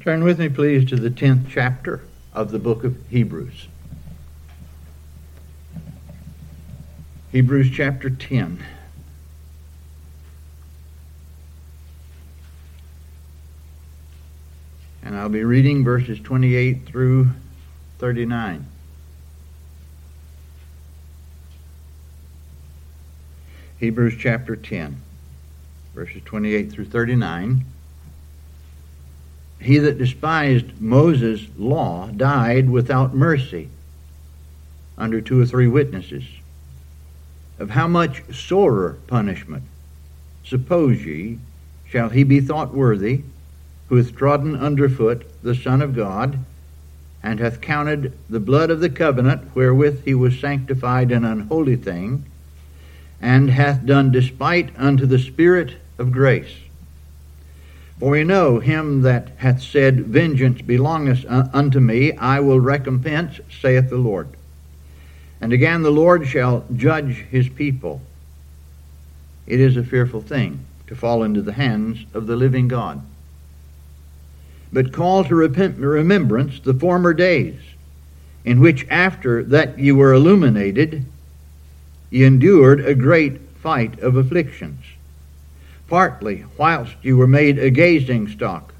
Turn 0.00 0.24
with 0.24 0.38
me, 0.38 0.48
please, 0.48 0.88
to 0.88 0.96
the 0.96 1.10
10th 1.10 1.50
chapter 1.50 2.00
of 2.32 2.52
the 2.52 2.58
book 2.58 2.84
of 2.84 2.96
Hebrews. 3.10 3.68
Hebrews 7.32 7.70
chapter 7.70 8.08
10. 8.08 8.64
And 15.02 15.16
I'll 15.16 15.28
be 15.28 15.44
reading 15.44 15.84
verses 15.84 16.18
28 16.18 16.86
through 16.86 17.28
39. 17.98 18.66
Hebrews 23.76 24.14
chapter 24.18 24.56
10, 24.56 25.00
verses 25.94 26.22
28 26.24 26.72
through 26.72 26.86
39. 26.86 27.66
He 29.60 29.78
that 29.78 29.98
despised 29.98 30.80
Moses' 30.80 31.46
law 31.58 32.08
died 32.08 32.70
without 32.70 33.14
mercy 33.14 33.68
under 34.96 35.20
two 35.20 35.40
or 35.40 35.46
three 35.46 35.68
witnesses. 35.68 36.24
Of 37.58 37.70
how 37.70 37.86
much 37.86 38.22
sorer 38.34 38.96
punishment, 39.06 39.64
suppose 40.44 41.04
ye, 41.04 41.38
shall 41.86 42.08
he 42.08 42.22
be 42.22 42.40
thought 42.40 42.74
worthy, 42.74 43.22
who 43.88 43.96
hath 43.96 44.16
trodden 44.16 44.56
under 44.56 44.88
foot 44.88 45.26
the 45.42 45.54
Son 45.54 45.82
of 45.82 45.94
God, 45.94 46.38
and 47.22 47.38
hath 47.38 47.60
counted 47.60 48.12
the 48.30 48.40
blood 48.40 48.70
of 48.70 48.80
the 48.80 48.88
covenant 48.88 49.54
wherewith 49.54 50.04
he 50.04 50.14
was 50.14 50.38
sanctified 50.38 51.12
an 51.12 51.24
unholy 51.24 51.76
thing, 51.76 52.24
and 53.20 53.50
hath 53.50 53.84
done 53.84 54.10
despite 54.10 54.70
unto 54.78 55.04
the 55.04 55.18
Spirit 55.18 55.76
of 55.98 56.12
grace. 56.12 56.56
For 58.00 58.12
we 58.12 58.24
know 58.24 58.60
him 58.60 59.02
that 59.02 59.28
hath 59.36 59.62
said, 59.62 60.06
Vengeance 60.06 60.62
belongeth 60.62 61.26
unto 61.28 61.80
me, 61.80 62.12
I 62.12 62.40
will 62.40 62.58
recompense, 62.58 63.40
saith 63.60 63.90
the 63.90 63.98
Lord. 63.98 64.28
And 65.38 65.52
again, 65.52 65.82
the 65.82 65.90
Lord 65.90 66.26
shall 66.26 66.64
judge 66.74 67.26
his 67.30 67.50
people. 67.50 68.00
It 69.46 69.60
is 69.60 69.76
a 69.76 69.84
fearful 69.84 70.22
thing 70.22 70.64
to 70.86 70.96
fall 70.96 71.22
into 71.22 71.42
the 71.42 71.52
hands 71.52 72.06
of 72.14 72.26
the 72.26 72.36
living 72.36 72.68
God. 72.68 73.02
But 74.72 74.94
call 74.94 75.24
to 75.24 75.34
repent, 75.34 75.76
remembrance 75.76 76.58
the 76.60 76.72
former 76.72 77.12
days, 77.12 77.60
in 78.46 78.60
which 78.60 78.86
after 78.88 79.42
that 79.44 79.78
ye 79.78 79.92
were 79.92 80.14
illuminated, 80.14 81.04
ye 82.08 82.24
endured 82.24 82.80
a 82.80 82.94
great 82.94 83.40
fight 83.58 83.98
of 84.00 84.16
afflictions, 84.16 84.84
partly 85.90 86.44
whilst 86.56 86.94
you 87.02 87.16
were 87.16 87.26
made 87.26 87.58
a 87.58 87.68
gazing 87.68 88.28
stock, 88.28 88.72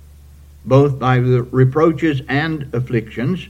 both 0.64 0.98
by 0.98 1.19
the 1.19 1.42
reproaches 1.42 2.22
and 2.28 2.72
afflictions, 2.72 3.48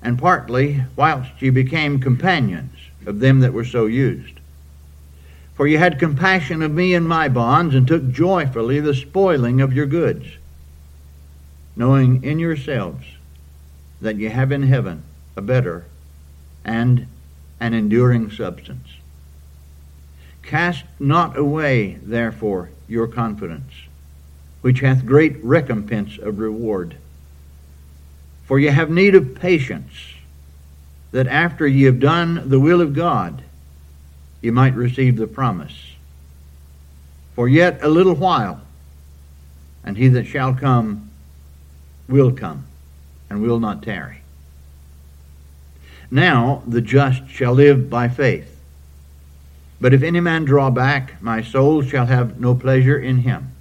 and 0.00 0.18
partly 0.18 0.84
whilst 0.94 1.42
you 1.42 1.50
became 1.50 1.98
companions 1.98 2.72
of 3.04 3.18
them 3.18 3.40
that 3.40 3.52
were 3.52 3.64
so 3.64 3.86
used. 3.86 4.34
For 5.54 5.66
you 5.66 5.78
had 5.78 5.98
compassion 5.98 6.62
of 6.62 6.70
me 6.70 6.94
and 6.94 7.08
my 7.08 7.28
bonds, 7.28 7.74
and 7.74 7.86
took 7.86 8.10
joyfully 8.10 8.78
the 8.78 8.94
spoiling 8.94 9.60
of 9.60 9.72
your 9.72 9.86
goods, 9.86 10.26
knowing 11.74 12.22
in 12.22 12.38
yourselves 12.38 13.06
that 14.00 14.16
ye 14.16 14.28
have 14.28 14.52
in 14.52 14.62
heaven 14.62 15.02
a 15.34 15.42
better 15.42 15.84
and 16.64 17.06
an 17.58 17.74
enduring 17.74 18.30
substance. 18.30 18.88
Cast 20.46 20.84
not 21.00 21.36
away, 21.36 21.98
therefore, 22.02 22.70
your 22.86 23.08
confidence, 23.08 23.72
which 24.60 24.78
hath 24.78 25.04
great 25.04 25.42
recompense 25.44 26.18
of 26.18 26.38
reward. 26.38 26.96
For 28.44 28.60
ye 28.60 28.68
have 28.68 28.88
need 28.88 29.16
of 29.16 29.34
patience, 29.34 30.14
that 31.10 31.26
after 31.26 31.66
ye 31.66 31.82
have 31.82 31.98
done 31.98 32.48
the 32.48 32.60
will 32.60 32.80
of 32.80 32.94
God, 32.94 33.42
ye 34.40 34.52
might 34.52 34.74
receive 34.74 35.16
the 35.16 35.26
promise. 35.26 35.94
For 37.34 37.48
yet 37.48 37.82
a 37.82 37.88
little 37.88 38.14
while, 38.14 38.60
and 39.84 39.96
he 39.96 40.06
that 40.08 40.26
shall 40.26 40.54
come 40.54 41.10
will 42.08 42.30
come, 42.30 42.66
and 43.28 43.42
will 43.42 43.58
not 43.58 43.82
tarry. 43.82 44.20
Now 46.08 46.62
the 46.68 46.80
just 46.80 47.28
shall 47.28 47.52
live 47.52 47.90
by 47.90 48.08
faith. 48.08 48.55
But 49.80 49.92
if 49.92 50.02
any 50.02 50.20
man 50.20 50.44
draw 50.44 50.70
back, 50.70 51.20
my 51.22 51.42
soul 51.42 51.82
shall 51.82 52.06
have 52.06 52.40
no 52.40 52.54
pleasure 52.54 52.98
in 52.98 53.18
him. 53.18 53.52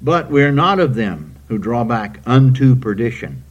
But 0.00 0.30
we 0.30 0.42
are 0.42 0.52
not 0.52 0.78
of 0.78 0.94
them 0.94 1.36
who 1.48 1.58
draw 1.58 1.84
back 1.84 2.20
unto 2.26 2.74
perdition, 2.74 3.44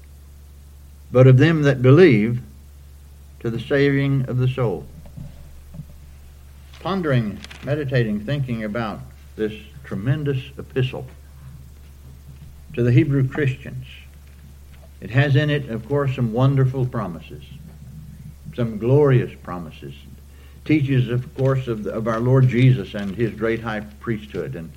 but 1.11 1.27
of 1.27 1.37
them 1.37 1.63
that 1.63 1.81
believe 1.81 2.41
to 3.39 3.49
the 3.49 3.59
saving 3.59 4.25
of 4.27 4.37
the 4.37 4.47
soul. 4.47 4.85
Pondering, 6.79 7.39
meditating, 7.63 8.21
thinking 8.21 8.63
about 8.63 9.01
this 9.35 9.53
tremendous 9.83 10.39
epistle 10.57 11.07
to 12.73 12.83
the 12.83 12.91
Hebrew 12.91 13.27
Christians, 13.27 13.85
it 14.99 15.11
has 15.11 15.35
in 15.35 15.49
it, 15.49 15.69
of 15.69 15.87
course, 15.87 16.15
some 16.15 16.33
wonderful 16.33 16.85
promises 16.85 17.43
some 18.55 18.77
glorious 18.77 19.31
promises. 19.43 19.93
Teaches, 20.65 21.09
of 21.09 21.31
course, 21.35 21.67
of, 21.67 21.85
of 21.85 22.07
our 22.07 22.19
Lord 22.19 22.47
Jesus 22.47 22.95
and 22.95 23.15
his 23.15 23.31
great 23.31 23.61
high 23.61 23.81
priesthood, 23.99 24.55
and 24.55 24.71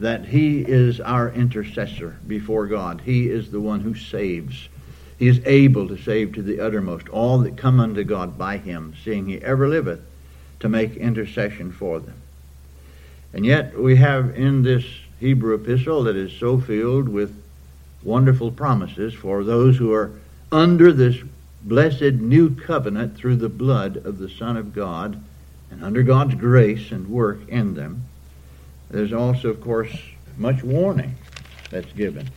that 0.00 0.26
he 0.26 0.62
is 0.62 1.00
our 1.00 1.30
intercessor 1.30 2.16
before 2.26 2.66
God. 2.66 3.00
He 3.04 3.28
is 3.30 3.52
the 3.52 3.60
one 3.60 3.80
who 3.80 3.94
saves. 3.94 4.68
He 5.16 5.28
is 5.28 5.40
able 5.46 5.86
to 5.88 5.96
save 5.96 6.32
to 6.34 6.42
the 6.42 6.60
uttermost 6.60 7.08
all 7.08 7.38
that 7.38 7.56
come 7.56 7.78
unto 7.78 8.02
God 8.02 8.36
by 8.36 8.56
him, 8.56 8.94
seeing 9.04 9.28
he 9.28 9.38
ever 9.38 9.68
liveth 9.68 10.00
to 10.58 10.68
make 10.68 10.96
intercession 10.96 11.70
for 11.70 12.00
them. 12.00 12.20
And 13.32 13.46
yet 13.46 13.78
we 13.78 13.96
have 13.96 14.36
in 14.36 14.62
this 14.62 14.84
Hebrew 15.20 15.54
epistle 15.54 16.04
that 16.04 16.16
is 16.16 16.32
so 16.32 16.58
filled 16.58 17.08
with 17.08 17.40
wonderful 18.02 18.50
promises 18.50 19.14
for 19.14 19.44
those 19.44 19.76
who 19.76 19.92
are 19.92 20.12
under 20.50 20.92
this 20.92 21.16
blessed 21.62 22.14
new 22.14 22.54
covenant 22.54 23.16
through 23.16 23.36
the 23.36 23.48
blood 23.48 23.96
of 23.98 24.18
the 24.18 24.28
Son 24.28 24.56
of 24.56 24.72
God 24.72 25.22
and 25.70 25.84
under 25.84 26.02
God's 26.02 26.34
grace 26.34 26.90
and 26.90 27.08
work 27.08 27.48
in 27.48 27.74
them. 27.74 28.04
There's 28.90 29.12
also, 29.12 29.48
of 29.48 29.60
course, 29.60 29.94
much 30.36 30.62
warning 30.62 31.16
that's 31.70 31.92
given. 31.92 32.28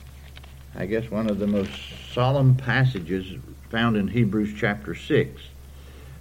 I 0.75 0.85
guess 0.85 1.09
one 1.09 1.29
of 1.29 1.39
the 1.39 1.47
most 1.47 1.71
solemn 2.13 2.55
passages 2.55 3.25
found 3.69 3.95
in 3.95 4.07
Hebrews 4.07 4.53
chapter 4.57 4.95
6, 4.95 5.41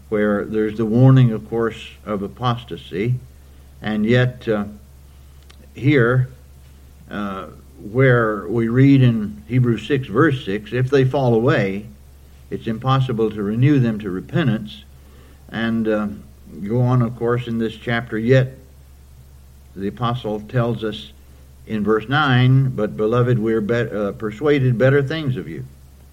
where 0.09 0.45
there's 0.45 0.77
the 0.77 0.87
warning, 0.87 1.33
of 1.33 1.49
course, 1.49 1.89
of 2.05 2.23
apostasy, 2.23 3.15
and 3.83 4.05
yet 4.05 4.47
uh, 4.47 4.65
here, 5.75 6.29
uh, 7.11 7.47
where 7.81 8.47
we 8.47 8.69
read 8.69 9.03
in 9.03 9.43
Hebrews 9.49 9.87
6, 9.87 10.09
verse 10.09 10.45
6, 10.45 10.73
if 10.73 10.91
they 10.91 11.05
fall 11.05 11.35
away, 11.35 11.87
it's 12.51 12.67
impossible 12.67 13.31
to 13.31 13.43
renew 13.43 13.79
them 13.79 13.99
to 14.01 14.11
repentance. 14.11 14.85
And 15.49 15.89
uh, 15.89 16.09
go 16.65 16.81
on, 16.81 17.03
of 17.03 17.17
course, 17.17 17.47
in 17.47 17.59
this 17.59 17.77
chapter. 17.77 18.19
Yet 18.19 18.59
the 19.75 19.89
apostle 19.89 20.41
tells 20.41 20.85
us 20.85 21.13
in 21.67 21.85
verse 21.85 22.09
9, 22.09 22.71
But 22.71 22.97
beloved, 22.97 23.39
we 23.39 23.55
are 23.55 23.73
uh, 23.73 24.13
persuaded 24.13 24.77
better 24.79 25.03
things 25.03 25.37
of 25.37 25.49
you, 25.49 25.65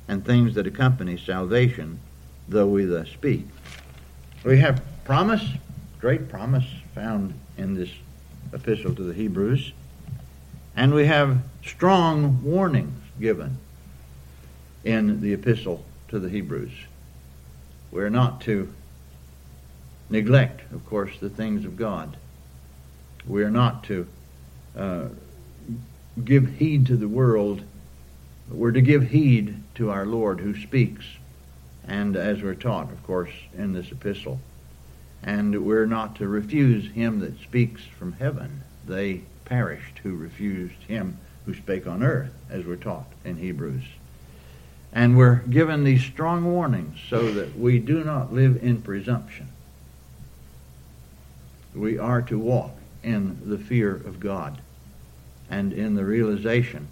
and 0.07 0.25
things 0.25 0.55
that 0.55 0.67
accompany 0.67 1.17
salvation, 1.17 1.99
though 2.47 2.67
we 2.67 2.85
thus 2.85 3.09
speak. 3.09 3.45
We 4.43 4.59
have 4.59 4.81
promise, 5.03 5.43
great 5.99 6.29
promise 6.29 6.65
found 6.93 7.33
in 7.57 7.75
this 7.75 7.89
epistle 8.53 8.93
to 8.95 9.03
the 9.03 9.13
Hebrews, 9.13 9.73
and 10.75 10.93
we 10.93 11.05
have 11.05 11.39
strong 11.63 12.43
warnings 12.43 13.01
given 13.19 13.57
in 14.83 15.21
the 15.21 15.33
epistle 15.33 15.83
to 16.09 16.19
the 16.19 16.29
Hebrews. 16.29 16.71
We're 17.91 18.09
not 18.09 18.41
to 18.41 18.73
neglect, 20.09 20.71
of 20.73 20.85
course, 20.85 21.11
the 21.19 21.29
things 21.29 21.65
of 21.65 21.77
God. 21.77 22.17
We're 23.25 23.49
not 23.49 23.83
to 23.85 24.07
uh, 24.77 25.05
give 26.23 26.47
heed 26.57 26.85
to 26.87 26.97
the 26.97 27.07
world. 27.07 27.61
We're 28.49 28.71
to 28.71 28.81
give 28.81 29.09
heed 29.09 29.61
to 29.75 29.89
our 29.89 30.05
Lord 30.05 30.39
who 30.39 30.55
speaks, 30.55 31.05
and 31.85 32.15
as 32.15 32.41
we're 32.41 32.55
taught, 32.55 32.91
of 32.91 33.03
course, 33.03 33.31
in 33.57 33.73
this 33.73 33.91
epistle. 33.91 34.39
And 35.23 35.65
we're 35.65 35.87
not 35.87 36.15
to 36.17 36.27
refuse 36.27 36.91
him 36.91 37.19
that 37.19 37.39
speaks 37.41 37.83
from 37.83 38.13
heaven. 38.13 38.61
They 38.85 39.23
perished 39.45 39.99
who 40.03 40.15
refused 40.15 40.83
him 40.87 41.17
who 41.45 41.53
spake 41.53 41.87
on 41.87 42.03
earth, 42.03 42.33
as 42.49 42.65
we're 42.65 42.75
taught 42.75 43.07
in 43.23 43.37
Hebrews. 43.37 43.83
And 44.91 45.17
we're 45.17 45.35
given 45.35 45.83
these 45.83 46.03
strong 46.03 46.45
warnings 46.45 46.97
so 47.09 47.31
that 47.31 47.57
we 47.57 47.79
do 47.79 48.03
not 48.03 48.33
live 48.33 48.61
in 48.61 48.81
presumption. 48.81 49.47
We 51.77 51.99
are 51.99 52.21
to 52.23 52.39
walk 52.39 52.71
in 53.03 53.37
the 53.45 53.57
fear 53.57 53.95
of 53.95 54.19
God 54.19 54.59
and 55.49 55.71
in 55.71 55.95
the 55.95 56.03
realization 56.03 56.87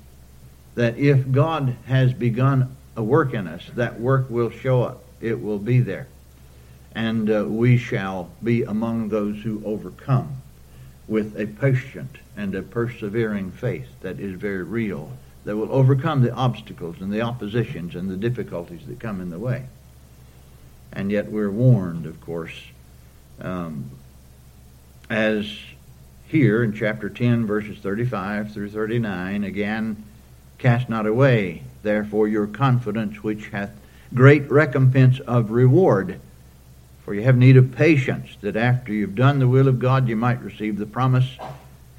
that 0.75 0.97
if 0.97 1.31
God 1.31 1.75
has 1.87 2.13
begun 2.13 2.75
a 2.95 3.03
work 3.03 3.33
in 3.33 3.47
us, 3.47 3.69
that 3.75 3.99
work 3.99 4.29
will 4.29 4.49
show 4.49 4.83
up. 4.83 5.03
It 5.21 5.41
will 5.41 5.59
be 5.59 5.79
there. 5.79 6.07
And 6.93 7.29
uh, 7.29 7.45
we 7.47 7.77
shall 7.77 8.29
be 8.43 8.63
among 8.63 9.09
those 9.09 9.41
who 9.41 9.61
overcome 9.65 10.41
with 11.07 11.37
a 11.39 11.45
patient 11.45 12.17
and 12.37 12.55
a 12.55 12.61
persevering 12.61 13.51
faith 13.51 13.87
that 14.01 14.19
is 14.19 14.39
very 14.39 14.63
real, 14.63 15.11
that 15.43 15.55
will 15.55 15.71
overcome 15.71 16.21
the 16.21 16.33
obstacles 16.33 16.97
and 17.01 17.11
the 17.11 17.21
oppositions 17.21 17.95
and 17.95 18.09
the 18.09 18.17
difficulties 18.17 18.85
that 18.87 18.99
come 18.99 19.21
in 19.21 19.29
the 19.29 19.39
way. 19.39 19.65
And 20.93 21.11
yet 21.11 21.31
we're 21.31 21.51
warned, 21.51 22.05
of 22.05 22.21
course, 22.21 22.55
um, 23.41 23.89
as 25.09 25.47
here 26.27 26.63
in 26.63 26.73
chapter 26.73 27.09
10, 27.09 27.45
verses 27.45 27.77
35 27.79 28.53
through 28.53 28.69
39, 28.69 29.43
again, 29.43 30.03
cast 30.57 30.89
not 30.89 31.05
away, 31.05 31.63
therefore, 31.83 32.27
your 32.27 32.47
confidence, 32.47 33.23
which 33.23 33.49
hath 33.49 33.71
great 34.13 34.49
recompense 34.49 35.19
of 35.21 35.51
reward. 35.51 36.19
For 37.03 37.13
you 37.13 37.21
have 37.21 37.37
need 37.37 37.57
of 37.57 37.71
patience, 37.71 38.29
that 38.41 38.55
after 38.55 38.91
you've 38.91 39.15
done 39.15 39.39
the 39.39 39.47
will 39.47 39.67
of 39.67 39.79
God, 39.79 40.07
you 40.07 40.15
might 40.15 40.41
receive 40.41 40.77
the 40.77 40.87
promise. 40.87 41.37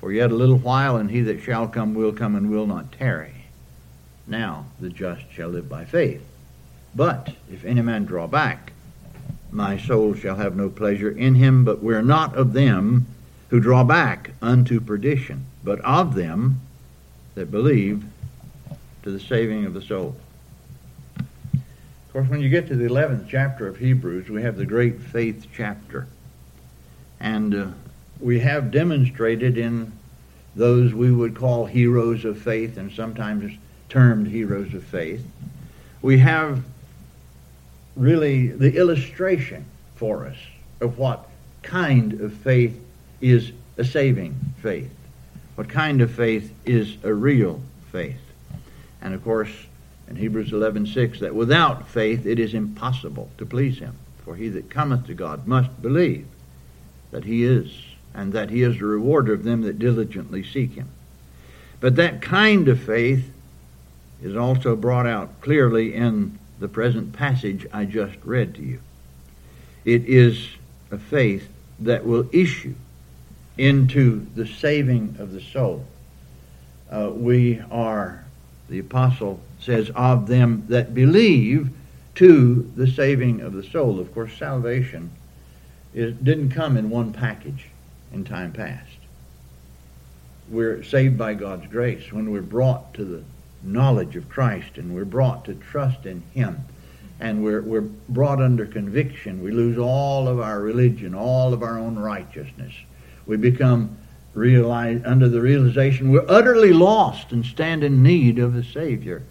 For 0.00 0.12
yet 0.12 0.30
a 0.30 0.34
little 0.34 0.58
while, 0.58 0.96
and 0.96 1.10
he 1.10 1.20
that 1.22 1.40
shall 1.40 1.68
come 1.68 1.94
will 1.94 2.12
come 2.12 2.34
and 2.34 2.50
will 2.50 2.66
not 2.66 2.92
tarry. 2.92 3.46
Now 4.26 4.66
the 4.80 4.88
just 4.88 5.30
shall 5.30 5.48
live 5.48 5.68
by 5.68 5.84
faith. 5.84 6.26
But 6.94 7.36
if 7.50 7.64
any 7.64 7.82
man 7.82 8.04
draw 8.04 8.26
back, 8.26 8.72
my 9.56 9.78
soul 9.78 10.14
shall 10.14 10.36
have 10.36 10.54
no 10.54 10.68
pleasure 10.68 11.10
in 11.10 11.34
him, 11.34 11.64
but 11.64 11.82
we're 11.82 12.02
not 12.02 12.36
of 12.36 12.52
them 12.52 13.06
who 13.48 13.58
draw 13.58 13.82
back 13.82 14.32
unto 14.42 14.78
perdition, 14.78 15.46
but 15.64 15.80
of 15.80 16.14
them 16.14 16.60
that 17.34 17.50
believe 17.50 18.04
to 19.02 19.10
the 19.10 19.18
saving 19.18 19.64
of 19.64 19.72
the 19.72 19.80
soul 19.80 20.14
Of 21.16 22.12
course, 22.12 22.28
when 22.28 22.40
you 22.40 22.50
get 22.50 22.68
to 22.68 22.76
the 22.76 22.84
11th 22.88 23.28
chapter 23.28 23.66
of 23.66 23.78
Hebrews, 23.78 24.28
we 24.28 24.42
have 24.42 24.56
the 24.56 24.66
great 24.66 25.00
faith 25.00 25.46
chapter. 25.54 26.06
And 27.18 27.54
uh, 27.54 27.66
we 28.20 28.40
have 28.40 28.70
demonstrated 28.70 29.56
in 29.56 29.90
those 30.54 30.92
we 30.92 31.10
would 31.10 31.34
call 31.34 31.64
heroes 31.64 32.26
of 32.26 32.40
faith 32.42 32.76
and 32.76 32.92
sometimes 32.92 33.56
termed 33.88 34.26
heroes 34.26 34.74
of 34.74 34.84
faith, 34.84 35.26
we 36.02 36.18
have 36.18 36.62
really 37.96 38.48
the 38.48 38.76
illustration 38.76 39.64
for 39.96 40.26
us 40.26 40.36
of 40.80 40.98
what 40.98 41.28
kind 41.62 42.20
of 42.20 42.32
faith 42.32 42.78
is 43.20 43.50
a 43.78 43.84
saving 43.84 44.34
faith, 44.62 44.90
what 45.54 45.68
kind 45.68 46.00
of 46.00 46.10
faith 46.10 46.52
is 46.64 46.96
a 47.02 47.12
real 47.12 47.60
faith. 47.90 48.20
And 49.00 49.14
of 49.14 49.24
course, 49.24 49.50
in 50.08 50.16
Hebrews 50.16 50.50
11:6 50.52 51.18
that 51.20 51.34
without 51.34 51.88
faith 51.88 52.26
it 52.26 52.38
is 52.38 52.54
impossible 52.54 53.30
to 53.38 53.46
please 53.46 53.78
him 53.78 53.94
for 54.24 54.36
he 54.36 54.48
that 54.50 54.70
cometh 54.70 55.06
to 55.06 55.14
God 55.14 55.46
must 55.46 55.82
believe 55.82 56.26
that 57.10 57.24
he 57.24 57.44
is 57.44 57.70
and 58.14 58.32
that 58.32 58.50
he 58.50 58.62
is 58.62 58.78
the 58.78 58.84
rewarder 58.84 59.32
of 59.32 59.44
them 59.44 59.62
that 59.62 59.78
diligently 59.78 60.42
seek 60.42 60.74
him 60.74 60.88
but 61.80 61.96
that 61.96 62.22
kind 62.22 62.68
of 62.68 62.80
faith 62.80 63.32
is 64.22 64.36
also 64.36 64.76
brought 64.76 65.06
out 65.06 65.40
clearly 65.40 65.94
in 65.94 66.38
the 66.58 66.68
present 66.68 67.12
passage 67.12 67.66
I 67.72 67.84
just 67.84 68.16
read 68.24 68.54
to 68.56 68.62
you 68.62 68.80
it 69.84 70.04
is 70.04 70.48
a 70.90 70.98
faith 70.98 71.48
that 71.80 72.04
will 72.04 72.28
issue 72.32 72.74
into 73.58 74.26
the 74.34 74.46
saving 74.46 75.16
of 75.18 75.32
the 75.32 75.40
soul 75.40 75.86
uh, 76.90 77.10
we 77.12 77.60
are 77.70 78.24
the 78.68 78.78
apostle 78.78 79.40
says, 79.60 79.90
of 79.94 80.26
them 80.26 80.64
that 80.68 80.94
believe 80.94 81.70
to 82.14 82.70
the 82.76 82.86
saving 82.86 83.40
of 83.40 83.52
the 83.52 83.62
soul. 83.62 84.00
Of 84.00 84.12
course, 84.14 84.32
salvation 84.38 85.10
it 85.94 86.22
didn't 86.22 86.50
come 86.50 86.76
in 86.76 86.90
one 86.90 87.12
package 87.12 87.66
in 88.12 88.24
time 88.24 88.52
past. 88.52 88.90
We're 90.48 90.82
saved 90.82 91.16
by 91.16 91.34
God's 91.34 91.66
grace 91.66 92.12
when 92.12 92.30
we're 92.30 92.42
brought 92.42 92.94
to 92.94 93.04
the 93.04 93.24
knowledge 93.66 94.16
of 94.16 94.28
Christ 94.28 94.76
and 94.76 94.94
we're 94.94 95.04
brought 95.04 95.44
to 95.46 95.54
trust 95.54 96.06
in 96.06 96.22
Him 96.32 96.64
and 97.18 97.42
we're, 97.42 97.62
we're 97.62 97.80
brought 97.80 98.40
under 98.40 98.66
conviction. 98.66 99.42
We 99.42 99.50
lose 99.50 99.78
all 99.78 100.28
of 100.28 100.40
our 100.40 100.60
religion, 100.60 101.14
all 101.14 101.52
of 101.52 101.62
our 101.62 101.78
own 101.78 101.98
righteousness. 101.98 102.74
We 103.24 103.36
become 103.36 103.96
realize, 104.34 105.00
under 105.04 105.28
the 105.28 105.40
realization 105.40 106.10
we're 106.10 106.26
utterly 106.28 106.72
lost 106.72 107.32
and 107.32 107.44
stand 107.44 107.82
in 107.82 108.02
need 108.02 108.38
of 108.38 108.54
a 108.54 108.62
Savior. 108.62 109.22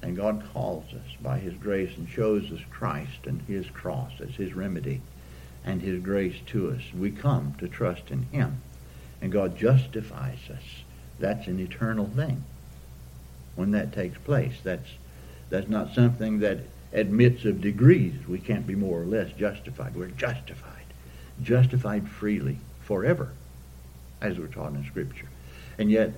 And 0.00 0.16
God 0.16 0.44
calls 0.52 0.84
us 0.94 1.16
by 1.20 1.38
His 1.38 1.54
grace 1.54 1.96
and 1.96 2.08
shows 2.08 2.52
us 2.52 2.60
Christ 2.70 3.26
and 3.26 3.42
His 3.42 3.68
cross 3.70 4.12
as 4.20 4.36
His 4.36 4.54
remedy 4.54 5.00
and 5.64 5.82
His 5.82 6.00
grace 6.00 6.36
to 6.46 6.70
us. 6.70 6.82
We 6.96 7.10
come 7.10 7.54
to 7.58 7.66
trust 7.66 8.10
in 8.10 8.22
Him. 8.30 8.62
And 9.20 9.32
God 9.32 9.58
justifies 9.58 10.38
us. 10.48 10.62
That's 11.18 11.48
an 11.48 11.58
eternal 11.58 12.06
thing. 12.06 12.44
When 13.58 13.72
that 13.72 13.92
takes 13.92 14.16
place, 14.18 14.54
that's, 14.62 14.88
that's 15.50 15.68
not 15.68 15.92
something 15.92 16.38
that 16.38 16.58
admits 16.92 17.44
of 17.44 17.60
degrees. 17.60 18.14
We 18.28 18.38
can't 18.38 18.64
be 18.64 18.76
more 18.76 19.02
or 19.02 19.04
less 19.04 19.32
justified. 19.32 19.96
We're 19.96 20.06
justified. 20.06 20.84
Justified 21.42 22.08
freely, 22.08 22.58
forever, 22.82 23.32
as 24.20 24.38
we're 24.38 24.46
taught 24.46 24.74
in 24.74 24.86
Scripture. 24.86 25.26
And 25.76 25.90
yet, 25.90 26.12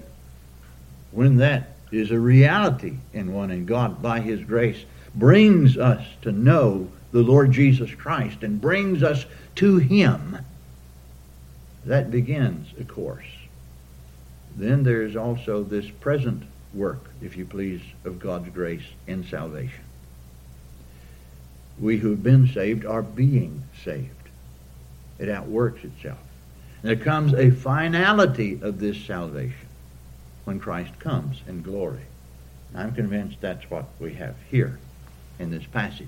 when 1.12 1.38
that 1.38 1.76
is 1.90 2.10
a 2.10 2.18
reality 2.18 2.98
in 3.14 3.32
one, 3.32 3.50
and 3.50 3.66
God, 3.66 4.02
by 4.02 4.20
His 4.20 4.44
grace, 4.44 4.84
brings 5.14 5.78
us 5.78 6.06
to 6.20 6.32
know 6.32 6.88
the 7.10 7.22
Lord 7.22 7.52
Jesus 7.52 7.90
Christ 7.94 8.42
and 8.42 8.60
brings 8.60 9.02
us 9.02 9.24
to 9.54 9.78
Him. 9.78 10.36
That 11.86 12.10
begins 12.10 12.68
a 12.78 12.84
course. 12.84 13.24
Then 14.54 14.82
there 14.82 15.00
is 15.00 15.16
also 15.16 15.62
this 15.62 15.88
present 15.88 16.42
work, 16.74 17.10
if 17.20 17.36
you 17.36 17.44
please, 17.44 17.80
of 18.04 18.18
God's 18.18 18.48
grace 18.50 18.84
in 19.06 19.24
salvation. 19.24 19.84
We 21.78 21.96
who 21.96 22.10
have 22.10 22.22
been 22.22 22.46
saved 22.48 22.84
are 22.84 23.02
being 23.02 23.62
saved. 23.84 24.10
It 25.18 25.28
outworks 25.28 25.84
itself. 25.84 26.18
There 26.82 26.96
comes 26.96 27.34
a 27.34 27.50
finality 27.50 28.58
of 28.62 28.78
this 28.78 28.98
salvation 28.98 29.68
when 30.44 30.60
Christ 30.60 30.98
comes 30.98 31.42
in 31.46 31.62
glory. 31.62 32.04
I'm 32.74 32.94
convinced 32.94 33.40
that's 33.40 33.68
what 33.70 33.86
we 33.98 34.14
have 34.14 34.36
here 34.50 34.78
in 35.38 35.50
this 35.50 35.66
passage. 35.66 36.06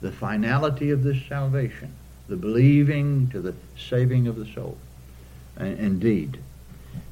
The 0.00 0.12
finality 0.12 0.90
of 0.90 1.02
this 1.02 1.18
salvation, 1.28 1.92
the 2.28 2.36
believing 2.36 3.28
to 3.30 3.40
the 3.40 3.54
saving 3.78 4.26
of 4.26 4.36
the 4.36 4.46
soul. 4.46 4.76
Uh, 5.60 5.64
indeed. 5.64 6.38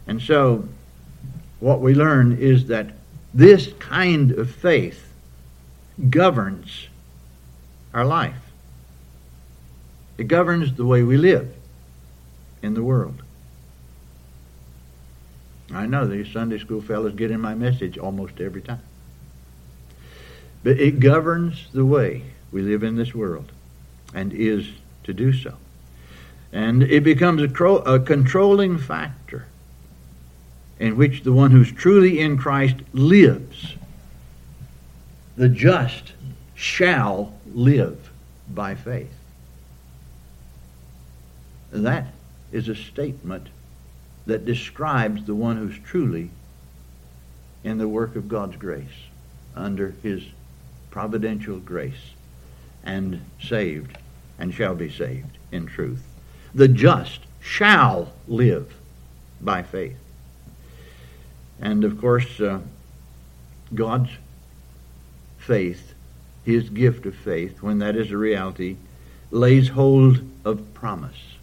And 0.06 0.20
so, 0.20 0.68
what 1.66 1.80
we 1.80 1.94
learn 1.94 2.38
is 2.38 2.66
that 2.66 2.92
this 3.35 3.73
kind 3.80 4.30
of 4.30 4.49
faith 4.49 5.12
governs 6.08 6.87
our 7.92 8.04
life. 8.04 8.52
It 10.16 10.28
governs 10.28 10.75
the 10.75 10.87
way 10.87 11.02
we 11.02 11.16
live 11.16 11.52
in 12.62 12.75
the 12.75 12.85
world. 12.85 13.20
I 15.75 15.87
know 15.87 16.06
these 16.06 16.32
Sunday 16.32 16.58
school 16.58 16.80
fellows 16.80 17.16
get 17.16 17.32
in 17.32 17.40
my 17.40 17.56
message 17.56 17.99
almost 17.99 18.40
every 18.40 18.62
time. 18.62 18.85
But 20.62 20.78
it 20.78 21.00
governs 21.00 21.66
the 21.73 21.85
way 21.85 22.23
we 22.52 22.62
live 22.62 22.85
in 22.85 22.94
this 22.94 23.12
world 23.12 23.50
and 24.14 24.32
is 24.32 24.68
to 25.02 25.12
do 25.12 25.32
so. 25.32 25.56
And 26.52 26.85
it 26.85 27.02
becomes 27.02 27.42
a, 27.42 27.49
cro- 27.49 27.78
a 27.78 27.99
controlling 27.99 28.78
factor 28.78 29.49
in 30.78 30.97
which 30.97 31.23
the 31.23 31.33
one 31.33 31.50
who's 31.50 31.73
truly 31.73 32.21
in 32.21 32.37
Christ 32.37 32.76
lives. 32.92 33.76
The 35.37 35.49
just 35.49 36.12
shall 36.54 37.35
live 37.52 38.11
by 38.49 38.75
faith. 38.75 39.12
That 41.71 42.06
is 42.52 42.68
a 42.68 42.75
statement 42.75 43.49
that 44.26 44.45
describes 44.45 45.25
the 45.25 45.35
one 45.35 45.56
who's 45.56 45.78
truly 45.78 46.30
in 47.64 47.78
the 47.78 47.88
work 47.88 48.16
of 48.16 48.28
God's 48.28 48.56
grace, 48.56 49.09
under 49.54 49.95
his 50.02 50.23
providential 50.90 51.59
grace, 51.59 52.12
and 52.85 53.21
saved, 53.42 53.99
and 54.38 54.54
shall 54.54 54.75
be 54.75 54.90
saved 54.90 55.38
in 55.50 55.66
truth. 55.66 56.02
The 56.54 56.68
just 56.68 57.21
shall 57.40 58.12
live 58.26 58.75
by 59.40 59.62
faith. 59.62 59.97
And 61.60 61.84
of 61.84 62.00
course, 62.00 62.40
uh, 62.40 62.60
God's 63.75 64.10
faith, 65.38 65.94
his 66.44 66.68
gift 66.70 67.06
of 67.06 67.14
faith, 67.14 67.62
when 67.62 67.78
that 67.78 67.96
is 67.96 68.10
a 68.10 68.16
reality, 68.16 68.76
lays 69.30 69.68
hold 69.68 70.20
of 70.44 70.75
promise 70.75 71.36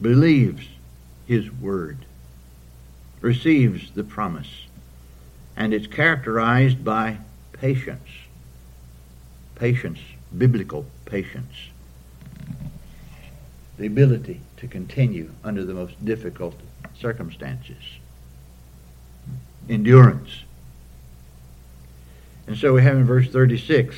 believes 0.00 0.66
his 1.26 1.50
word, 1.52 1.98
receives 3.20 3.90
the 3.92 4.04
promise, 4.04 4.66
and 5.56 5.74
it's 5.74 5.86
characterized 5.86 6.84
by 6.84 7.18
patience. 7.52 8.08
Patience, 9.54 9.98
biblical 10.36 10.86
patience. 11.04 11.68
The 13.76 13.86
ability 13.86 14.40
to 14.56 14.66
continue 14.66 15.32
under 15.44 15.64
the 15.64 15.74
most 15.74 16.02
difficult 16.04 16.58
circumstances. 17.00 17.82
Endurance. 19.68 20.44
And 22.46 22.56
so 22.56 22.74
we 22.74 22.82
have 22.82 22.96
in 22.96 23.04
verse 23.04 23.28
36 23.28 23.96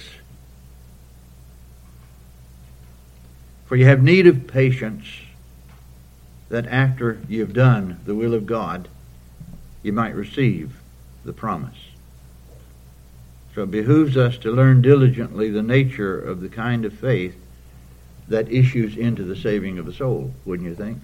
For 3.72 3.76
you 3.76 3.86
have 3.86 4.02
need 4.02 4.26
of 4.26 4.46
patience, 4.46 5.06
that 6.50 6.66
after 6.66 7.18
you 7.26 7.40
have 7.40 7.54
done 7.54 7.98
the 8.04 8.14
will 8.14 8.34
of 8.34 8.44
God, 8.44 8.86
you 9.82 9.94
might 9.94 10.14
receive 10.14 10.78
the 11.24 11.32
promise. 11.32 11.78
So 13.54 13.62
it 13.62 13.70
behooves 13.70 14.14
us 14.14 14.36
to 14.38 14.52
learn 14.52 14.82
diligently 14.82 15.48
the 15.48 15.62
nature 15.62 16.18
of 16.18 16.42
the 16.42 16.50
kind 16.50 16.84
of 16.84 16.92
faith 16.92 17.34
that 18.28 18.52
issues 18.52 18.94
into 18.98 19.24
the 19.24 19.36
saving 19.36 19.78
of 19.78 19.88
a 19.88 19.92
soul, 19.94 20.34
wouldn't 20.44 20.68
you 20.68 20.74
think? 20.74 20.98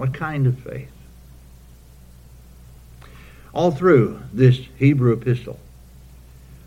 What 0.00 0.14
kind 0.14 0.46
of 0.46 0.58
faith? 0.58 0.90
All 3.52 3.70
through 3.70 4.22
this 4.32 4.58
Hebrew 4.78 5.12
epistle, 5.12 5.60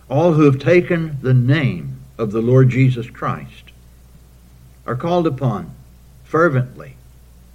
all 0.08 0.34
who 0.34 0.44
have 0.44 0.60
taken 0.60 1.18
the 1.20 1.34
name 1.34 2.02
of 2.20 2.32
the 2.32 2.44
Lord 2.44 2.70
Jesus 2.70 3.10
Christ 3.10 3.72
are 4.86 4.96
called 4.96 5.26
upon 5.26 5.74
fervently 6.24 6.96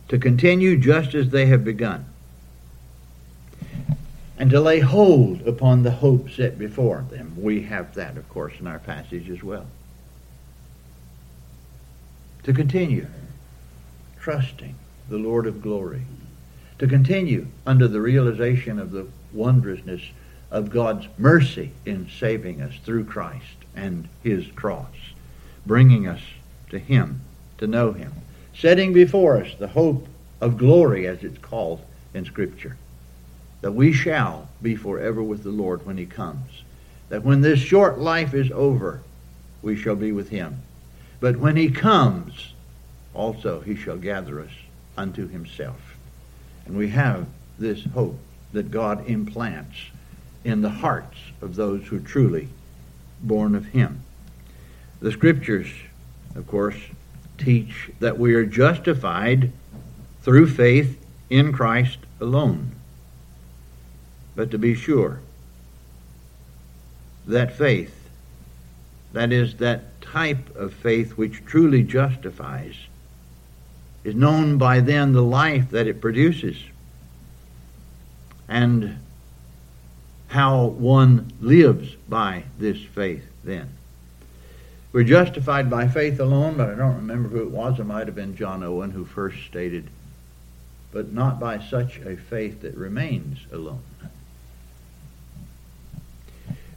to 0.09 0.19
continue 0.19 0.77
just 0.77 1.15
as 1.15 1.31
they 1.31 1.47
have 1.47 1.65
begun 1.65 2.07
and 4.37 4.51
to 4.51 4.61
lay 4.61 4.81
hold 4.81 5.47
upon 5.47 5.85
the 5.85 5.93
hope 5.93 6.29
set 6.29 6.59
before 6.59 7.07
them. 7.09 7.35
We 7.41 7.63
have 7.63 7.95
that, 7.95 8.17
of 8.17 8.29
course, 8.29 8.55
in 8.59 8.67
our 8.67 8.81
passage 8.81 9.31
as 9.31 9.45
well. 9.45 9.69
To 12.43 12.53
continue 12.53 13.07
trusting 14.19 14.75
the 15.09 15.19
Lord 15.19 15.47
of 15.47 15.63
glory. 15.63 16.03
To 16.79 16.87
continue 16.87 17.47
under 17.67 17.89
the 17.89 18.01
realization 18.01 18.79
of 18.79 18.93
the 18.93 19.07
wondrousness 19.33 20.03
of 20.51 20.71
God's 20.71 21.07
mercy 21.19 21.73
in 21.85 22.09
saving 22.09 22.63
us 22.63 22.75
through 22.85 23.05
Christ 23.05 23.57
and 23.75 24.09
his 24.23 24.47
cross, 24.53 24.95
bringing 25.67 26.07
us 26.07 26.21
to 26.71 26.79
him, 26.79 27.21
to 27.59 27.67
know 27.67 27.93
him, 27.93 28.13
setting 28.57 28.93
before 28.93 29.37
us 29.43 29.55
the 29.59 29.69
hope 29.69 30.07
of 30.41 30.59
glory, 30.59 31.07
as 31.07 31.23
it's 31.23 31.39
called 31.39 31.81
in 32.15 32.25
Scripture 32.25 32.77
that 33.61 33.73
we 33.73 33.93
shall 33.93 34.49
be 34.63 34.77
forever 34.77 35.23
with 35.23 35.43
the 35.43 35.51
Lord 35.51 35.85
when 35.85 35.99
he 35.99 36.07
comes. 36.07 36.63
That 37.09 37.25
when 37.25 37.41
this 37.41 37.59
short 37.59 37.99
life 37.99 38.35
is 38.35 38.51
over, 38.53 39.03
we 39.63 39.77
shall 39.77 39.97
be 39.97 40.13
with 40.13 40.29
him. 40.29 40.63
But 41.21 41.39
when 41.39 41.57
he 41.57 41.71
comes, 41.71 42.53
also 43.15 43.61
he 43.61 43.75
shall 43.75 43.97
gather 43.97 44.41
us 44.41 44.53
unto 44.99 45.29
himself. 45.29 45.97
And 46.67 46.77
we 46.77 46.89
have 46.91 47.27
this 47.59 47.85
hope 47.95 48.19
that 48.53 48.71
God 48.71 49.09
implants 49.09 49.77
in 50.45 50.61
the 50.61 50.69
hearts 50.69 51.17
of 51.41 51.55
those 51.55 51.87
who 51.87 51.97
are 51.97 52.01
truly 52.01 52.49
born 53.23 53.55
of 53.55 53.67
him. 53.67 54.03
The 55.01 55.13
scriptures, 55.13 55.69
of 56.35 56.47
course, 56.47 56.77
teach 57.39 57.91
that 58.01 58.19
we 58.19 58.35
are 58.35 58.45
justified 58.45 59.53
through 60.23 60.49
faith 60.49 61.05
in 61.31 61.53
Christ 61.53 61.99
alone. 62.21 62.73
But 64.35 64.51
to 64.51 64.59
be 64.59 64.75
sure, 64.75 65.21
that 67.27 67.57
faith, 67.57 68.09
that 69.13 69.33
is, 69.33 69.57
that 69.57 70.01
type 70.01 70.55
of 70.57 70.73
faith 70.73 71.13
which 71.13 71.45
truly 71.45 71.83
justifies, 71.83 72.75
is 74.09 74.15
known 74.15 74.59
by 74.59 74.81
then 74.81 75.13
the 75.13 75.23
life 75.23 75.71
that 75.71 75.87
it 75.87 76.01
produces 76.01 76.57
and 78.49 78.99
how 80.29 80.65
one 80.65 81.31
lives 81.41 81.95
by 82.09 82.45
this 82.59 82.79
faith 82.83 83.25
then. 83.45 83.69
We're 84.93 85.05
justified 85.05 85.69
by 85.69 85.89
faith 85.89 86.19
alone, 86.19 86.57
but 86.57 86.71
I 86.71 86.75
don't 86.75 86.97
remember 86.97 87.29
who 87.29 87.43
it 87.43 87.51
was. 87.51 87.79
It 87.79 87.85
might 87.85 88.07
have 88.07 88.17
been 88.17 88.35
John 88.35 88.63
Owen 88.63 88.91
who 88.91 89.05
first 89.05 89.45
stated, 89.45 89.89
but 90.91 91.13
not 91.13 91.39
by 91.39 91.59
such 91.59 91.99
a 91.99 92.17
faith 92.17 92.63
that 92.63 92.75
remains 92.75 93.39
alone. 93.53 93.83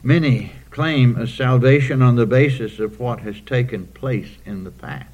Many 0.02 0.52
claim 0.70 1.16
a 1.16 1.26
salvation 1.26 2.02
on 2.02 2.16
the 2.16 2.26
basis 2.26 2.78
of 2.78 3.00
what 3.00 3.20
has 3.20 3.40
taken 3.40 3.86
place 3.86 4.30
in 4.44 4.64
the 4.64 4.70
past, 4.70 5.11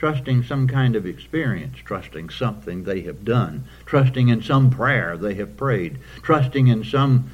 trusting 0.00 0.42
some 0.42 0.66
kind 0.66 0.96
of 0.96 1.04
experience, 1.04 1.76
trusting 1.84 2.30
something 2.30 2.84
they 2.84 3.02
have 3.02 3.22
done, 3.22 3.62
trusting 3.84 4.30
in 4.30 4.42
some 4.42 4.70
prayer 4.70 5.14
they 5.14 5.34
have 5.34 5.58
prayed, 5.58 5.98
trusting 6.22 6.68
in 6.68 6.82
some 6.82 7.30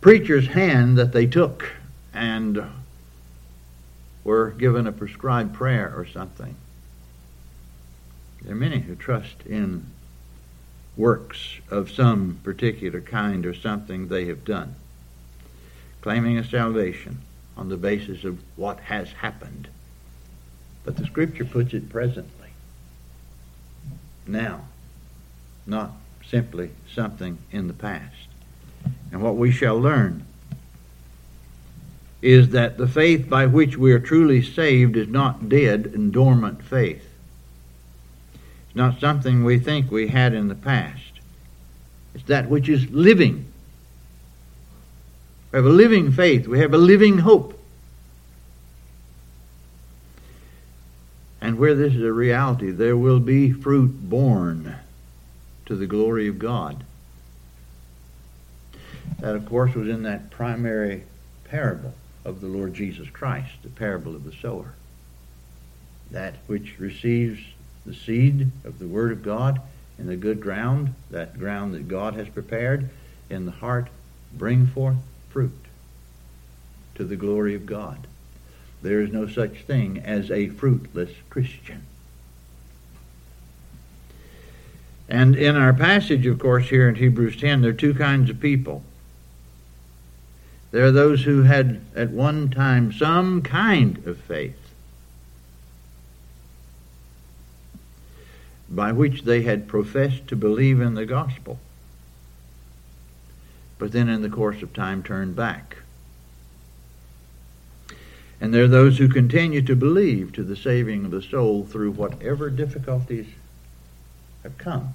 preacher's 0.00 0.46
hand 0.46 0.96
that 0.96 1.12
they 1.12 1.26
took 1.26 1.70
and 2.14 2.64
were 4.24 4.52
given 4.52 4.86
a 4.86 4.92
prescribed 4.92 5.52
prayer 5.52 5.92
or 5.94 6.06
something. 6.06 6.56
There 8.40 8.52
are 8.52 8.56
many 8.58 8.78
who 8.78 8.94
trust 8.94 9.42
in 9.44 9.84
works 10.96 11.58
of 11.70 11.90
some 11.90 12.40
particular 12.42 13.02
kind 13.02 13.44
or 13.44 13.52
something 13.52 14.08
they 14.08 14.24
have 14.24 14.46
done 14.46 14.74
claiming 16.00 16.38
a 16.38 16.44
salvation 16.44 17.18
on 17.54 17.68
the 17.68 17.76
basis 17.76 18.24
of 18.24 18.38
what 18.56 18.80
has 18.80 19.12
happened. 19.12 19.68
But 20.88 20.96
the 20.96 21.04
Scripture 21.04 21.44
puts 21.44 21.74
it 21.74 21.90
presently. 21.90 22.48
Now, 24.26 24.62
not 25.66 25.92
simply 26.26 26.70
something 26.90 27.36
in 27.52 27.68
the 27.68 27.74
past. 27.74 28.14
And 29.12 29.20
what 29.20 29.36
we 29.36 29.52
shall 29.52 29.78
learn 29.78 30.24
is 32.22 32.48
that 32.52 32.78
the 32.78 32.88
faith 32.88 33.28
by 33.28 33.44
which 33.44 33.76
we 33.76 33.92
are 33.92 33.98
truly 33.98 34.40
saved 34.40 34.96
is 34.96 35.08
not 35.08 35.50
dead 35.50 35.90
and 35.92 36.10
dormant 36.10 36.62
faith. 36.62 37.06
It's 38.32 38.74
not 38.74 38.98
something 38.98 39.44
we 39.44 39.58
think 39.58 39.90
we 39.90 40.08
had 40.08 40.32
in 40.32 40.48
the 40.48 40.54
past. 40.54 41.20
It's 42.14 42.24
that 42.28 42.48
which 42.48 42.66
is 42.66 42.88
living 42.88 43.44
we 45.52 45.56
have 45.58 45.66
a 45.66 45.70
living 45.70 46.12
faith. 46.12 46.46
We 46.46 46.60
have 46.60 46.72
a 46.72 46.78
living 46.78 47.18
hope. 47.18 47.57
And 51.48 51.58
where 51.58 51.74
this 51.74 51.94
is 51.94 52.02
a 52.02 52.12
reality, 52.12 52.70
there 52.70 52.94
will 52.94 53.20
be 53.20 53.52
fruit 53.52 54.10
born 54.10 54.76
to 55.64 55.76
the 55.76 55.86
glory 55.86 56.28
of 56.28 56.38
God. 56.38 56.84
That, 59.20 59.34
of 59.34 59.46
course, 59.46 59.74
was 59.74 59.88
in 59.88 60.02
that 60.02 60.30
primary 60.30 61.04
parable 61.44 61.94
of 62.22 62.42
the 62.42 62.48
Lord 62.48 62.74
Jesus 62.74 63.08
Christ, 63.08 63.52
the 63.62 63.70
parable 63.70 64.14
of 64.14 64.24
the 64.24 64.32
sower. 64.42 64.74
That 66.10 66.34
which 66.48 66.78
receives 66.78 67.40
the 67.86 67.94
seed 67.94 68.50
of 68.62 68.78
the 68.78 68.86
Word 68.86 69.10
of 69.10 69.22
God 69.22 69.58
in 69.98 70.06
the 70.06 70.16
good 70.16 70.42
ground, 70.42 70.94
that 71.10 71.38
ground 71.38 71.72
that 71.72 71.88
God 71.88 72.12
has 72.12 72.28
prepared 72.28 72.90
in 73.30 73.46
the 73.46 73.52
heart, 73.52 73.88
bring 74.34 74.66
forth 74.66 74.98
fruit 75.30 75.64
to 76.96 77.04
the 77.04 77.16
glory 77.16 77.54
of 77.54 77.64
God. 77.64 78.06
There 78.82 79.00
is 79.00 79.12
no 79.12 79.26
such 79.26 79.62
thing 79.62 79.98
as 79.98 80.30
a 80.30 80.48
fruitless 80.48 81.10
Christian. 81.30 81.84
And 85.08 85.34
in 85.36 85.56
our 85.56 85.72
passage, 85.72 86.26
of 86.26 86.38
course, 86.38 86.68
here 86.68 86.88
in 86.88 86.96
Hebrews 86.96 87.36
10, 87.40 87.62
there 87.62 87.70
are 87.70 87.74
two 87.74 87.94
kinds 87.94 88.30
of 88.30 88.40
people. 88.40 88.82
There 90.70 90.84
are 90.84 90.92
those 90.92 91.24
who 91.24 91.44
had 91.44 91.80
at 91.96 92.10
one 92.10 92.50
time 92.50 92.92
some 92.92 93.40
kind 93.40 94.06
of 94.06 94.18
faith 94.18 94.54
by 98.68 98.92
which 98.92 99.22
they 99.22 99.42
had 99.42 99.66
professed 99.66 100.28
to 100.28 100.36
believe 100.36 100.80
in 100.80 100.94
the 100.94 101.06
gospel 101.06 101.58
but 103.78 103.92
then 103.92 104.08
in 104.08 104.22
the 104.22 104.28
course 104.28 104.62
of 104.62 104.72
time 104.72 105.02
turned 105.02 105.36
back. 105.36 105.78
And 108.40 108.54
there 108.54 108.64
are 108.64 108.68
those 108.68 108.98
who 108.98 109.08
continue 109.08 109.62
to 109.62 109.74
believe 109.74 110.32
to 110.32 110.44
the 110.44 110.56
saving 110.56 111.06
of 111.06 111.10
the 111.10 111.22
soul 111.22 111.64
through 111.64 111.92
whatever 111.92 112.50
difficulties 112.50 113.26
have 114.42 114.56
come. 114.58 114.94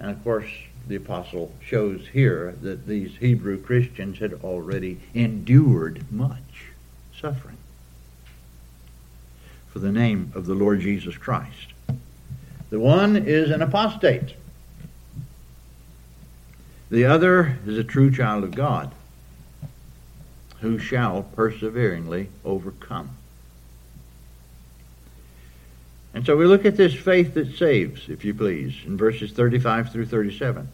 And 0.00 0.10
of 0.10 0.22
course, 0.24 0.48
the 0.88 0.96
apostle 0.96 1.52
shows 1.64 2.08
here 2.12 2.56
that 2.62 2.86
these 2.86 3.16
Hebrew 3.18 3.60
Christians 3.60 4.18
had 4.18 4.32
already 4.42 5.00
endured 5.14 6.10
much 6.10 6.70
suffering 7.18 7.58
for 9.68 9.78
the 9.78 9.92
name 9.92 10.32
of 10.34 10.46
the 10.46 10.54
Lord 10.54 10.80
Jesus 10.80 11.16
Christ. 11.16 11.72
The 12.70 12.80
one 12.80 13.16
is 13.16 13.50
an 13.50 13.62
apostate 13.62 14.34
The 16.90 17.06
other 17.06 17.58
is 17.66 17.78
a 17.78 17.84
true 17.84 18.10
child 18.10 18.44
of 18.44 18.54
God 18.54 18.92
who 20.62 20.78
shall 20.78 21.24
perseveringly 21.24 22.28
overcome. 22.44 23.10
And 26.14 26.24
so 26.24 26.36
we 26.36 26.46
look 26.46 26.64
at 26.64 26.76
this 26.76 26.94
faith 26.94 27.34
that 27.34 27.56
saves, 27.56 28.08
if 28.08 28.24
you 28.24 28.32
please, 28.32 28.74
in 28.86 28.96
verses 28.96 29.32
35 29.32 29.90
through 29.90 30.06
37. 30.06 30.68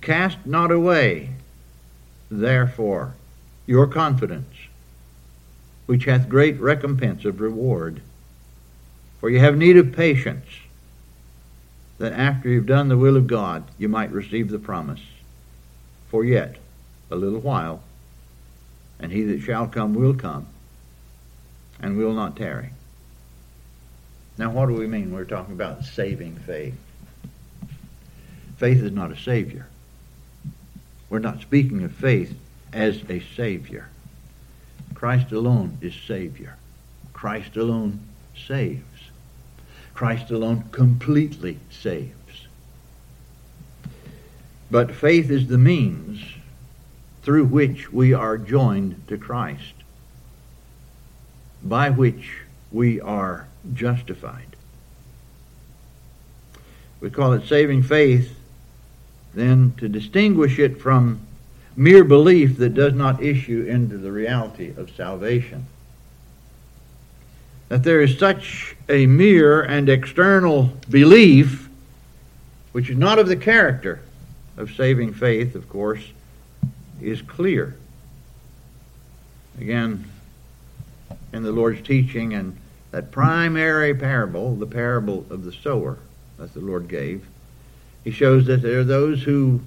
Cast 0.00 0.38
not 0.46 0.70
away, 0.70 1.30
therefore, 2.30 3.14
your 3.66 3.88
confidence, 3.88 4.54
which 5.86 6.04
hath 6.04 6.28
great 6.28 6.60
recompense 6.60 7.24
of 7.24 7.40
reward. 7.40 8.00
For 9.18 9.28
you 9.28 9.40
have 9.40 9.56
need 9.56 9.76
of 9.76 9.92
patience, 9.92 10.46
that 11.98 12.12
after 12.12 12.48
you've 12.48 12.66
done 12.66 12.88
the 12.88 12.96
will 12.96 13.16
of 13.16 13.26
God, 13.26 13.64
you 13.76 13.88
might 13.88 14.12
receive 14.12 14.50
the 14.50 14.58
promise. 14.60 15.00
For 16.10 16.24
yet 16.24 16.58
a 17.10 17.16
little 17.16 17.40
while, 17.40 17.82
and 19.00 19.12
he 19.12 19.22
that 19.24 19.40
shall 19.40 19.66
come 19.66 19.94
will 19.94 20.14
come, 20.14 20.46
and 21.80 21.96
will 21.96 22.12
not 22.12 22.36
tarry. 22.36 22.70
Now, 24.36 24.50
what 24.50 24.66
do 24.66 24.74
we 24.74 24.86
mean? 24.86 25.12
We're 25.12 25.24
talking 25.24 25.54
about 25.54 25.84
saving 25.84 26.36
faith. 26.36 26.78
Faith 28.56 28.82
is 28.82 28.92
not 28.92 29.12
a 29.12 29.16
savior. 29.16 29.66
We're 31.10 31.18
not 31.18 31.40
speaking 31.40 31.82
of 31.84 31.92
faith 31.92 32.36
as 32.72 33.02
a 33.08 33.20
savior. 33.20 33.88
Christ 34.94 35.32
alone 35.32 35.78
is 35.80 35.94
savior. 35.94 36.56
Christ 37.12 37.56
alone 37.56 38.00
saves. 38.36 38.82
Christ 39.94 40.30
alone 40.30 40.64
completely 40.70 41.58
saves. 41.70 42.12
But 44.70 44.94
faith 44.94 45.30
is 45.30 45.46
the 45.46 45.58
means 45.58 46.20
through 47.28 47.44
which 47.44 47.92
we 47.92 48.14
are 48.14 48.38
joined 48.38 49.06
to 49.06 49.18
Christ, 49.18 49.74
by 51.62 51.90
which 51.90 52.38
we 52.72 52.98
are 53.02 53.46
justified. 53.74 54.56
We 57.02 57.10
call 57.10 57.34
it 57.34 57.46
saving 57.46 57.82
faith, 57.82 58.34
then 59.34 59.74
to 59.76 59.90
distinguish 59.90 60.58
it 60.58 60.80
from 60.80 61.20
mere 61.76 62.02
belief 62.02 62.56
that 62.56 62.72
does 62.72 62.94
not 62.94 63.22
issue 63.22 63.62
into 63.68 63.98
the 63.98 64.10
reality 64.10 64.72
of 64.74 64.90
salvation. 64.96 65.66
That 67.68 67.82
there 67.82 68.00
is 68.00 68.18
such 68.18 68.74
a 68.88 69.04
mere 69.04 69.60
and 69.60 69.90
external 69.90 70.72
belief, 70.88 71.68
which 72.72 72.88
is 72.88 72.96
not 72.96 73.18
of 73.18 73.28
the 73.28 73.36
character 73.36 74.00
of 74.56 74.70
saving 74.72 75.12
faith, 75.12 75.54
of 75.54 75.68
course, 75.68 76.04
is 77.00 77.22
clear. 77.22 77.76
Again, 79.60 80.04
in 81.32 81.42
the 81.42 81.52
Lord's 81.52 81.82
teaching 81.82 82.34
and 82.34 82.56
that 82.90 83.10
primary 83.10 83.94
parable, 83.94 84.54
the 84.54 84.66
parable 84.66 85.26
of 85.30 85.44
the 85.44 85.52
sower 85.52 85.98
that 86.38 86.54
the 86.54 86.60
Lord 86.60 86.88
gave, 86.88 87.26
he 88.04 88.10
shows 88.10 88.46
that 88.46 88.62
there 88.62 88.80
are 88.80 88.84
those 88.84 89.22
who 89.22 89.60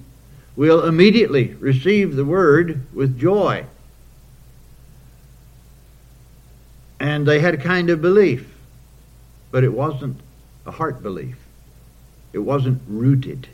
will 0.56 0.84
immediately 0.84 1.54
receive 1.60 2.16
the 2.16 2.24
word 2.24 2.84
with 2.92 3.18
joy. 3.18 3.64
And 6.98 7.26
they 7.26 7.40
had 7.40 7.54
a 7.54 7.58
kind 7.58 7.90
of 7.90 8.00
belief, 8.00 8.52
but 9.50 9.64
it 9.64 9.72
wasn't 9.72 10.20
a 10.66 10.70
heart 10.70 11.02
belief. 11.02 11.36
It 12.32 12.38
wasn't 12.38 12.82
rooted 12.86 13.48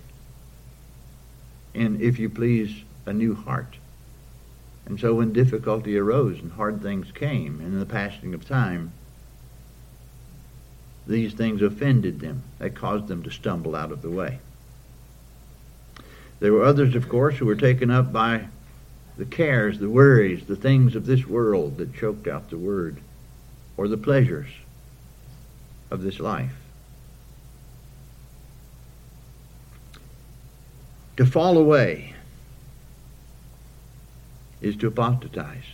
in, 1.75 2.01
if 2.01 2.19
you 2.19 2.29
please, 2.31 2.75
a 3.09 3.13
new 3.13 3.35
heart. 3.35 3.77
And 4.87 5.01
so 5.01 5.15
when 5.15 5.33
difficulty 5.33 5.99
arose 5.99 6.39
and 6.39 6.53
hard 6.53 6.81
things 6.81 7.11
came 7.13 7.61
in 7.61 7.79
the 7.79 7.87
passing 7.87 8.35
of 8.35 8.47
time, 8.47 8.93
these 11.07 11.33
things 11.33 11.63
offended 11.63 12.21
them. 12.21 12.43
They 12.59 12.71
caused 12.71 13.09
them 13.09 13.23
to 13.23 13.31
stumble 13.31 13.75
out 13.75 13.93
of 13.93 14.03
the 14.03 14.11
way. 14.11 14.39
There 16.41 16.53
were 16.53 16.65
others, 16.65 16.95
of 16.95 17.09
course, 17.09 17.39
who 17.39 17.47
were 17.47 17.57
taken 17.57 17.91
up 17.91 18.13
by 18.13 18.49
the 19.17 19.25
cares, 19.25 19.79
the 19.79 19.91
worries, 19.91 20.45
the 20.45 20.55
things 20.55 20.95
of 20.95 21.07
this 21.07 21.27
world 21.27 21.79
that 21.79 21.95
choked 21.95 22.29
out 22.29 22.51
the 22.51 22.59
word, 22.59 22.99
or 23.77 23.89
the 23.89 23.97
pleasures 23.97 24.49
of 25.91 26.03
this 26.03 26.21
life. 26.21 26.53
To 31.17 31.27
fall 31.27 31.59
away 31.59 32.15
is 34.61 34.77
to 34.77 34.87
apostatize. 34.89 35.65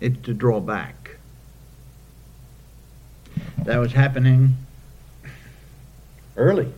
It's 0.00 0.20
to 0.24 0.34
draw 0.34 0.60
back. 0.60 1.16
That 3.58 3.78
was 3.78 3.92
happening 3.92 4.56
early 6.36 6.72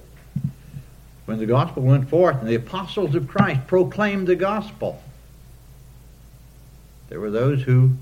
when 1.25 1.39
the 1.39 1.47
gospel 1.47 1.83
went 1.83 2.09
forth 2.09 2.37
and 2.39 2.49
the 2.49 2.55
apostles 2.55 3.15
of 3.15 3.27
Christ 3.27 3.67
proclaimed 3.67 4.27
the 4.29 4.37
gospel. 4.37 5.03
There 7.09 7.21
were 7.21 7.31
those 7.31 7.63
who 7.63 7.93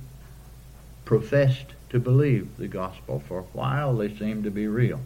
professed 1.04 1.74
to 1.90 1.98
believe 1.98 2.56
the 2.56 2.68
gospel. 2.68 3.22
For 3.26 3.40
a 3.40 3.42
while 3.52 3.96
they 3.96 4.14
seemed 4.14 4.44
to 4.44 4.50
be 4.50 4.66
real, 4.66 5.00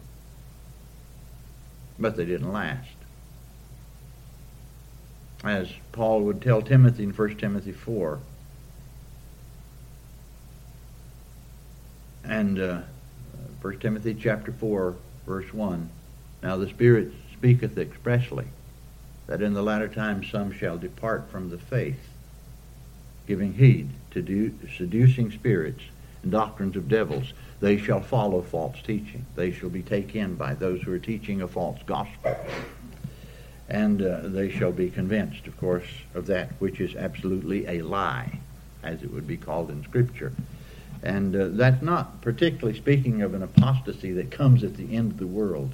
but 1.97 2.17
they 2.17 2.25
didn't 2.25 2.51
last 2.51 2.98
as 5.43 5.69
Paul 5.91 6.21
would 6.21 6.41
tell 6.41 6.61
Timothy 6.61 7.03
in 7.03 7.11
1 7.11 7.35
Timothy 7.37 7.71
4. 7.71 8.19
And 12.25 12.59
uh, 12.59 12.81
1 13.61 13.79
Timothy 13.79 14.13
chapter 14.13 14.51
4, 14.51 14.95
verse 15.25 15.53
1. 15.53 15.89
Now 16.43 16.57
the 16.57 16.67
Spirit 16.67 17.11
speaketh 17.33 17.77
expressly 17.77 18.47
that 19.27 19.41
in 19.41 19.53
the 19.53 19.63
latter 19.63 19.87
times 19.87 20.29
some 20.29 20.51
shall 20.51 20.77
depart 20.77 21.29
from 21.29 21.49
the 21.49 21.57
faith, 21.57 22.09
giving 23.27 23.53
heed 23.53 23.89
to 24.11 24.21
do, 24.21 24.53
seducing 24.77 25.31
spirits 25.31 25.83
and 26.23 26.31
doctrines 26.31 26.75
of 26.75 26.89
devils. 26.89 27.33
They 27.61 27.77
shall 27.77 28.01
follow 28.01 28.41
false 28.41 28.81
teaching. 28.81 29.25
They 29.35 29.51
shall 29.51 29.69
be 29.69 29.83
taken 29.83 30.21
in 30.21 30.35
by 30.35 30.53
those 30.53 30.81
who 30.81 30.91
are 30.91 30.99
teaching 30.99 31.41
a 31.41 31.47
false 31.47 31.79
gospel 31.85 32.35
and 33.69 34.01
uh, 34.01 34.21
they 34.23 34.49
shall 34.49 34.71
be 34.71 34.89
convinced, 34.89 35.45
of 35.47 35.57
course, 35.59 35.87
of 36.15 36.25
that 36.27 36.49
which 36.59 36.81
is 36.81 36.95
absolutely 36.95 37.67
a 37.67 37.81
lie, 37.81 38.39
as 38.83 39.03
it 39.03 39.13
would 39.13 39.27
be 39.27 39.37
called 39.37 39.69
in 39.69 39.83
Scripture. 39.83 40.33
And 41.03 41.35
uh, 41.35 41.47
that's 41.51 41.81
not 41.81 42.21
particularly 42.21 42.77
speaking 42.77 43.21
of 43.21 43.33
an 43.33 43.43
apostasy 43.43 44.11
that 44.13 44.31
comes 44.31 44.63
at 44.63 44.75
the 44.75 44.95
end 44.95 45.11
of 45.11 45.17
the 45.17 45.27
world. 45.27 45.71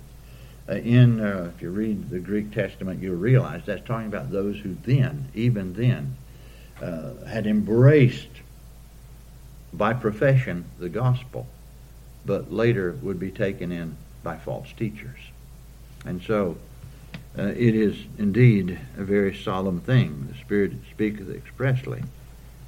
Uh, 0.68 0.74
in, 0.74 1.20
uh, 1.20 1.52
if 1.56 1.62
you 1.62 1.70
read 1.70 2.10
the 2.10 2.20
Greek 2.20 2.52
Testament, 2.52 3.02
you'll 3.02 3.16
realize 3.16 3.62
that's 3.66 3.86
talking 3.86 4.08
about 4.08 4.32
those 4.32 4.58
who 4.58 4.76
then, 4.84 5.30
even 5.34 5.74
then, 5.74 6.16
uh, 6.82 7.26
had 7.26 7.48
embraced 7.48 8.28
by 9.74 9.94
profession 9.94 10.66
the 10.80 10.90
gospel, 10.90 11.48
but 12.26 12.52
later 12.52 12.98
would 13.02 13.20
be 13.20 13.32
taken 13.32 13.72
in 13.72 13.96
by 14.24 14.38
false 14.38 14.68
teachers. 14.78 15.20
And 16.06 16.22
so, 16.22 16.58
uh, 17.38 17.48
it 17.48 17.76
is 17.76 17.98
indeed 18.18 18.80
a 18.98 19.04
very 19.04 19.36
solemn 19.36 19.82
thing. 19.82 20.28
The 20.32 20.38
Spirit 20.40 20.74
speaketh 20.90 21.30
expressly 21.30 22.04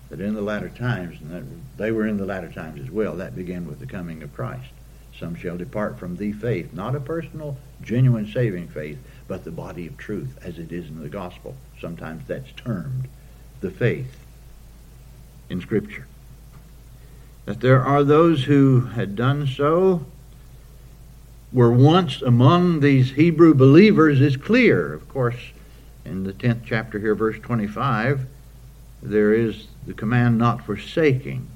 that 0.09 0.19
in 0.19 0.35
the 0.35 0.41
latter 0.41 0.69
times, 0.69 1.19
and 1.21 1.31
that 1.31 1.43
they 1.77 1.91
were 1.91 2.07
in 2.07 2.17
the 2.17 2.25
latter 2.25 2.51
times 2.51 2.81
as 2.81 2.91
well, 2.91 3.15
that 3.15 3.35
began 3.35 3.67
with 3.67 3.79
the 3.79 3.85
coming 3.85 4.23
of 4.23 4.33
Christ. 4.33 4.69
Some 5.17 5.35
shall 5.35 5.57
depart 5.57 5.97
from 5.97 6.17
the 6.17 6.31
faith, 6.31 6.73
not 6.73 6.95
a 6.95 6.99
personal, 6.99 7.57
genuine 7.81 8.31
saving 8.31 8.67
faith, 8.67 8.99
but 9.27 9.43
the 9.43 9.51
body 9.51 9.87
of 9.87 9.97
truth, 9.97 10.37
as 10.43 10.59
it 10.59 10.71
is 10.71 10.87
in 10.87 11.01
the 11.01 11.09
gospel. 11.09 11.55
Sometimes 11.79 12.27
that's 12.27 12.51
termed 12.51 13.07
the 13.61 13.71
faith 13.71 14.19
in 15.49 15.61
Scripture. 15.61 16.05
That 17.45 17.61
there 17.61 17.83
are 17.83 18.03
those 18.03 18.43
who 18.43 18.81
had 18.81 19.15
done 19.15 19.47
so 19.47 20.05
were 21.51 21.71
once 21.71 22.21
among 22.21 22.81
these 22.81 23.11
Hebrew 23.11 23.53
believers 23.53 24.19
is 24.19 24.35
clear. 24.35 24.93
Of 24.93 25.07
course, 25.07 25.51
in 26.03 26.23
the 26.23 26.33
10th 26.33 26.61
chapter 26.65 26.99
here, 26.99 27.15
verse 27.15 27.39
25, 27.39 28.25
there 29.01 29.33
is 29.33 29.67
the 29.85 29.93
command 29.93 30.37
not 30.37 30.65
forsaking 30.65 31.47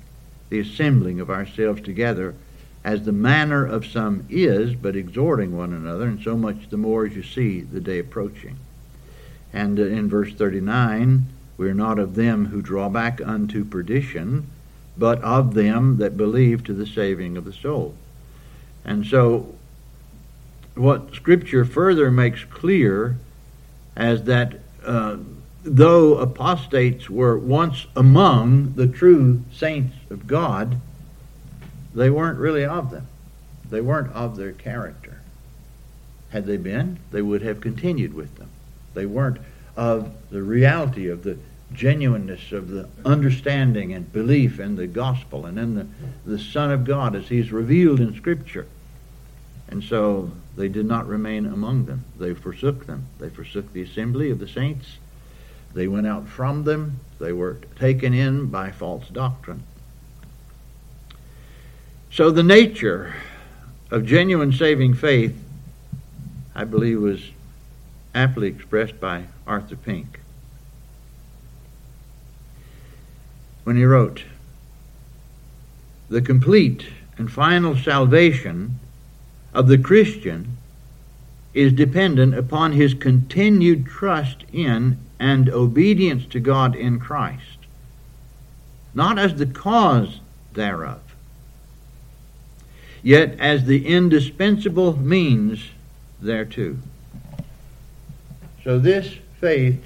the 0.50 0.60
assembling 0.60 1.20
of 1.20 1.30
ourselves 1.30 1.82
together 1.82 2.36
as 2.84 3.04
the 3.04 3.12
manner 3.12 3.66
of 3.66 3.86
some 3.86 4.26
is, 4.30 4.74
but 4.76 4.96
exhorting 4.96 5.56
one 5.56 5.74
another, 5.74 6.06
and 6.06 6.22
so 6.22 6.36
much 6.36 6.70
the 6.70 6.78
more 6.78 7.06
as 7.06 7.16
you 7.16 7.24
see 7.24 7.62
the 7.62 7.80
day 7.80 8.00
approaching. 8.00 8.58
And 9.54 9.80
uh, 9.80 9.84
in 9.84 10.10
verse 10.10 10.34
39, 10.34 11.28
we 11.58 11.70
are 11.70 11.76
not 11.76 12.00
of 12.00 12.16
them 12.16 12.46
who 12.46 12.62
draw 12.62 12.90
back 12.90 13.22
unto 13.24 13.64
perdition, 13.64 14.48
but 14.98 15.22
of 15.22 15.54
them 15.54 15.98
that 15.98 16.18
believe 16.18 16.64
to 16.64 16.74
the 16.74 16.88
saving 16.88 17.38
of 17.38 17.46
the 17.46 17.54
soul. 17.54 17.94
And 18.84 19.06
so 19.06 19.54
what 20.76 21.14
Scripture 21.14 21.66
further 21.66 22.10
makes 22.10 22.44
clear 22.46 23.18
as 23.96 24.24
that 24.24 24.60
uh, 24.86 25.18
though 25.64 26.18
apostates 26.18 27.10
were 27.10 27.38
once 27.38 27.88
among 27.96 28.74
the 28.74 28.88
true 28.88 29.44
saints 29.52 29.96
of 30.10 30.28
God, 30.28 30.80
they 31.94 32.10
weren't 32.10 32.40
really 32.40 32.66
of 32.66 32.92
them. 32.92 33.08
They 33.70 33.82
weren't 33.82 34.12
of 34.14 34.38
their 34.38 34.54
character. 34.54 35.22
Had 36.30 36.46
they 36.46 36.58
been, 36.58 37.00
they 37.12 37.22
would 37.22 37.42
have 37.42 37.62
continued 37.62 38.14
with 38.14 38.38
them. 38.38 38.50
They 38.94 39.06
weren't 39.06 39.40
of 39.76 40.14
the 40.30 40.42
reality 40.42 41.10
of 41.10 41.24
the 41.24 41.38
genuineness 41.74 42.52
of 42.52 42.70
the 42.70 42.90
understanding 43.06 43.94
and 43.94 44.12
belief 44.12 44.60
in 44.60 44.76
the 44.76 44.88
gospel 44.88 45.46
and 45.46 45.58
in 45.58 45.76
the, 45.76 45.88
the 46.26 46.40
Son 46.40 46.72
of 46.72 46.84
God 46.84 47.16
as 47.16 47.30
he's 47.30 47.52
revealed 47.52 48.00
in 48.00 48.16
Scripture. 48.16 48.68
And 49.70 49.84
so 49.84 50.32
they 50.56 50.68
did 50.68 50.86
not 50.86 51.08
remain 51.08 51.46
among 51.46 51.86
them. 51.86 52.04
They 52.20 52.34
forsook 52.34 52.86
them. 52.86 53.08
They 53.20 53.30
forsook 53.30 53.72
the 53.72 53.82
assembly 53.82 54.30
of 54.32 54.40
the 54.40 54.48
saints. 54.48 54.98
They 55.74 55.88
went 55.88 56.08
out 56.08 56.28
from 56.28 56.64
them. 56.64 57.00
They 57.20 57.32
were 57.32 57.58
taken 57.78 58.14
in 58.14 58.48
by 58.48 58.72
false 58.72 59.08
doctrine. 59.08 59.64
So 62.12 62.30
the 62.30 62.44
nature 62.44 63.16
of 63.90 64.06
genuine 64.06 64.52
saving 64.52 64.96
faith, 64.96 65.38
I 66.54 66.66
believe, 66.66 67.02
was 67.02 67.32
aptly 68.14 68.50
expressed 68.50 69.00
by 69.00 69.26
Arthur 69.48 69.78
Pink. 69.78 70.20
When 73.64 73.78
he 73.78 73.86
wrote, 73.86 74.24
The 76.10 76.22
complete 76.22 76.88
and 77.18 77.32
final 77.32 77.78
salvation 77.78 78.80
of 79.54 79.68
the 79.68 79.78
Christian 79.78 80.58
is 81.54 81.74
dependent 81.74 82.34
upon 82.34 82.72
his 82.72 82.94
continued 82.94 83.86
trust 83.86 84.44
in 84.54 84.98
and 85.20 85.50
obedience 85.50 86.26
to 86.28 86.40
God 86.40 86.76
in 86.76 87.00
Christ, 87.00 87.58
not 88.94 89.20
as 89.20 89.36
the 89.36 89.46
cause 89.46 90.20
thereof, 90.54 91.02
yet 93.04 93.38
as 93.40 93.66
the 93.66 93.86
indispensable 93.86 94.98
means 94.98 95.70
thereto. 96.22 96.78
So, 98.64 98.80
this 98.80 99.16
faith, 99.40 99.84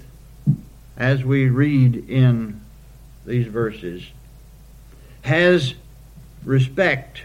as 0.97 1.23
we 1.23 1.47
read 1.47 2.09
in 2.09 2.61
these 3.25 3.47
verses, 3.47 4.03
has 5.23 5.73
respect 6.43 7.23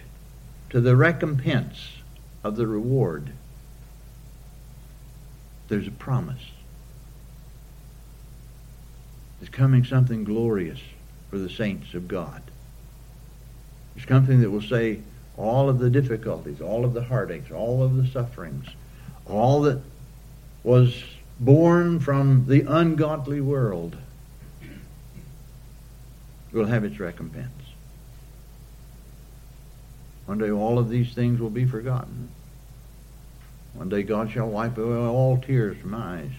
to 0.70 0.80
the 0.80 0.96
recompense 0.96 1.99
of 2.42 2.56
the 2.56 2.66
reward. 2.66 3.30
There's 5.68 5.86
a 5.86 5.92
promise. 5.92 6.42
There's 9.38 9.50
coming 9.50 9.84
something 9.84 10.24
glorious 10.24 10.80
for 11.30 11.38
the 11.38 11.50
saints 11.50 11.94
of 11.94 12.08
God. 12.08 12.42
There's 13.94 14.08
something 14.08 14.40
that 14.40 14.50
will 14.50 14.62
say 14.62 15.00
all 15.36 15.68
of 15.68 15.78
the 15.78 15.90
difficulties, 15.90 16.60
all 16.60 16.84
of 16.84 16.92
the 16.92 17.02
heartaches, 17.02 17.50
all 17.50 17.82
of 17.82 17.96
the 17.96 18.06
sufferings, 18.06 18.66
all 19.26 19.62
that 19.62 19.80
was 20.62 21.02
born 21.38 22.00
from 22.00 22.46
the 22.46 22.62
ungodly 22.62 23.40
world 23.40 23.96
will 26.52 26.66
have 26.66 26.84
its 26.84 26.98
recompense. 26.98 27.59
One 30.30 30.38
day 30.38 30.52
all 30.52 30.78
of 30.78 30.88
these 30.88 31.12
things 31.12 31.40
will 31.40 31.50
be 31.50 31.64
forgotten. 31.64 32.28
One 33.74 33.88
day 33.88 34.04
God 34.04 34.30
shall 34.30 34.46
wipe 34.46 34.78
away 34.78 34.94
all 34.96 35.38
tears 35.38 35.76
from 35.78 35.92
eyes. 35.92 36.30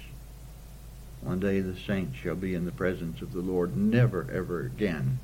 One 1.19 1.41
day 1.41 1.59
the 1.59 1.75
saints 1.75 2.15
shall 2.15 2.35
be 2.35 2.55
in 2.55 2.63
the 2.63 2.71
presence 2.71 3.21
of 3.21 3.33
the 3.33 3.41
Lord, 3.41 3.75
never, 3.75 4.25
ever 4.31 4.61
again 4.61 5.19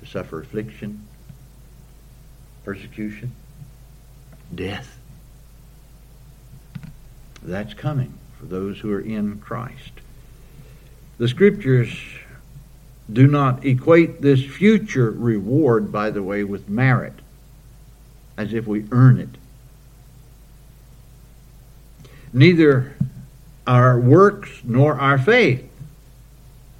to 0.00 0.06
suffer 0.06 0.40
affliction, 0.40 1.06
persecution, 2.64 3.30
death. 4.52 4.98
That's 7.44 7.74
coming 7.74 8.14
for 8.40 8.46
those 8.46 8.80
who 8.80 8.90
are 8.90 9.00
in 9.00 9.38
Christ. 9.38 9.92
The 11.18 11.28
scriptures 11.28 11.96
do 13.12 13.28
not 13.28 13.64
equate 13.64 14.20
this 14.20 14.44
future 14.44 15.12
reward, 15.12 15.92
by 15.92 16.10
the 16.10 16.24
way, 16.24 16.42
with 16.42 16.68
merit, 16.68 17.20
as 18.36 18.52
if 18.52 18.66
we 18.66 18.86
earn 18.90 19.18
it. 19.18 19.28
Neither 22.32 22.94
our 23.66 23.98
works 23.98 24.50
nor 24.64 24.98
our 24.98 25.18
faith 25.18 25.70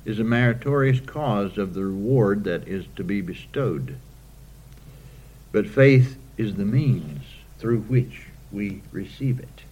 is 0.05 0.19
a 0.19 0.25
meritorious 0.25 1.01
cause 1.01 1.57
of 1.57 1.75
the 1.75 1.85
reward 1.85 2.45
that 2.45 2.69
is 2.69 2.85
to 2.97 3.05
be 3.05 3.21
bestowed. 3.21 3.97
But 5.53 5.69
faith 5.69 6.19
is 6.37 6.57
the 6.57 6.65
means 6.65 7.23
through 7.59 7.81
which 7.83 8.27
we 8.53 8.83
receive 8.93 9.39
it. 9.39 9.63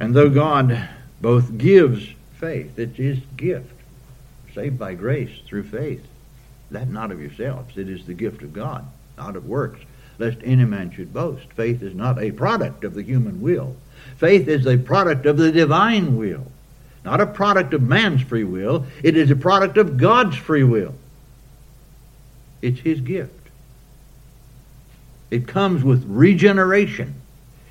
And 0.00 0.14
though 0.14 0.30
God 0.30 0.88
both 1.20 1.56
gives 1.56 2.08
faith, 2.34 2.78
it's 2.78 2.96
his 2.96 3.20
gift, 3.36 3.72
saved 4.54 4.78
by 4.78 4.94
grace 4.94 5.30
through 5.46 5.62
faith, 5.64 6.04
that 6.70 6.88
not 6.88 7.12
of 7.12 7.20
yourselves, 7.20 7.78
it 7.78 7.88
is 7.88 8.06
the 8.06 8.14
gift 8.14 8.42
of 8.42 8.52
God, 8.52 8.84
not 9.16 9.36
of 9.36 9.46
works, 9.46 9.80
lest 10.18 10.38
any 10.44 10.64
man 10.64 10.90
should 10.90 11.12
boast. 11.12 11.46
Faith 11.54 11.82
is 11.82 11.94
not 11.94 12.22
a 12.22 12.30
product 12.30 12.84
of 12.84 12.94
the 12.94 13.02
human 13.02 13.40
will. 13.40 13.76
Faith 14.16 14.48
is 14.48 14.66
a 14.66 14.76
product 14.76 15.26
of 15.26 15.36
the 15.36 15.52
divine 15.52 16.16
will, 16.16 16.46
not 17.04 17.20
a 17.20 17.26
product 17.26 17.74
of 17.74 17.82
man's 17.82 18.22
free 18.22 18.44
will. 18.44 18.86
It 19.02 19.16
is 19.16 19.30
a 19.30 19.36
product 19.36 19.76
of 19.78 19.96
God's 19.96 20.36
free 20.36 20.64
will. 20.64 20.94
It's 22.60 22.80
his 22.80 23.00
gift. 23.00 23.48
It 25.30 25.48
comes 25.48 25.82
with 25.82 26.04
regeneration. 26.06 27.14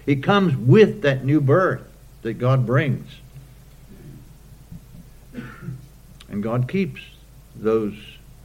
It 0.06 0.23
comes 0.23 0.58
with 0.58 1.04
that 1.04 1.23
new 1.23 1.39
birth 1.39 1.88
that 2.23 2.34
God 2.34 2.65
brings. 2.65 3.08
And 6.27 6.41
God 6.41 6.67
keeps 6.67 7.01
those 7.56 7.93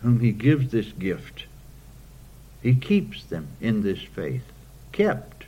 whom 0.02 0.20
he 0.20 0.32
gives 0.32 0.70
this 0.70 0.92
gift. 0.92 1.45
He 2.62 2.74
keeps 2.74 3.24
them 3.24 3.48
in 3.60 3.82
this 3.82 4.02
faith, 4.02 4.52
kept 4.92 5.44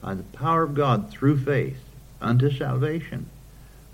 by 0.00 0.14
the 0.14 0.22
power 0.22 0.62
of 0.62 0.74
God 0.74 1.10
through 1.10 1.38
faith 1.38 1.80
unto 2.20 2.50
salvation, 2.50 3.28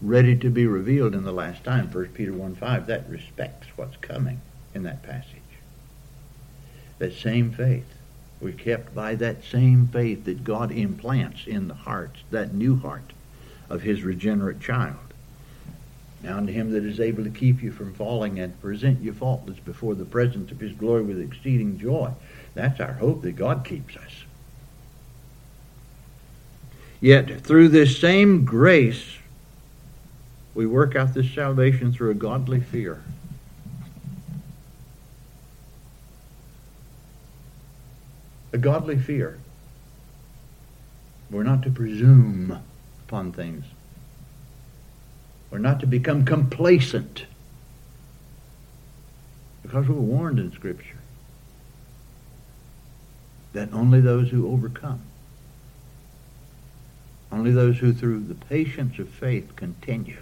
ready 0.01 0.37
to 0.37 0.51
be 0.51 0.67
revealed 0.67 1.15
in 1.15 1.25
the 1.25 1.33
last 1.33 1.65
time. 1.65 1.91
1 1.91 2.07
Peter 2.09 2.33
1 2.33 2.55
5, 2.55 2.87
that 2.87 3.09
respects 3.09 3.69
what's 3.77 3.97
coming 3.97 4.41
in 4.75 4.83
that 4.85 5.03
passage. 5.03 5.41
That 6.99 7.15
same 7.15 7.51
faith. 7.51 7.87
We're 8.41 8.53
kept 8.53 8.95
by 8.95 9.15
that 9.17 9.45
same 9.45 9.87
faith 9.87 10.25
that 10.25 10.45
God 10.45 10.71
implants 10.71 11.47
in 11.47 11.69
the 11.69 11.75
hearts, 11.75 12.21
that 12.31 12.53
new 12.53 12.77
heart 12.77 13.13
of 13.71 13.83
his 13.83 14.03
regenerate 14.03 14.61
child. 14.61 14.97
Now 16.23 16.39
unto 16.39 16.53
him 16.53 16.73
that 16.73 16.85
is 16.85 17.01
able 17.01 17.25
to 17.25 17.31
keep 17.31 17.63
you 17.63 17.71
from 17.71 17.95
falling 17.95 18.39
and 18.39 18.61
present 18.61 19.03
you 19.03 19.13
faultless 19.13 19.59
before 19.59 19.95
the 19.95 20.05
presence 20.05 20.51
of 20.51 20.61
his 20.61 20.73
glory 20.73 21.03
with 21.03 21.21
exceeding 21.21 21.79
joy. 21.79 22.11
That's 22.55 22.81
our 22.81 22.93
hope 22.93 23.23
that 23.23 23.33
God 23.33 23.65
keeps 23.65 23.97
us. 23.97 24.25
Yet 27.01 27.41
through 27.41 27.69
this 27.69 28.01
same 28.01 28.45
grace, 28.45 29.19
we 30.55 30.67
work 30.67 30.95
out 30.97 31.13
this 31.15 31.31
salvation 31.35 31.93
through 31.93 32.11
a 32.11 32.15
godly 32.15 32.61
fear. 32.61 33.03
A 38.53 38.59
godly 38.59 38.99
fear. 38.99 39.39
We're 41.31 41.43
not 41.43 41.63
to 41.65 41.71
presume 41.71 42.61
upon 43.07 43.33
things. 43.33 43.65
We're 45.51 45.59
not 45.59 45.81
to 45.81 45.87
become 45.87 46.25
complacent 46.25 47.27
because 49.63 49.89
we're 49.89 49.95
warned 49.95 50.39
in 50.39 50.53
Scripture 50.53 50.99
that 53.55 53.73
only 53.73 54.01
those 54.01 54.29
who 54.29 54.53
overcome, 54.53 55.01
only 57.33 57.51
those 57.51 57.79
who 57.79 57.93
through 57.93 58.21
the 58.21 58.35
patience 58.35 58.99
of 58.99 59.09
faith 59.09 59.57
continue, 59.57 60.19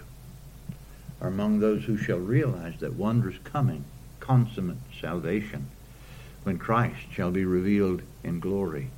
are 1.20 1.28
among 1.28 1.58
those 1.58 1.84
who 1.84 1.96
shall 1.96 2.18
realize 2.18 2.78
that 2.78 2.94
wondrous 2.94 3.38
coming, 3.44 3.84
consummate 4.20 4.78
salvation, 5.00 5.68
when 6.44 6.58
Christ 6.58 7.06
shall 7.12 7.30
be 7.30 7.44
revealed 7.44 8.02
in 8.22 8.38
glory 8.38 8.90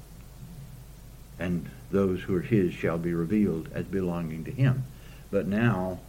and 1.39 1.69
those 1.91 2.23
who 2.23 2.35
are 2.35 2.41
his 2.41 2.73
shall 2.73 2.99
be 2.99 3.13
revealed 3.13 3.69
as 3.75 3.85
belonging 3.87 4.45
to 4.45 4.51
him. 4.51 4.85
But 5.31 5.47
now 5.47 6.01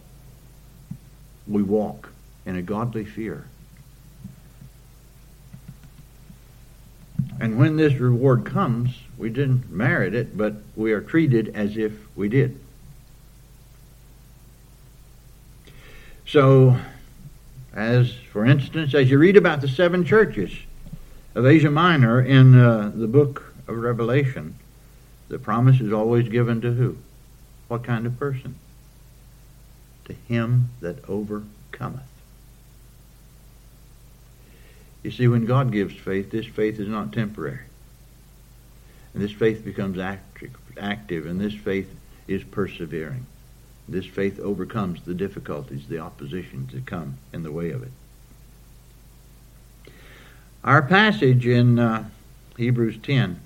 we 1.46 1.62
walk 1.62 2.10
in 2.44 2.56
a 2.56 2.62
godly 2.62 3.04
fear. 3.04 3.46
And 7.38 7.58
when 7.58 7.76
this 7.76 7.94
reward 7.94 8.44
comes, 8.44 8.98
we 9.18 9.28
didn't 9.28 9.70
merit 9.70 10.14
it, 10.14 10.36
but 10.36 10.54
we 10.74 10.92
are 10.92 11.00
treated 11.00 11.54
as 11.54 11.76
if 11.76 11.92
we 12.16 12.28
did. 12.28 12.58
So, 16.26 16.78
as 17.74 18.12
for 18.32 18.44
instance, 18.44 18.94
as 18.94 19.10
you 19.10 19.18
read 19.18 19.36
about 19.36 19.60
the 19.60 19.68
seven 19.68 20.04
churches 20.04 20.52
of 21.34 21.46
Asia 21.46 21.70
Minor 21.70 22.20
in 22.20 22.58
uh, 22.58 22.90
the 22.94 23.06
book 23.06 23.54
of 23.68 23.76
Revelation, 23.76 24.56
the 25.28 25.38
promise 25.38 25.80
is 25.80 25.92
always 25.92 26.28
given 26.28 26.60
to 26.62 26.72
who? 26.72 26.96
What 27.68 27.84
kind 27.84 28.06
of 28.06 28.18
person? 28.18 28.54
To 30.06 30.14
him 30.28 30.70
that 30.80 31.08
overcometh. 31.08 32.15
You 35.06 35.12
see, 35.12 35.28
when 35.28 35.44
God 35.44 35.70
gives 35.70 35.94
faith, 35.94 36.32
this 36.32 36.46
faith 36.46 36.80
is 36.80 36.88
not 36.88 37.12
temporary. 37.12 37.60
And 39.14 39.22
this 39.22 39.30
faith 39.30 39.64
becomes 39.64 40.00
active, 40.00 41.26
and 41.26 41.40
this 41.40 41.54
faith 41.54 41.94
is 42.26 42.42
persevering. 42.42 43.24
This 43.88 44.04
faith 44.04 44.40
overcomes 44.40 45.02
the 45.02 45.14
difficulties, 45.14 45.86
the 45.86 46.00
oppositions 46.00 46.72
that 46.72 46.86
come 46.86 47.18
in 47.32 47.44
the 47.44 47.52
way 47.52 47.70
of 47.70 47.84
it. 47.84 47.92
Our 50.64 50.82
passage 50.82 51.46
in 51.46 51.78
uh, 51.78 52.08
Hebrews 52.56 52.98
10 53.00 53.38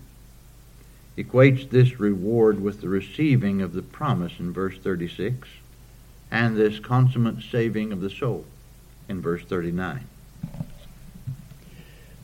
equates 1.18 1.68
this 1.68 2.01
reward 2.01 2.62
with 2.62 2.81
the 2.81 2.88
receiving 2.88 3.61
of 3.61 3.75
the 3.75 3.83
promise 3.83 4.33
in 4.38 4.55
verse 4.55 4.79
36 4.79 5.46
and 6.31 6.57
this 6.57 6.79
consummate 6.79 7.42
saving 7.42 7.92
of 7.92 8.01
the 8.01 8.09
soul 8.09 8.46
in 9.11 9.20
verse 9.20 9.44
39. 9.44 10.07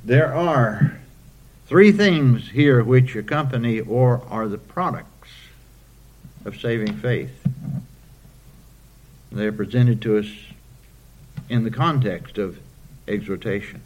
There 0.07 0.33
are 0.33 0.99
three 1.67 1.91
things 1.91 2.51
here 2.51 2.85
which 2.85 3.17
accompany 3.17 3.81
or 3.81 4.23
are 4.31 4.47
the 4.47 4.57
products 4.57 5.31
of 6.45 6.61
saving 6.61 6.95
faith. 6.99 7.45
They 9.33 9.47
are 9.47 9.53
presented 9.53 10.01
to 10.03 10.19
us 10.19 10.29
in 11.49 11.65
the 11.65 11.73
context 11.73 12.39
of 12.39 12.61
exhortation. 13.09 13.81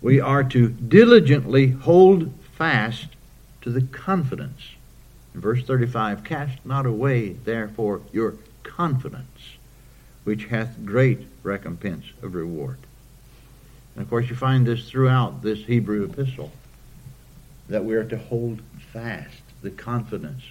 We 0.00 0.22
are 0.22 0.44
to 0.44 0.70
diligently 0.70 1.72
hold 1.72 2.32
fast 2.56 3.08
to 3.60 3.68
the 3.68 3.82
confidence. 3.82 4.70
In 5.34 5.42
verse 5.42 5.62
35, 5.64 6.24
cast 6.24 6.64
not 6.64 6.86
away, 6.86 7.34
therefore, 7.44 8.00
your 8.10 8.36
confidence, 8.62 9.58
which 10.24 10.46
hath 10.46 10.86
great 10.86 11.26
recompense 11.42 12.06
of 12.22 12.34
reward. 12.34 12.78
And 14.00 14.06
of 14.06 14.08
course, 14.08 14.30
you 14.30 14.34
find 14.34 14.66
this 14.66 14.88
throughout 14.88 15.42
this 15.42 15.66
Hebrew 15.66 16.04
epistle 16.04 16.52
that 17.68 17.84
we 17.84 17.94
are 17.96 18.04
to 18.04 18.16
hold 18.16 18.62
fast 18.94 19.42
the 19.60 19.70
confidence 19.70 20.42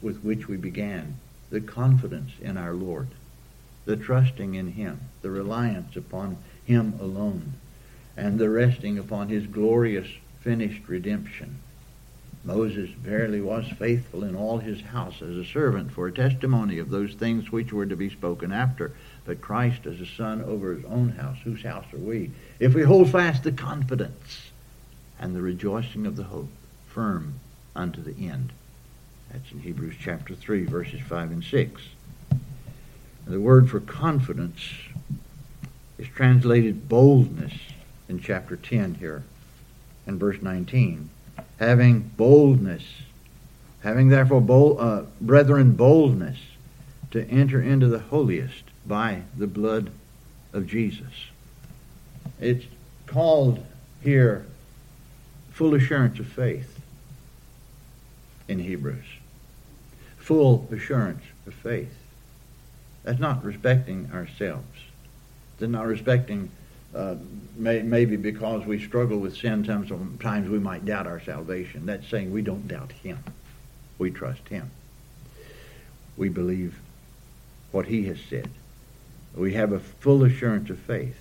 with 0.00 0.22
which 0.22 0.46
we 0.46 0.56
began, 0.56 1.16
the 1.50 1.60
confidence 1.60 2.30
in 2.40 2.56
our 2.56 2.72
Lord, 2.72 3.08
the 3.86 3.96
trusting 3.96 4.54
in 4.54 4.68
Him, 4.68 5.00
the 5.20 5.30
reliance 5.30 5.96
upon 5.96 6.36
Him 6.64 6.94
alone, 7.00 7.54
and 8.16 8.38
the 8.38 8.50
resting 8.50 9.00
upon 9.00 9.30
His 9.30 9.48
glorious 9.48 10.06
finished 10.40 10.86
redemption. 10.86 11.58
Moses 12.44 12.90
verily 12.90 13.40
was 13.40 13.66
faithful 13.66 14.22
in 14.22 14.36
all 14.36 14.58
his 14.58 14.80
house 14.82 15.22
as 15.22 15.36
a 15.36 15.44
servant 15.44 15.90
for 15.90 16.06
a 16.06 16.12
testimony 16.12 16.78
of 16.78 16.90
those 16.90 17.14
things 17.14 17.50
which 17.50 17.72
were 17.72 17.86
to 17.86 17.96
be 17.96 18.10
spoken 18.10 18.52
after. 18.52 18.92
But 19.24 19.40
Christ 19.40 19.86
as 19.86 20.00
a 20.00 20.06
son 20.06 20.42
over 20.42 20.74
his 20.74 20.84
own 20.84 21.10
house. 21.10 21.38
Whose 21.44 21.62
house 21.62 21.86
are 21.92 21.98
we? 21.98 22.30
If 22.58 22.74
we 22.74 22.82
hold 22.82 23.10
fast 23.10 23.42
the 23.42 23.52
confidence 23.52 24.50
and 25.18 25.34
the 25.34 25.40
rejoicing 25.40 26.06
of 26.06 26.16
the 26.16 26.24
hope 26.24 26.50
firm 26.88 27.40
unto 27.74 28.02
the 28.02 28.28
end. 28.28 28.52
That's 29.32 29.50
in 29.50 29.60
Hebrews 29.60 29.96
chapter 30.00 30.34
3, 30.34 30.64
verses 30.66 31.00
5 31.00 31.30
and 31.30 31.44
6. 31.44 31.82
The 33.26 33.40
word 33.40 33.70
for 33.70 33.80
confidence 33.80 34.60
is 35.98 36.08
translated 36.08 36.88
boldness 36.88 37.54
in 38.08 38.20
chapter 38.20 38.56
10 38.56 38.96
here 38.96 39.22
in 40.06 40.18
verse 40.18 40.42
19 40.42 41.08
having 41.58 42.00
boldness, 42.16 42.84
having 43.82 44.08
therefore, 44.08 44.40
bold, 44.40 44.78
uh, 44.80 45.02
brethren, 45.20 45.72
boldness 45.72 46.38
to 47.10 47.28
enter 47.28 47.62
into 47.62 47.86
the 47.86 47.98
holiest 47.98 48.64
by 48.86 49.22
the 49.36 49.46
blood 49.46 49.90
of 50.52 50.66
Jesus. 50.66 51.12
It's 52.40 52.64
called 53.06 53.64
here 54.02 54.46
full 55.50 55.74
assurance 55.74 56.18
of 56.18 56.26
faith 56.26 56.80
in 58.48 58.58
Hebrews. 58.58 59.04
Full 60.18 60.68
assurance 60.70 61.22
of 61.46 61.54
faith. 61.54 61.94
That's 63.02 63.20
not 63.20 63.44
respecting 63.44 64.10
ourselves. 64.12 64.78
That's 65.58 65.70
not 65.70 65.86
respecting 65.86 66.50
uh, 66.94 67.16
may, 67.56 67.82
maybe 67.82 68.16
because 68.16 68.64
we 68.64 68.84
struggle 68.84 69.18
with 69.18 69.36
sin, 69.36 69.64
sometimes 69.64 70.48
we 70.48 70.58
might 70.58 70.84
doubt 70.84 71.06
our 71.06 71.20
salvation. 71.20 71.86
That's 71.86 72.08
saying 72.08 72.32
we 72.32 72.42
don't 72.42 72.68
doubt 72.68 72.92
Him. 72.92 73.18
We 73.98 74.10
trust 74.10 74.48
Him. 74.48 74.70
We 76.16 76.28
believe 76.28 76.78
what 77.72 77.86
He 77.86 78.06
has 78.06 78.18
said. 78.30 78.48
We 79.36 79.54
have 79.54 79.72
a 79.72 79.80
full 79.80 80.24
assurance 80.24 80.70
of 80.70 80.78
faith. 80.78 81.16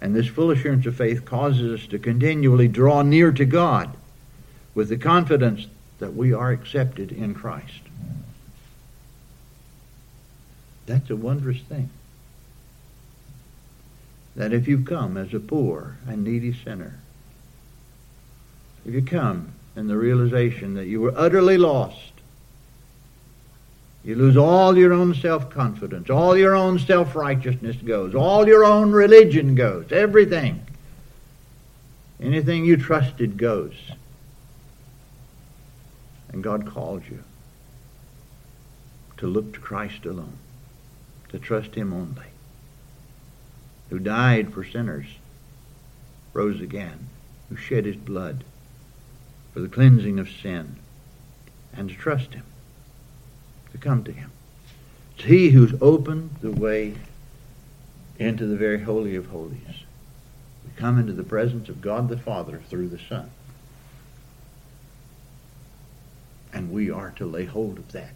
And 0.00 0.14
this 0.14 0.26
full 0.26 0.50
assurance 0.50 0.86
of 0.86 0.96
faith 0.96 1.24
causes 1.24 1.80
us 1.80 1.86
to 1.88 1.98
continually 1.98 2.68
draw 2.68 3.02
near 3.02 3.32
to 3.32 3.44
God 3.44 3.94
with 4.74 4.88
the 4.88 4.96
confidence 4.96 5.66
that 5.98 6.14
we 6.14 6.32
are 6.32 6.50
accepted 6.50 7.12
in 7.12 7.34
Christ. 7.34 7.82
That's 10.86 11.10
a 11.10 11.16
wondrous 11.16 11.60
thing 11.60 11.90
that 14.36 14.52
if 14.52 14.66
you 14.66 14.82
come 14.82 15.16
as 15.16 15.34
a 15.34 15.40
poor 15.40 15.96
and 16.06 16.24
needy 16.24 16.52
sinner, 16.52 16.98
if 18.86 18.94
you 18.94 19.02
come 19.02 19.52
in 19.76 19.86
the 19.86 19.96
realization 19.96 20.74
that 20.74 20.86
you 20.86 21.00
were 21.00 21.12
utterly 21.16 21.58
lost, 21.58 22.12
you 24.02 24.14
lose 24.14 24.36
all 24.36 24.76
your 24.76 24.92
own 24.92 25.14
self 25.14 25.50
confidence, 25.50 26.08
all 26.10 26.36
your 26.36 26.54
own 26.54 26.78
self 26.78 27.14
righteousness 27.14 27.76
goes, 27.76 28.14
all 28.14 28.46
your 28.46 28.64
own 28.64 28.92
religion 28.92 29.54
goes, 29.54 29.92
everything. 29.92 30.66
Anything 32.20 32.64
you 32.64 32.76
trusted 32.76 33.38
goes. 33.38 33.74
And 36.32 36.42
God 36.42 36.66
calls 36.66 37.02
you 37.10 37.24
to 39.16 39.26
look 39.26 39.54
to 39.54 39.60
Christ 39.60 40.04
alone, 40.04 40.36
to 41.30 41.38
trust 41.38 41.74
Him 41.74 41.92
only 41.92 42.30
who 43.90 43.98
died 43.98 44.54
for 44.54 44.64
sinners, 44.64 45.06
rose 46.32 46.60
again, 46.60 47.08
who 47.48 47.56
shed 47.56 47.84
his 47.84 47.96
blood 47.96 48.44
for 49.52 49.60
the 49.60 49.68
cleansing 49.68 50.18
of 50.18 50.30
sin, 50.30 50.76
and 51.76 51.88
to 51.88 51.94
trust 51.96 52.32
him, 52.34 52.44
to 53.72 53.78
come 53.78 54.04
to 54.04 54.12
him. 54.12 54.30
It's 55.16 55.24
he 55.24 55.50
who's 55.50 55.74
opened 55.80 56.30
the 56.40 56.50
way 56.50 56.94
into 58.18 58.46
the 58.46 58.56
very 58.56 58.80
holy 58.80 59.16
of 59.16 59.26
holies. 59.26 59.84
We 60.64 60.70
come 60.76 60.98
into 60.98 61.12
the 61.12 61.22
presence 61.22 61.68
of 61.68 61.80
God 61.80 62.08
the 62.08 62.18
Father 62.18 62.60
through 62.68 62.88
the 62.88 62.98
Son. 62.98 63.30
And 66.52 66.72
we 66.72 66.90
are 66.90 67.10
to 67.16 67.26
lay 67.26 67.44
hold 67.44 67.78
of 67.78 67.92
that 67.92 68.14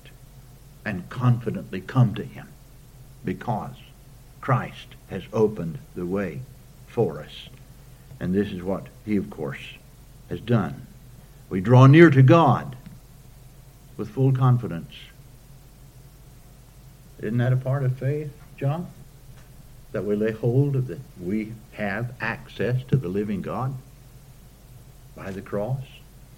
and 0.85 1.09
confidently 1.09 1.81
come 1.81 2.15
to 2.15 2.25
him 2.25 2.49
because 3.25 3.77
Christ 4.41 4.89
has 5.09 5.23
opened 5.33 5.79
the 5.95 6.05
way 6.05 6.41
for 6.87 7.21
us. 7.21 7.49
And 8.21 8.35
this 8.35 8.49
is 8.49 8.63
what 8.63 8.87
he, 9.07 9.17
of 9.17 9.31
course, 9.31 9.75
has 10.29 10.41
done. 10.41 10.87
We 11.49 11.61
draw 11.61 11.87
near 11.87 12.11
to 12.11 12.23
God 12.23 12.77
with 13.97 14.11
full 14.11 14.33
confidence. 14.33 14.95
Isn't 17.25 17.39
that 17.39 17.53
a 17.53 17.57
part 17.57 17.83
of 17.83 17.99
faith, 17.99 18.33
John? 18.57 18.87
That 19.93 20.05
we 20.05 20.15
lay 20.15 20.33
hold 20.33 20.77
of 20.77 20.87
that 20.89 21.01
we 21.21 21.53
have 21.73 22.15
access 22.21 22.83
to 22.85 22.97
the 22.97 23.09
living 23.09 23.43
God 23.43 23.75
by 25.17 25.31
the 25.31 25.43
cross, 25.43 25.85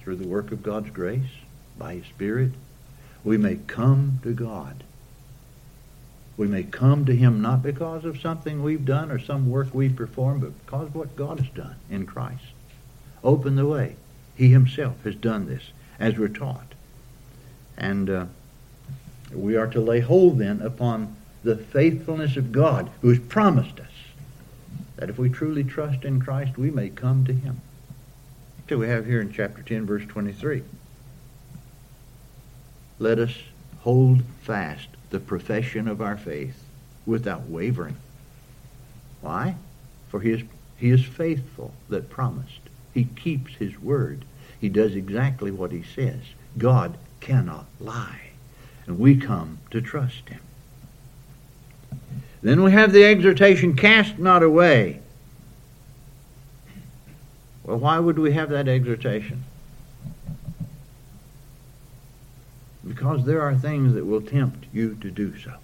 through 0.00 0.16
the 0.16 0.28
work 0.28 0.52
of 0.52 0.62
God's 0.62 0.90
grace, 0.90 1.30
by 1.78 1.94
His 1.94 2.06
Spirit. 2.06 2.52
We 3.24 3.36
may 3.36 3.56
come 3.56 4.20
to 4.22 4.32
God 4.32 4.84
we 6.36 6.46
may 6.46 6.64
come 6.64 7.06
to 7.06 7.16
him 7.16 7.40
not 7.40 7.62
because 7.62 8.04
of 8.04 8.20
something 8.20 8.62
we've 8.62 8.84
done 8.84 9.10
or 9.10 9.18
some 9.18 9.48
work 9.50 9.68
we've 9.72 9.96
performed, 9.96 10.42
but 10.42 10.66
because 10.66 10.88
of 10.88 10.94
what 10.94 11.16
God 11.16 11.40
has 11.40 11.48
done 11.48 11.76
in 11.88 12.04
Christ. 12.04 12.44
Open 13.24 13.56
the 13.56 13.66
way. 13.66 13.96
He 14.34 14.50
himself 14.50 15.02
has 15.04 15.14
done 15.14 15.46
this, 15.46 15.70
as 15.98 16.18
we're 16.18 16.28
taught. 16.28 16.74
And 17.78 18.10
uh, 18.10 18.26
we 19.32 19.56
are 19.56 19.66
to 19.68 19.80
lay 19.80 20.00
hold 20.00 20.38
then 20.38 20.62
upon 20.62 21.16
the 21.42 21.56
faithfulness 21.56 22.36
of 22.36 22.52
God 22.52 22.90
who 23.00 23.08
has 23.08 23.18
promised 23.18 23.80
us 23.80 23.86
that 24.96 25.10
if 25.10 25.18
we 25.18 25.28
truly 25.28 25.62
trust 25.62 26.04
in 26.04 26.20
Christ, 26.20 26.56
we 26.56 26.70
may 26.70 26.88
come 26.88 27.24
to 27.26 27.32
him. 27.32 27.60
Do 28.66 28.78
we 28.78 28.88
have 28.88 29.06
here 29.06 29.20
in 29.20 29.32
chapter 29.32 29.62
10, 29.62 29.86
verse 29.86 30.04
23? 30.06 30.62
Let 32.98 33.18
us 33.18 33.34
hold 33.80 34.22
fast 34.42 34.88
the 35.10 35.20
profession 35.20 35.86
of 35.86 36.00
our 36.00 36.16
faith 36.16 36.64
without 37.04 37.48
wavering. 37.48 37.96
Why? 39.20 39.56
For 40.08 40.20
he 40.20 40.32
is, 40.32 40.42
he 40.78 40.90
is 40.90 41.04
faithful 41.04 41.74
that 41.88 42.10
promised. 42.10 42.60
He 42.94 43.04
keeps 43.04 43.54
his 43.54 43.80
word. 43.80 44.24
He 44.60 44.68
does 44.68 44.96
exactly 44.96 45.50
what 45.50 45.70
he 45.70 45.82
says. 45.82 46.22
God 46.56 46.96
cannot 47.20 47.66
lie. 47.78 48.25
And 48.86 48.98
we 48.98 49.16
come 49.16 49.58
to 49.70 49.80
trust 49.80 50.28
him. 50.28 50.40
Then 52.42 52.62
we 52.62 52.70
have 52.72 52.92
the 52.92 53.04
exhortation, 53.04 53.74
cast 53.74 54.18
not 54.18 54.42
away. 54.42 55.00
Well, 57.64 57.78
why 57.78 57.98
would 57.98 58.18
we 58.18 58.32
have 58.32 58.50
that 58.50 58.68
exhortation? 58.68 59.42
Because 62.86 63.24
there 63.24 63.42
are 63.42 63.56
things 63.56 63.94
that 63.94 64.06
will 64.06 64.22
tempt 64.22 64.66
you 64.72 64.94
to 65.00 65.10
do 65.10 65.36
so. 65.36 65.54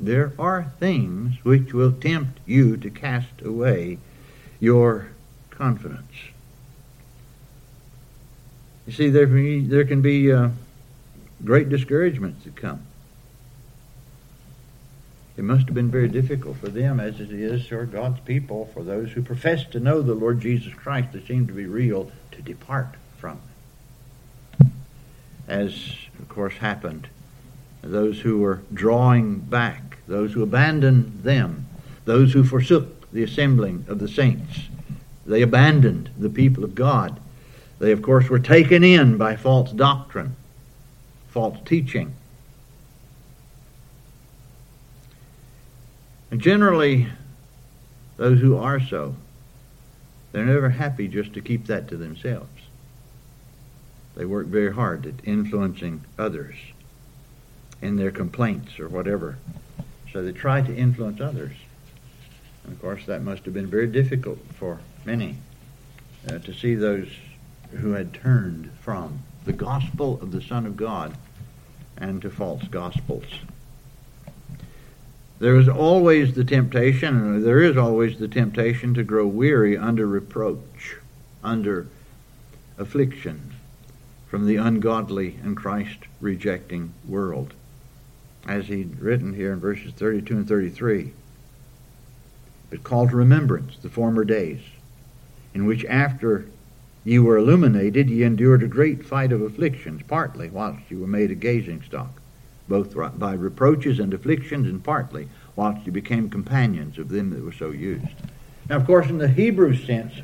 There 0.00 0.32
are 0.38 0.72
things 0.80 1.36
which 1.44 1.72
will 1.72 1.92
tempt 1.92 2.40
you 2.46 2.76
to 2.78 2.90
cast 2.90 3.42
away 3.44 3.98
your 4.58 5.10
confidence. 5.50 6.10
You 8.86 8.92
see, 8.92 9.10
there, 9.10 9.26
there 9.26 9.84
can 9.84 10.02
be 10.02 10.32
uh, 10.32 10.48
great 11.44 11.68
discouragements 11.68 12.44
that 12.44 12.56
come. 12.56 12.82
It 15.36 15.44
must 15.44 15.66
have 15.66 15.74
been 15.74 15.90
very 15.90 16.08
difficult 16.08 16.58
for 16.58 16.68
them, 16.68 17.00
as 17.00 17.18
it 17.18 17.32
is 17.32 17.66
for 17.66 17.86
God's 17.86 18.20
people, 18.20 18.70
for 18.74 18.82
those 18.82 19.12
who 19.12 19.22
profess 19.22 19.64
to 19.66 19.80
know 19.80 20.02
the 20.02 20.14
Lord 20.14 20.40
Jesus 20.40 20.74
Christ 20.74 21.12
that 21.12 21.26
seem 21.26 21.46
to 21.46 21.52
be 21.52 21.66
real, 21.66 22.12
to 22.32 22.42
depart 22.42 22.88
from 23.16 23.40
As, 25.48 25.94
of 26.18 26.28
course, 26.28 26.54
happened. 26.54 27.08
Those 27.82 28.20
who 28.20 28.38
were 28.40 28.60
drawing 28.74 29.38
back, 29.38 29.98
those 30.06 30.34
who 30.34 30.42
abandoned 30.42 31.22
them, 31.22 31.66
those 32.04 32.34
who 32.34 32.44
forsook 32.44 33.10
the 33.10 33.22
assembling 33.22 33.86
of 33.88 33.98
the 33.98 34.08
saints, 34.08 34.68
they 35.24 35.42
abandoned 35.42 36.10
the 36.18 36.28
people 36.28 36.64
of 36.64 36.74
God. 36.74 37.18
They, 37.78 37.92
of 37.92 38.02
course, 38.02 38.28
were 38.28 38.38
taken 38.38 38.84
in 38.84 39.16
by 39.16 39.36
false 39.36 39.72
doctrine, 39.72 40.36
false 41.30 41.58
teaching. 41.64 42.14
And 46.30 46.40
generally, 46.40 47.08
those 48.16 48.40
who 48.40 48.56
are 48.56 48.80
so, 48.80 49.16
they're 50.32 50.44
never 50.44 50.70
happy 50.70 51.08
just 51.08 51.32
to 51.34 51.40
keep 51.40 51.66
that 51.66 51.88
to 51.88 51.96
themselves. 51.96 52.48
They 54.16 54.24
work 54.24 54.46
very 54.46 54.72
hard 54.72 55.06
at 55.06 55.14
influencing 55.24 56.04
others 56.18 56.56
in 57.80 57.96
their 57.96 58.10
complaints 58.10 58.78
or 58.78 58.88
whatever. 58.88 59.38
So 60.12 60.22
they 60.22 60.32
try 60.32 60.60
to 60.60 60.74
influence 60.74 61.20
others. 61.20 61.54
And 62.64 62.72
of 62.72 62.80
course, 62.80 63.06
that 63.06 63.22
must 63.22 63.44
have 63.44 63.54
been 63.54 63.68
very 63.68 63.86
difficult 63.86 64.38
for 64.54 64.80
many 65.04 65.36
uh, 66.28 66.38
to 66.38 66.52
see 66.52 66.74
those 66.74 67.08
who 67.72 67.92
had 67.92 68.12
turned 68.12 68.70
from 68.80 69.22
the 69.44 69.52
gospel 69.52 70.18
of 70.20 70.32
the 70.32 70.42
Son 70.42 70.66
of 70.66 70.76
God 70.76 71.16
and 71.96 72.20
to 72.22 72.30
false 72.30 72.64
gospels. 72.64 73.24
There 75.38 75.56
is 75.56 75.68
always 75.68 76.34
the 76.34 76.44
temptation, 76.44 77.16
and 77.16 77.44
there 77.44 77.62
is 77.62 77.76
always 77.76 78.18
the 78.18 78.28
temptation 78.28 78.92
to 78.94 79.02
grow 79.02 79.26
weary 79.26 79.76
under 79.76 80.06
reproach, 80.06 80.96
under 81.42 81.86
affliction 82.76 83.52
from 84.28 84.46
the 84.46 84.56
ungodly 84.56 85.38
and 85.42 85.56
Christ 85.56 86.00
rejecting 86.20 86.92
world. 87.08 87.54
As 88.46 88.66
he'd 88.66 89.00
written 89.00 89.34
here 89.34 89.52
in 89.52 89.60
verses 89.60 89.92
32 89.92 90.36
and 90.36 90.48
33. 90.48 91.12
But 92.68 92.84
call 92.84 93.08
to 93.08 93.16
remembrance 93.16 93.76
the 93.78 93.88
former 93.88 94.24
days, 94.24 94.60
in 95.54 95.64
which 95.66 95.84
after 95.86 96.46
ye 97.04 97.18
were 97.18 97.38
illuminated, 97.38 98.10
ye 98.10 98.22
endured 98.22 98.62
a 98.62 98.68
great 98.68 99.04
fight 99.04 99.32
of 99.32 99.42
afflictions, 99.42 100.02
partly 100.06 100.48
whilst 100.50 100.82
ye 100.90 100.96
were 100.96 101.06
made 101.06 101.30
a 101.30 101.34
gazing 101.34 101.82
stock 101.82 102.20
both 102.70 102.94
by 103.18 103.34
reproaches 103.34 103.98
and 103.98 104.14
afflictions, 104.14 104.66
and 104.66 104.82
partly 104.82 105.28
whilst 105.56 105.84
you 105.84 105.92
became 105.92 106.30
companions 106.30 106.96
of 106.98 107.08
them 107.10 107.30
that 107.30 107.44
were 107.44 107.52
so 107.52 107.72
used. 107.72 108.06
Now, 108.68 108.76
of 108.76 108.86
course, 108.86 109.08
in 109.08 109.18
the 109.18 109.28
Hebrew 109.28 109.76
sense, 109.76 110.14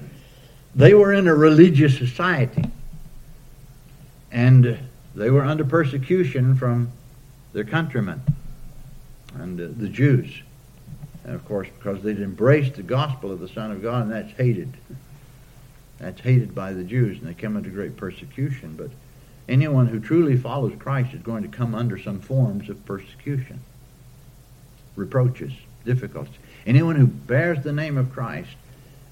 they 0.75 0.95
were 0.95 1.13
in 1.13 1.27
a 1.27 1.35
religious 1.35 1.99
society, 1.99 2.71
and 4.31 4.79
they 5.15 5.31
were 5.31 5.45
under 5.45 5.65
persecution 5.65 6.57
from 6.57 6.93
their 7.53 7.65
countrymen 7.65 8.23
and 9.35 9.61
uh, 9.61 9.67
the 9.77 9.89
Jews. 9.89 10.31
And 11.25 11.35
of 11.35 11.45
course, 11.47 11.67
because 11.77 12.03
they'd 12.03 12.21
embraced 12.21 12.77
the 12.77 12.85
gospel 12.85 13.33
of 13.33 13.41
the 13.41 13.49
Son 13.49 13.73
of 13.73 13.83
God, 13.83 14.05
and 14.05 14.13
that's 14.13 14.33
hated. 14.33 14.73
That's 15.99 16.21
hated 16.21 16.55
by 16.55 16.73
the 16.73 16.85
Jews, 16.85 17.19
and 17.19 17.29
they 17.29 17.35
come 17.35 17.57
under 17.57 17.71
great 17.71 17.97
persecution. 17.97 18.75
But 18.77 18.91
Anyone 19.49 19.87
who 19.87 20.01
truly 20.01 20.37
follows 20.37 20.73
Christ 20.79 21.15
is 21.15 21.23
going 21.23 21.43
to 21.43 21.49
come 21.49 21.75
under 21.75 21.99
some 21.99 22.21
forms 22.21 22.69
of 22.69 22.85
persecution, 22.85 23.61
reproaches, 24.97 25.53
difficulties. 25.85 26.35
Anyone 26.67 26.97
who 26.97 27.07
bears 27.07 27.63
the 27.63 27.73
name 27.73 27.97
of 27.97 28.13
Christ 28.13 28.51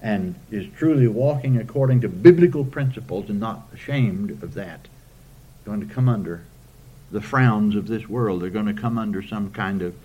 and 0.01 0.35
is 0.51 0.67
truly 0.75 1.07
walking 1.07 1.57
according 1.57 2.01
to 2.01 2.09
biblical 2.09 2.65
principles 2.65 3.29
and 3.29 3.39
not 3.39 3.67
ashamed 3.73 4.31
of 4.43 4.55
that, 4.55 4.81
is 4.81 5.65
going 5.65 5.87
to 5.87 5.93
come 5.93 6.09
under 6.09 6.43
the 7.11 7.21
frowns 7.21 7.75
of 7.75 7.87
this 7.87 8.09
world. 8.09 8.41
They're 8.41 8.49
going 8.49 8.65
to 8.65 8.73
come 8.73 8.97
under 8.97 9.21
some 9.21 9.51
kind 9.51 9.81
of 9.81 9.95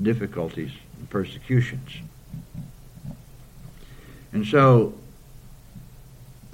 difficulties 0.00 0.72
and 0.98 1.10
persecutions. 1.10 1.90
And 4.32 4.46
so 4.46 4.94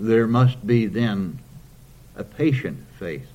there 0.01 0.27
must 0.27 0.67
be 0.67 0.87
then 0.87 1.39
a 2.17 2.25
patient 2.25 2.79
faith. 2.99 3.29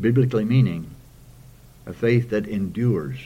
Biblically 0.00 0.46
meaning 0.46 0.90
a 1.84 1.92
faith 1.92 2.30
that 2.30 2.48
endures 2.48 3.18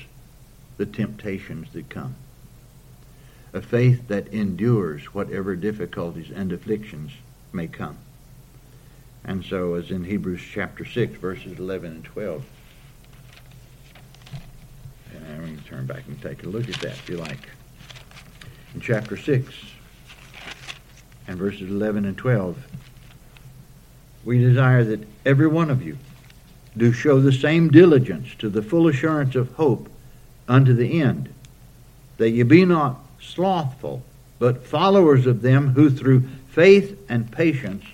the 0.77 0.87
temptations 0.87 1.69
that 1.73 1.89
come. 1.89 2.17
A 3.53 3.63
faith 3.63 4.09
that 4.09 4.27
endures 4.29 5.15
whatever 5.15 5.55
difficulties 5.55 6.31
and 6.35 6.53
afflictions 6.53 7.13
may 7.53 7.69
come. 7.69 7.97
And 9.25 9.45
so, 9.45 9.75
as 9.75 9.93
in 9.93 10.05
Hebrews 10.05 10.43
chapter 10.53 10.85
6, 10.85 11.19
verses 11.19 11.59
11 11.59 11.93
and 11.93 12.05
12. 12.05 12.45
And 15.15 15.43
we 15.43 15.49
can 15.51 15.63
turn 15.65 15.87
back 15.87 16.07
and 16.09 16.21
take 16.21 16.43
a 16.43 16.49
look 16.49 16.69
at 16.69 16.81
that 16.81 16.93
if 16.93 17.09
you 17.09 17.17
like. 17.17 17.49
In 18.75 18.81
chapter 18.81 19.17
6, 19.17 19.55
and 21.27 21.39
verses 21.39 21.71
11 21.71 22.05
and 22.05 22.17
12. 22.17 22.57
We 24.25 24.39
desire 24.39 24.85
that 24.85 25.07
every 25.25 25.47
one 25.47 25.71
of 25.71 25.83
you 25.83 25.99
do 26.77 26.93
show 26.93 27.21
the 27.21 27.33
same 27.33 27.71
diligence 27.71 28.35
to 28.39 28.49
the 28.49 28.63
full 28.63 28.89
assurance 28.89 29.35
of 29.35 29.53
hope 29.55 29.89
unto 30.49 30.75
the 30.75 31.01
end, 31.01 31.33
that 32.19 32.31
ye 32.31 32.43
be 32.43 32.65
not 32.65 32.99
slothful, 33.21 34.03
but 34.39 34.67
followers 34.67 35.27
of 35.27 35.43
them 35.43 35.69
who 35.69 35.91
through 35.91 36.23
faith 36.49 36.99
and 37.09 37.31
patience 37.31 37.85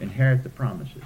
inherit 0.00 0.42
the 0.42 0.48
promises. 0.48 1.02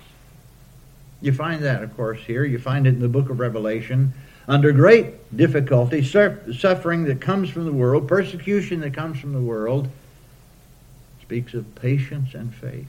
You 1.20 1.32
find 1.32 1.62
that, 1.64 1.82
of 1.82 1.96
course, 1.96 2.20
here. 2.20 2.44
You 2.44 2.58
find 2.58 2.86
it 2.86 2.90
in 2.90 3.00
the 3.00 3.08
book 3.08 3.30
of 3.30 3.40
Revelation. 3.40 4.12
Under 4.48 4.70
great 4.70 5.36
difficulty, 5.36 6.04
suffering 6.04 7.04
that 7.04 7.20
comes 7.20 7.50
from 7.50 7.64
the 7.64 7.72
world, 7.72 8.06
persecution 8.06 8.80
that 8.80 8.94
comes 8.94 9.18
from 9.18 9.32
the 9.32 9.40
world, 9.40 9.88
speaks 11.26 11.54
of 11.54 11.74
patience 11.74 12.34
and 12.34 12.54
faith. 12.54 12.86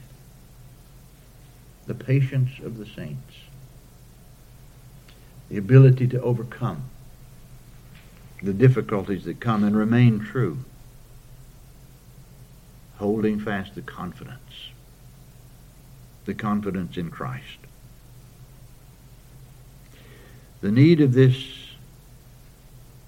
The 1.88 1.94
patience 1.94 2.60
of 2.62 2.78
the 2.78 2.86
saints. 2.86 3.34
The 5.48 5.56
ability 5.56 6.06
to 6.08 6.22
overcome 6.22 6.84
the 8.40 8.52
difficulties 8.52 9.24
that 9.24 9.40
come 9.40 9.64
and 9.64 9.76
remain 9.76 10.20
true. 10.20 10.58
Holding 12.98 13.40
fast 13.40 13.74
the 13.74 13.82
confidence. 13.82 14.70
The 16.24 16.34
confidence 16.34 16.96
in 16.96 17.10
Christ. 17.10 17.58
The 20.60 20.70
need 20.70 21.00
of 21.00 21.12
this 21.12 21.44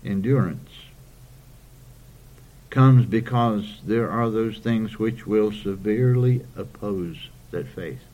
endurance 0.04 0.69
comes 2.70 3.04
because 3.04 3.80
there 3.84 4.08
are 4.08 4.30
those 4.30 4.58
things 4.58 4.98
which 4.98 5.26
will 5.26 5.52
severely 5.52 6.46
oppose 6.56 7.28
that 7.50 7.66
faith. 7.66 8.04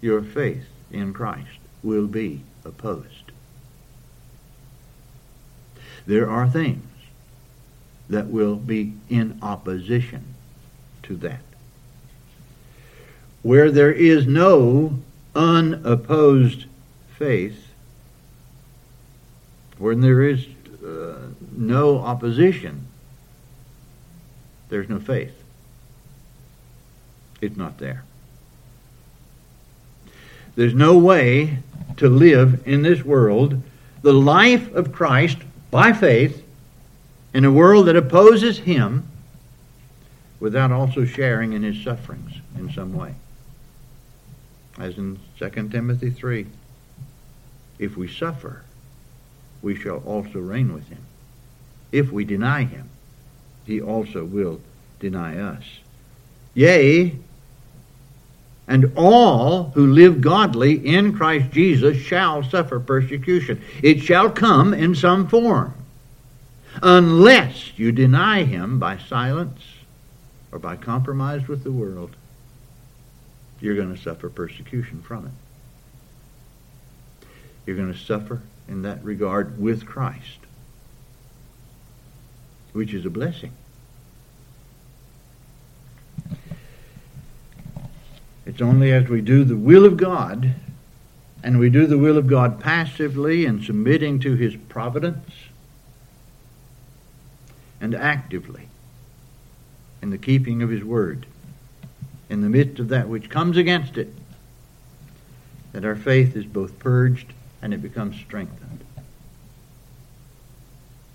Your 0.00 0.22
faith 0.22 0.66
in 0.90 1.12
Christ 1.12 1.58
will 1.82 2.06
be 2.06 2.42
opposed. 2.64 3.32
There 6.06 6.30
are 6.30 6.48
things 6.48 6.86
that 8.08 8.28
will 8.28 8.56
be 8.56 8.94
in 9.08 9.38
opposition 9.42 10.34
to 11.02 11.16
that. 11.16 11.40
Where 13.42 13.70
there 13.70 13.92
is 13.92 14.26
no 14.26 14.98
unopposed 15.34 16.66
faith, 17.16 17.72
when 19.78 20.00
there 20.00 20.22
is 20.22 20.46
uh, 20.84 21.28
no 21.56 21.98
opposition, 21.98 22.86
there's 24.68 24.88
no 24.88 24.98
faith. 24.98 25.34
It's 27.40 27.56
not 27.56 27.78
there. 27.78 28.04
There's 30.56 30.74
no 30.74 30.98
way 30.98 31.58
to 31.96 32.08
live 32.08 32.66
in 32.66 32.82
this 32.82 33.04
world 33.04 33.60
the 34.02 34.12
life 34.12 34.72
of 34.74 34.92
Christ 34.92 35.38
by 35.70 35.92
faith 35.92 36.44
in 37.32 37.44
a 37.44 37.50
world 37.50 37.86
that 37.86 37.96
opposes 37.96 38.58
him 38.58 39.08
without 40.40 40.70
also 40.70 41.04
sharing 41.06 41.54
in 41.54 41.62
his 41.62 41.82
sufferings 41.82 42.32
in 42.56 42.70
some 42.70 42.92
way. 42.92 43.14
As 44.78 44.98
in 44.98 45.18
2 45.38 45.68
Timothy 45.70 46.10
3, 46.10 46.46
if 47.78 47.96
we 47.96 48.08
suffer, 48.08 48.62
we 49.64 49.74
shall 49.74 49.98
also 50.00 50.38
reign 50.38 50.74
with 50.74 50.86
him. 50.88 51.02
If 51.90 52.12
we 52.12 52.24
deny 52.24 52.64
him, 52.64 52.90
he 53.64 53.80
also 53.80 54.24
will 54.24 54.60
deny 55.00 55.38
us. 55.38 55.64
Yea, 56.52 57.16
and 58.68 58.92
all 58.94 59.70
who 59.74 59.86
live 59.86 60.20
godly 60.20 60.86
in 60.86 61.16
Christ 61.16 61.50
Jesus 61.50 61.96
shall 61.96 62.42
suffer 62.42 62.78
persecution. 62.78 63.62
It 63.82 64.02
shall 64.02 64.30
come 64.30 64.74
in 64.74 64.94
some 64.94 65.28
form, 65.28 65.72
unless 66.82 67.78
you 67.78 67.90
deny 67.90 68.44
him 68.44 68.78
by 68.78 68.98
silence 68.98 69.62
or 70.52 70.58
by 70.58 70.76
compromise 70.76 71.48
with 71.48 71.64
the 71.64 71.72
world. 71.72 72.14
You're 73.60 73.76
going 73.76 73.94
to 73.94 74.00
suffer 74.00 74.28
persecution 74.28 75.00
from 75.00 75.26
it. 75.26 75.32
You're 77.66 77.76
going 77.76 77.92
to 77.92 77.98
suffer 77.98 78.42
in 78.68 78.82
that 78.82 79.02
regard 79.04 79.60
with 79.60 79.86
Christ, 79.86 80.38
which 82.72 82.94
is 82.94 83.04
a 83.04 83.10
blessing. 83.10 83.52
It's 88.46 88.60
only 88.60 88.92
as 88.92 89.08
we 89.08 89.20
do 89.20 89.44
the 89.44 89.56
will 89.56 89.84
of 89.84 89.96
God, 89.96 90.54
and 91.42 91.58
we 91.58 91.70
do 91.70 91.86
the 91.86 91.98
will 91.98 92.18
of 92.18 92.26
God 92.26 92.60
passively 92.60 93.46
and 93.46 93.62
submitting 93.64 94.18
to 94.20 94.34
His 94.34 94.56
providence, 94.56 95.30
and 97.80 97.94
actively 97.94 98.68
in 100.02 100.10
the 100.10 100.18
keeping 100.18 100.62
of 100.62 100.70
His 100.70 100.84
word, 100.84 101.26
in 102.28 102.42
the 102.42 102.48
midst 102.48 102.78
of 102.78 102.88
that 102.88 103.08
which 103.08 103.30
comes 103.30 103.56
against 103.56 103.96
it, 103.96 104.12
that 105.72 105.84
our 105.84 105.96
faith 105.96 106.36
is 106.36 106.44
both 106.44 106.78
purged 106.78 107.32
and 107.64 107.72
it 107.72 107.80
becomes 107.80 108.14
strengthened. 108.16 108.84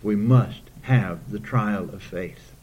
We 0.02 0.16
must 0.16 0.62
have 0.82 1.32
the 1.32 1.40
trial 1.40 1.84
of 1.94 2.02
faith. 2.02 2.54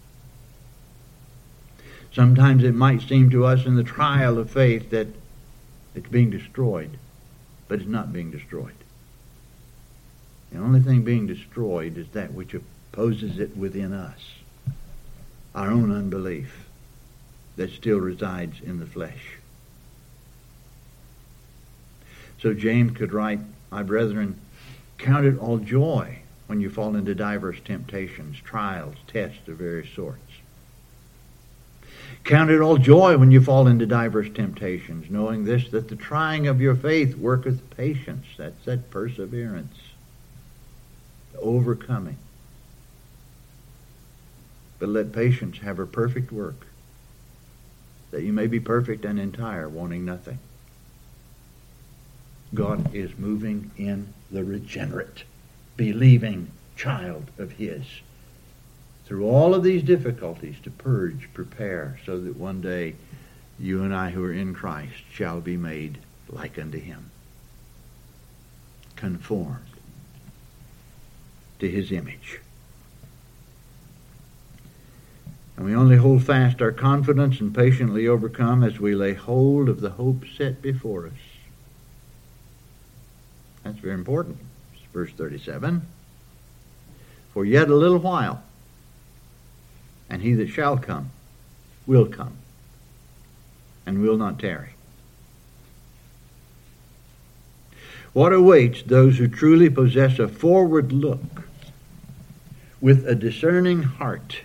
Sometimes 2.13 2.65
it 2.65 2.75
might 2.75 3.01
seem 3.03 3.31
to 3.31 3.45
us 3.45 3.65
in 3.65 3.77
the 3.77 3.85
trial 3.85 4.39
of 4.39 4.51
faith 4.51 4.91
that 4.91 5.07
it's 5.95 6.09
being 6.09 6.31
destroyed, 6.31 6.99
but 7.69 7.79
it's 7.79 7.89
not 7.89 8.13
being 8.13 8.33
destroyed. 8.33 8.75
The 10.51 10.59
only 10.59 10.81
thing 10.81 11.03
being 11.03 11.29
destroyed 11.29 11.97
is 11.97 12.09
that 12.09 12.33
which 12.33 12.55
opposes 12.55 13.39
it 13.39 13.57
within 13.57 13.93
us, 13.93 14.21
our 15.55 15.71
own 15.71 15.93
unbelief 15.93 16.67
that 17.55 17.71
still 17.71 17.99
resides 17.99 18.61
in 18.61 18.81
the 18.81 18.87
flesh. 18.87 19.37
So 22.43 22.53
James 22.53 22.97
could 22.97 23.13
write, 23.13 23.39
My 23.71 23.83
brethren, 23.83 24.39
count 24.99 25.27
it 25.27 25.39
all 25.39 25.59
joy 25.59 26.21
when 26.47 26.61
you 26.61 26.71
fall 26.71 26.97
into 26.97 27.15
diverse 27.15 27.59
temptations, 27.65 28.39
trials, 28.39 28.97
tests 29.07 29.49
of 29.49 29.59
various 29.59 29.91
sorts 29.91 30.21
Count 32.25 32.51
it 32.51 32.61
all 32.61 32.77
joy 32.77 33.17
when 33.17 33.31
you 33.31 33.41
fall 33.41 33.69
into 33.69 33.87
diverse 33.87 34.29
temptations, 34.29 35.11
knowing 35.11 35.45
this, 35.45 35.71
that 35.71 35.89
the 35.89 35.97
trying 35.97 36.49
of 36.49 36.61
your 36.61 36.75
faith 36.75 37.17
worketh 37.17 37.71
patience. 37.77 38.27
That's 38.37 38.65
that 38.65 38.91
perseverance, 38.91 39.77
overcoming. 41.41 42.17
But 44.79 44.89
let 44.89 45.13
patience 45.13 45.59
have 45.59 45.77
her 45.77 45.87
perfect 45.87 46.33
work, 46.33 46.67
that 48.11 48.23
you 48.23 48.33
may 48.33 48.49
be 48.49 48.61
perfect 48.61 49.05
and 49.05 49.21
entire, 49.21 49.69
wanting 49.69 50.05
nothing. 50.05 50.39
God 52.55 52.95
is 52.95 53.17
moving 53.19 53.71
in 53.77 54.13
the 54.31 54.45
regenerate, 54.45 55.25
believing 55.77 56.51
child 56.77 57.31
of 57.39 57.53
His 57.53 57.85
through 59.07 59.29
all 59.29 59.55
of 59.55 59.63
these 59.63 59.85
difficulties 59.85 60.57
to 60.65 60.71
purge, 60.71 61.29
prepare, 61.33 61.99
so 62.05 62.21
that 62.21 62.37
one 62.37 62.61
day 62.61 62.97
you 63.59 63.83
and 63.85 63.95
I 63.95 64.11
who 64.11 64.23
are 64.25 64.33
in 64.33 64.53
Christ 64.53 65.03
shall 65.13 65.41
be 65.41 65.57
made 65.57 65.99
like 66.29 66.59
unto 66.59 66.79
him, 66.79 67.11
conformed 68.97 69.61
to 71.61 71.71
his 71.71 71.93
image. 71.93 72.41
And 75.57 75.65
we 75.65 75.75
only 75.75 75.97
hold 75.97 76.25
fast 76.25 76.61
our 76.61 76.73
confidence 76.73 77.41
and 77.41 77.55
patiently 77.55 78.09
overcome 78.09 78.63
as 78.63 78.81
we 78.81 78.95
lay 78.95 79.15
hold 79.15 79.69
of 79.69 79.81
the 79.81 79.91
hope 79.91 80.25
set 80.37 80.61
before 80.61 81.07
us. 81.07 81.13
That's 83.67 83.79
very 83.79 83.95
important. 83.95 84.39
Verse 84.95 85.11
37. 85.11 85.83
For 87.35 87.45
yet 87.45 87.69
a 87.69 87.75
little 87.75 87.99
while, 87.99 88.43
and 90.09 90.23
he 90.23 90.35
that 90.35 90.49
shall 90.49 90.79
come 90.79 91.11
will 91.85 92.07
come 92.07 92.37
and 93.85 94.01
will 94.01 94.17
not 94.17 94.39
tarry. 94.39 94.71
What 98.13 98.33
awaits 98.33 98.83
those 98.83 99.19
who 99.19 99.27
truly 99.27 99.69
possess 99.69 100.21
a 100.21 100.29
forward 100.29 100.93
look 100.93 101.49
with 102.81 103.07
a 103.07 103.17
discerning 103.17 103.83
heart 103.83 104.43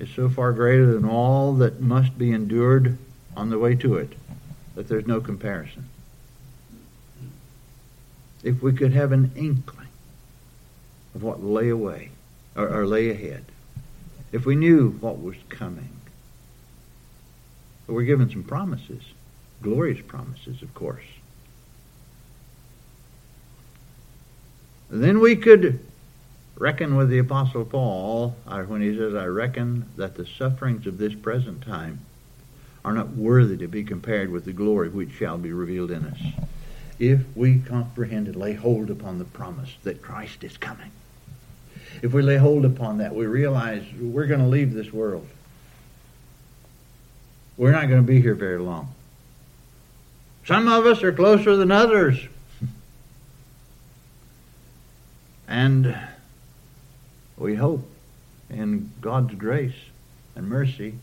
is 0.00 0.08
so 0.08 0.30
far 0.30 0.52
greater 0.52 0.86
than 0.86 1.04
all 1.04 1.52
that 1.56 1.82
must 1.82 2.16
be 2.16 2.32
endured 2.32 2.96
on 3.36 3.50
the 3.50 3.58
way 3.58 3.74
to 3.74 3.96
it 3.96 4.14
that 4.74 4.88
there's 4.88 5.06
no 5.06 5.20
comparison. 5.20 5.90
If 8.42 8.62
we 8.62 8.72
could 8.72 8.92
have 8.92 9.12
an 9.12 9.32
inkling 9.36 9.88
of 11.14 11.22
what 11.22 11.42
lay 11.42 11.68
away 11.68 12.10
or, 12.56 12.68
or 12.68 12.86
lay 12.86 13.10
ahead, 13.10 13.44
if 14.32 14.46
we 14.46 14.56
knew 14.56 14.90
what 15.00 15.22
was 15.22 15.36
coming. 15.48 15.90
But 17.86 17.94
we're 17.94 18.02
given 18.04 18.30
some 18.30 18.42
promises, 18.42 19.02
glorious 19.60 20.00
promises, 20.06 20.62
of 20.62 20.72
course. 20.74 21.04
Then 24.90 25.20
we 25.20 25.36
could 25.36 25.80
reckon 26.56 26.96
with 26.96 27.08
the 27.08 27.18
Apostle 27.18 27.64
Paul 27.64 28.36
when 28.66 28.82
he 28.82 28.96
says, 28.96 29.14
I 29.14 29.26
reckon 29.26 29.86
that 29.96 30.16
the 30.16 30.26
sufferings 30.26 30.86
of 30.86 30.98
this 30.98 31.14
present 31.14 31.62
time 31.62 32.00
are 32.84 32.92
not 32.92 33.10
worthy 33.10 33.56
to 33.58 33.68
be 33.68 33.84
compared 33.84 34.30
with 34.30 34.44
the 34.44 34.52
glory 34.52 34.88
which 34.88 35.12
shall 35.12 35.38
be 35.38 35.52
revealed 35.52 35.90
in 35.90 36.04
us. 36.04 36.20
If 37.02 37.20
we 37.34 37.58
comprehend 37.58 38.28
and 38.28 38.36
lay 38.36 38.52
hold 38.52 38.90
upon 38.90 39.18
the 39.18 39.24
promise 39.24 39.74
that 39.82 40.02
Christ 40.02 40.44
is 40.44 40.56
coming 40.56 40.90
if 42.00 42.12
we 42.12 42.22
lay 42.22 42.36
hold 42.36 42.64
upon 42.64 42.98
that, 42.98 43.14
we 43.14 43.26
realize 43.26 43.84
we're 44.00 44.26
going 44.26 44.40
to 44.40 44.46
leave 44.46 44.72
this 44.72 44.92
world. 44.92 45.26
We're 47.56 47.72
not 47.72 47.88
going 47.88 48.00
to 48.00 48.06
be 48.06 48.20
here 48.20 48.34
very 48.34 48.58
long. 48.58 48.92
Some 50.46 50.68
of 50.68 50.86
us 50.86 51.02
are 51.02 51.12
closer 51.12 51.56
than 51.56 51.70
others. 51.70 52.18
And 55.48 55.94
we 57.36 57.56
hope 57.56 57.86
in 58.48 58.90
God's 59.02 59.34
grace 59.34 59.74
and 60.34 60.48
mercy 60.48 60.94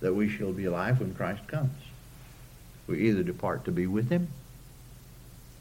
that 0.00 0.12
we 0.12 0.28
shall 0.28 0.52
be 0.52 0.66
alive 0.66 1.00
when 1.00 1.14
Christ 1.14 1.46
comes. 1.46 1.72
We 2.86 3.08
either 3.08 3.22
depart 3.22 3.64
to 3.64 3.72
be 3.72 3.86
with 3.86 4.10
him 4.10 4.28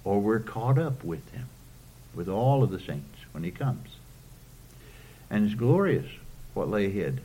or 0.03 0.19
we're 0.19 0.39
caught 0.39 0.77
up 0.77 1.03
with 1.03 1.29
him, 1.31 1.47
with 2.13 2.27
all 2.27 2.63
of 2.63 2.71
the 2.71 2.79
saints 2.79 3.17
when 3.31 3.43
he 3.43 3.51
comes. 3.51 3.89
And 5.29 5.45
it's 5.45 5.55
glorious 5.55 6.09
what 6.53 6.69
lay 6.69 6.85
ahead. 6.85 7.21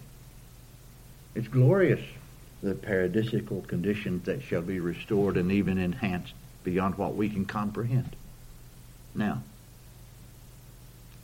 It's 1.34 1.48
glorious 1.48 2.00
the 2.62 2.74
paradisical 2.74 3.66
conditions 3.66 4.24
that 4.24 4.42
shall 4.42 4.62
be 4.62 4.80
restored 4.80 5.36
and 5.36 5.52
even 5.52 5.78
enhanced 5.78 6.34
beyond 6.64 6.96
what 6.96 7.14
we 7.14 7.28
can 7.28 7.44
comprehend. 7.44 8.16
Now, 9.14 9.42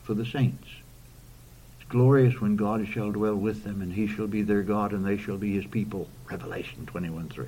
for 0.05 0.15
the 0.15 0.27
saints, 0.27 0.69
it's 1.81 1.89
glorious 1.89 2.41
when 2.41 2.57
God 2.57 2.87
shall 2.87 3.11
dwell 3.11 3.35
with 3.35 3.65
them, 3.65 3.83
and 3.83 3.93
he 3.93 4.07
shall 4.07 4.27
be 4.27 4.43
their 4.43 4.63
God, 4.63 4.93
and 4.93 5.05
they 5.05 5.17
shall 5.17 5.37
be 5.37 5.55
his 5.55 5.67
people. 5.67 6.09
Revelation 6.31 6.87
21 6.87 7.29
3. 7.29 7.47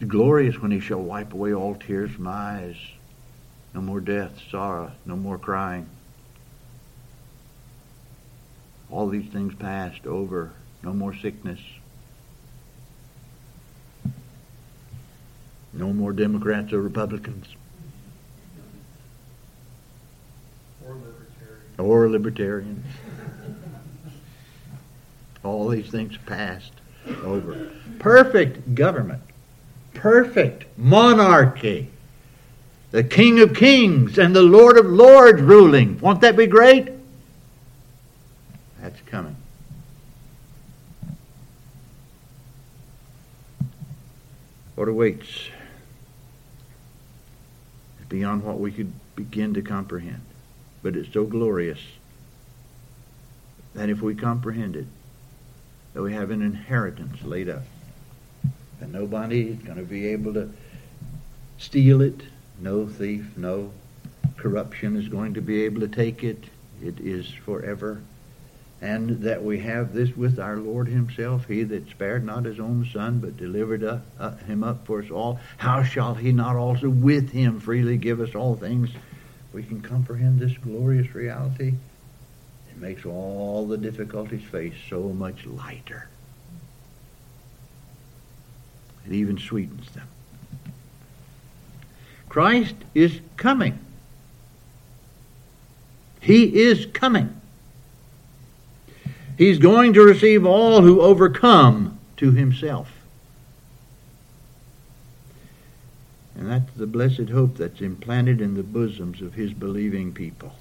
It's 0.00 0.08
glorious 0.08 0.60
when 0.60 0.70
he 0.70 0.78
shall 0.78 1.02
wipe 1.02 1.32
away 1.32 1.52
all 1.52 1.74
tears 1.74 2.12
from 2.12 2.28
eyes. 2.28 2.76
No 3.74 3.80
more 3.80 4.00
death, 4.00 4.32
sorrow, 4.50 4.92
no 5.04 5.16
more 5.16 5.38
crying. 5.38 5.88
All 8.90 9.08
these 9.08 9.30
things 9.30 9.54
passed 9.56 10.06
over. 10.06 10.52
No 10.82 10.92
more 10.92 11.14
sickness. 11.14 11.58
No 15.72 15.92
more 15.92 16.12
Democrats 16.12 16.72
or 16.72 16.80
Republicans. 16.80 17.46
Or 20.86 20.94
libertarians. 20.94 21.78
Or 21.78 22.08
libertarians. 22.08 22.86
All 25.42 25.68
these 25.68 25.90
things 25.90 26.16
passed 26.24 26.72
over. 27.22 27.70
Perfect 27.98 28.74
government. 28.74 29.22
Perfect 29.98 30.64
monarchy. 30.78 31.90
The 32.92 33.02
King 33.02 33.40
of 33.40 33.54
Kings 33.54 34.16
and 34.16 34.34
the 34.34 34.42
Lord 34.42 34.78
of 34.78 34.86
Lords 34.86 35.42
ruling. 35.42 35.98
Won't 36.00 36.20
that 36.20 36.36
be 36.36 36.46
great? 36.46 36.88
That's 38.80 39.00
coming. 39.02 39.36
What 44.76 44.88
awaits? 44.88 45.48
beyond 48.08 48.42
what 48.42 48.58
we 48.58 48.72
could 48.72 48.92
begin 49.16 49.54
to 49.54 49.62
comprehend. 49.62 50.22
But 50.82 50.96
it's 50.96 51.12
so 51.12 51.24
glorious 51.24 51.80
that 53.74 53.90
if 53.90 54.00
we 54.00 54.14
comprehend 54.14 54.76
it, 54.76 54.86
that 55.92 56.02
we 56.02 56.14
have 56.14 56.30
an 56.30 56.42
inheritance 56.42 57.22
laid 57.22 57.48
up. 57.48 57.64
And 58.80 58.92
nobody 58.92 59.48
is 59.48 59.58
going 59.58 59.78
to 59.78 59.84
be 59.84 60.08
able 60.08 60.34
to 60.34 60.50
steal 61.58 62.00
it. 62.00 62.20
No 62.60 62.86
thief, 62.86 63.36
no 63.36 63.72
corruption 64.36 64.96
is 64.96 65.08
going 65.08 65.34
to 65.34 65.40
be 65.40 65.62
able 65.64 65.80
to 65.80 65.88
take 65.88 66.22
it. 66.22 66.44
It 66.82 67.00
is 67.00 67.28
forever 67.28 68.00
and 68.80 69.22
that 69.22 69.42
we 69.42 69.58
have 69.58 69.92
this 69.92 70.16
with 70.16 70.38
our 70.38 70.56
Lord 70.56 70.86
Himself, 70.86 71.46
He 71.46 71.64
that 71.64 71.90
spared 71.90 72.24
not 72.24 72.44
His 72.44 72.60
own 72.60 72.88
Son, 72.92 73.18
but 73.18 73.36
delivered 73.36 73.82
uh, 73.82 73.98
uh, 74.18 74.36
Him 74.36 74.62
up 74.62 74.86
for 74.86 75.02
us 75.02 75.10
all, 75.10 75.40
how 75.56 75.82
shall 75.82 76.14
He 76.14 76.30
not 76.30 76.56
also 76.56 76.88
with 76.88 77.30
Him 77.30 77.58
freely 77.58 77.96
give 77.96 78.20
us 78.20 78.34
all 78.34 78.54
things? 78.54 78.90
We 79.52 79.64
can 79.64 79.80
comprehend 79.80 80.38
this 80.38 80.56
glorious 80.58 81.12
reality. 81.14 81.74
It 82.70 82.80
makes 82.80 83.04
all 83.04 83.66
the 83.66 83.78
difficulties 83.78 84.44
faced 84.44 84.88
so 84.88 85.08
much 85.08 85.44
lighter. 85.44 86.08
It 89.08 89.14
even 89.14 89.38
sweetens 89.38 89.90
them. 89.92 90.06
Christ 92.28 92.74
is 92.94 93.20
coming. 93.38 93.78
He 96.20 96.60
is 96.60 96.84
coming. 96.92 97.40
He's 99.38 99.58
going 99.58 99.94
to 99.94 100.02
receive 100.02 100.44
all 100.44 100.82
who 100.82 101.00
overcome 101.00 101.98
to 102.18 102.32
himself. 102.32 102.90
And 106.34 106.50
that's 106.50 106.70
the 106.76 106.86
blessed 106.86 107.30
hope 107.30 107.56
that's 107.56 107.80
implanted 107.80 108.42
in 108.42 108.54
the 108.54 108.62
bosoms 108.62 109.22
of 109.22 109.34
his 109.34 109.54
believing 109.54 110.12
people. 110.12 110.54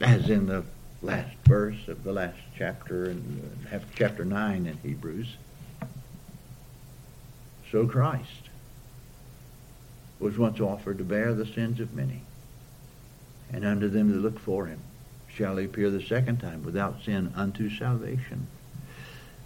As 0.00 0.28
in 0.28 0.46
the 0.46 0.64
last 1.00 1.36
verse 1.44 1.86
of 1.86 2.02
the 2.02 2.12
last 2.12 2.38
chapter, 2.58 3.10
in 3.10 3.58
uh, 3.72 3.78
chapter 3.94 4.24
9 4.24 4.66
in 4.66 4.76
Hebrews. 4.78 5.36
So 7.70 7.86
Christ 7.86 8.50
was 10.18 10.38
once 10.38 10.60
offered 10.60 10.98
to 10.98 11.04
bear 11.04 11.34
the 11.34 11.46
sins 11.46 11.80
of 11.80 11.94
many, 11.94 12.22
and 13.52 13.64
unto 13.64 13.88
them 13.88 14.10
that 14.12 14.18
look 14.18 14.38
for 14.38 14.66
him 14.66 14.80
shall 15.28 15.56
he 15.56 15.66
appear 15.66 15.90
the 15.90 16.02
second 16.02 16.38
time 16.38 16.62
without 16.62 17.02
sin 17.04 17.32
unto 17.34 17.68
salvation. 17.68 18.46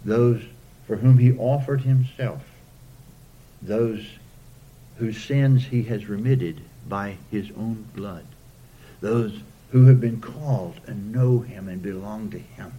Those 0.05 0.43
for 0.87 0.97
whom 0.97 1.17
he 1.17 1.33
offered 1.37 1.81
himself, 1.81 2.43
those 3.61 4.05
whose 4.97 5.21
sins 5.21 5.65
he 5.65 5.83
has 5.83 6.07
remitted 6.07 6.61
by 6.87 7.17
his 7.29 7.49
own 7.51 7.85
blood, 7.95 8.25
those 9.01 9.41
who 9.71 9.85
have 9.85 9.99
been 9.99 10.21
called 10.21 10.79
and 10.85 11.11
know 11.11 11.39
him 11.39 11.67
and 11.67 11.81
belong 11.81 12.29
to 12.31 12.39
him, 12.39 12.73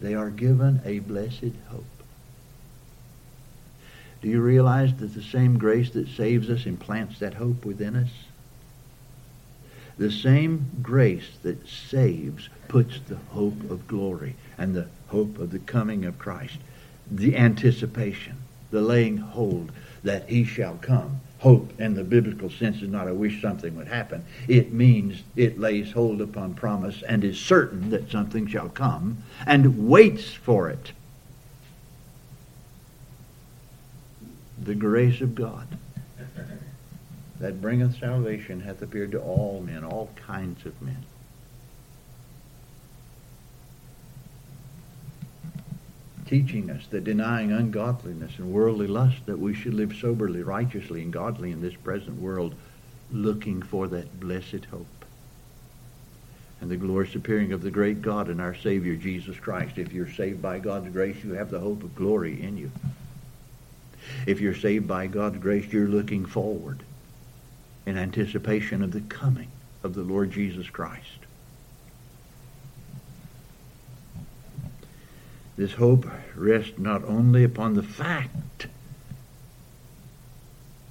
they 0.00 0.14
are 0.14 0.30
given 0.30 0.80
a 0.84 1.00
blessed 1.00 1.52
hope. 1.68 1.99
Do 4.22 4.28
you 4.28 4.40
realize 4.40 4.94
that 4.96 5.14
the 5.14 5.22
same 5.22 5.58
grace 5.58 5.90
that 5.90 6.08
saves 6.08 6.50
us 6.50 6.66
implants 6.66 7.18
that 7.20 7.34
hope 7.34 7.64
within 7.64 7.96
us? 7.96 8.10
The 9.96 10.10
same 10.10 10.70
grace 10.82 11.30
that 11.42 11.66
saves 11.66 12.48
puts 12.68 13.00
the 13.00 13.16
hope 13.16 13.70
of 13.70 13.86
glory 13.86 14.36
and 14.58 14.74
the 14.74 14.88
hope 15.08 15.38
of 15.38 15.50
the 15.50 15.58
coming 15.58 16.04
of 16.04 16.18
Christ, 16.18 16.58
the 17.10 17.36
anticipation, 17.36 18.36
the 18.70 18.82
laying 18.82 19.18
hold 19.18 19.72
that 20.02 20.28
he 20.28 20.44
shall 20.44 20.76
come. 20.76 21.20
Hope 21.38 21.78
in 21.80 21.94
the 21.94 22.04
biblical 22.04 22.50
sense 22.50 22.82
is 22.82 22.88
not 22.88 23.08
I 23.08 23.12
wish 23.12 23.40
something 23.40 23.74
would 23.76 23.88
happen. 23.88 24.24
It 24.46 24.72
means 24.72 25.22
it 25.36 25.58
lays 25.58 25.92
hold 25.92 26.20
upon 26.20 26.54
promise 26.54 27.02
and 27.02 27.24
is 27.24 27.38
certain 27.38 27.90
that 27.90 28.10
something 28.10 28.46
shall 28.46 28.68
come 28.68 29.22
and 29.46 29.88
waits 29.88 30.32
for 30.32 30.68
it. 30.68 30.92
The 34.62 34.74
grace 34.74 35.20
of 35.20 35.34
God 35.34 35.66
that 37.40 37.62
bringeth 37.62 37.98
salvation 37.98 38.60
hath 38.60 38.82
appeared 38.82 39.12
to 39.12 39.20
all 39.20 39.62
men, 39.64 39.82
all 39.82 40.10
kinds 40.16 40.66
of 40.66 40.80
men. 40.82 41.04
Teaching 46.26 46.70
us 46.70 46.86
that 46.88 47.02
denying 47.02 47.50
ungodliness 47.50 48.38
and 48.38 48.52
worldly 48.52 48.86
lust, 48.86 49.26
that 49.26 49.38
we 49.38 49.54
should 49.54 49.74
live 49.74 49.94
soberly, 49.94 50.42
righteously, 50.42 51.02
and 51.02 51.12
godly 51.12 51.50
in 51.50 51.62
this 51.62 51.74
present 51.74 52.20
world, 52.20 52.54
looking 53.10 53.62
for 53.62 53.88
that 53.88 54.20
blessed 54.20 54.66
hope 54.70 54.86
and 56.60 56.70
the 56.70 56.76
glorious 56.76 57.14
appearing 57.14 57.52
of 57.52 57.62
the 57.62 57.70
great 57.70 58.02
God 58.02 58.28
and 58.28 58.40
our 58.40 58.54
Savior 58.54 58.94
Jesus 58.94 59.38
Christ. 59.38 59.78
If 59.78 59.92
you're 59.92 60.10
saved 60.10 60.42
by 60.42 60.58
God's 60.58 60.90
grace, 60.90 61.24
you 61.24 61.32
have 61.32 61.50
the 61.50 61.58
hope 61.58 61.82
of 61.82 61.94
glory 61.94 62.42
in 62.42 62.58
you. 62.58 62.70
If 64.26 64.40
you're 64.40 64.54
saved 64.54 64.86
by 64.86 65.06
God's 65.06 65.38
grace, 65.38 65.72
you're 65.72 65.88
looking 65.88 66.24
forward 66.24 66.82
in 67.86 67.96
anticipation 67.96 68.82
of 68.82 68.92
the 68.92 69.00
coming 69.00 69.48
of 69.82 69.94
the 69.94 70.02
Lord 70.02 70.30
Jesus 70.30 70.68
Christ. 70.68 71.06
This 75.56 75.74
hope 75.74 76.06
rests 76.34 76.78
not 76.78 77.04
only 77.04 77.44
upon 77.44 77.74
the 77.74 77.82
fact 77.82 78.66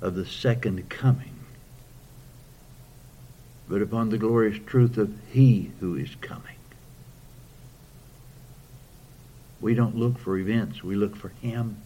of 0.01 0.15
the 0.15 0.25
second 0.25 0.89
coming, 0.89 1.39
but 3.67 3.81
upon 3.81 4.09
the 4.09 4.17
glorious 4.17 4.59
truth 4.65 4.97
of 4.97 5.13
He 5.31 5.71
who 5.79 5.95
is 5.95 6.15
coming. 6.21 6.55
We 9.61 9.73
don't 9.73 9.95
look 9.95 10.17
for 10.17 10.37
events, 10.37 10.83
we 10.83 10.95
look 10.95 11.15
for 11.15 11.29
Him. 11.41 11.77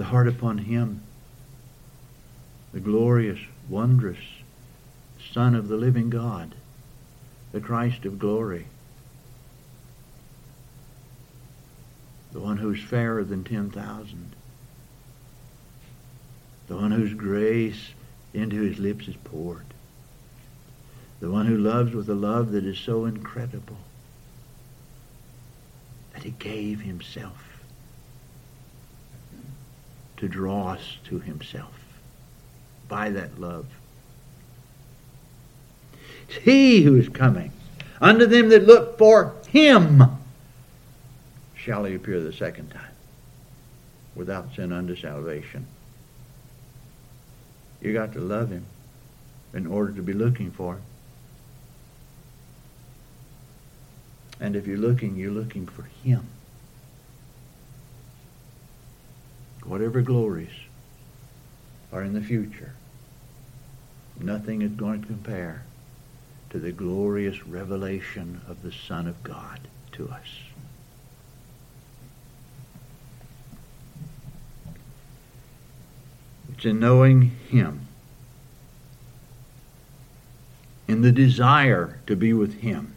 The 0.00 0.06
heart 0.06 0.28
upon 0.28 0.56
Him. 0.56 1.02
The 2.72 2.80
glorious, 2.80 3.38
wondrous 3.68 4.16
Son 5.34 5.54
of 5.54 5.68
the 5.68 5.76
living 5.76 6.08
God, 6.08 6.54
the 7.52 7.60
Christ 7.60 8.06
of 8.06 8.18
glory, 8.18 8.64
the 12.32 12.40
one 12.40 12.56
who's 12.56 12.82
fairer 12.82 13.24
than 13.24 13.44
10,000, 13.44 14.34
the 16.68 16.76
one 16.76 16.92
whose 16.92 17.12
grace 17.12 17.90
into 18.32 18.62
his 18.62 18.78
lips 18.78 19.06
is 19.06 19.16
poured, 19.16 19.66
the 21.20 21.30
one 21.30 21.44
who 21.44 21.58
loves 21.58 21.92
with 21.92 22.08
a 22.08 22.14
love 22.14 22.52
that 22.52 22.64
is 22.64 22.78
so 22.78 23.04
incredible 23.04 23.76
that 26.14 26.22
he 26.22 26.30
gave 26.30 26.80
himself 26.80 27.49
to 30.20 30.28
draw 30.28 30.72
us 30.72 30.98
to 31.04 31.18
himself 31.18 31.72
by 32.88 33.10
that 33.10 33.40
love. 33.40 33.66
It's 36.28 36.36
he 36.36 36.82
who 36.82 36.96
is 36.96 37.08
coming. 37.08 37.52
Unto 38.00 38.26
them 38.26 38.48
that 38.50 38.66
look 38.66 38.96
for 38.98 39.34
him 39.48 40.02
shall 41.54 41.84
he 41.84 41.94
appear 41.94 42.20
the 42.20 42.32
second 42.32 42.70
time 42.70 42.94
without 44.14 44.54
sin 44.54 44.72
unto 44.72 44.96
salvation. 44.96 45.66
You 47.80 47.92
got 47.92 48.12
to 48.12 48.20
love 48.20 48.50
him. 48.50 48.66
in 49.52 49.66
order 49.66 49.92
to 49.92 50.02
be 50.02 50.12
looking 50.12 50.50
for 50.52 50.74
him. 50.74 50.82
And 54.38 54.54
if 54.54 54.66
you're 54.66 54.78
looking, 54.78 55.16
you're 55.16 55.32
looking 55.32 55.66
for 55.66 55.82
him. 56.04 56.26
Whatever 59.64 60.00
glories 60.00 60.50
are 61.92 62.02
in 62.02 62.14
the 62.14 62.20
future, 62.20 62.72
nothing 64.18 64.62
is 64.62 64.72
going 64.72 65.02
to 65.02 65.06
compare 65.06 65.64
to 66.50 66.58
the 66.58 66.72
glorious 66.72 67.46
revelation 67.46 68.40
of 68.48 68.62
the 68.62 68.72
Son 68.72 69.06
of 69.06 69.22
God 69.22 69.60
to 69.92 70.08
us. 70.08 70.26
It's 76.52 76.64
in 76.64 76.80
knowing 76.80 77.22
Him, 77.48 77.86
in 80.88 81.02
the 81.02 81.12
desire 81.12 82.00
to 82.06 82.16
be 82.16 82.32
with 82.32 82.60
Him, 82.60 82.94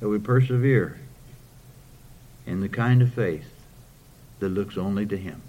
that 0.00 0.08
we 0.08 0.18
persevere 0.18 0.98
in 2.46 2.60
the 2.60 2.68
kind 2.68 3.02
of 3.02 3.12
faith 3.12 3.52
that 4.38 4.48
looks 4.48 4.78
only 4.78 5.04
to 5.06 5.16
Him 5.16 5.42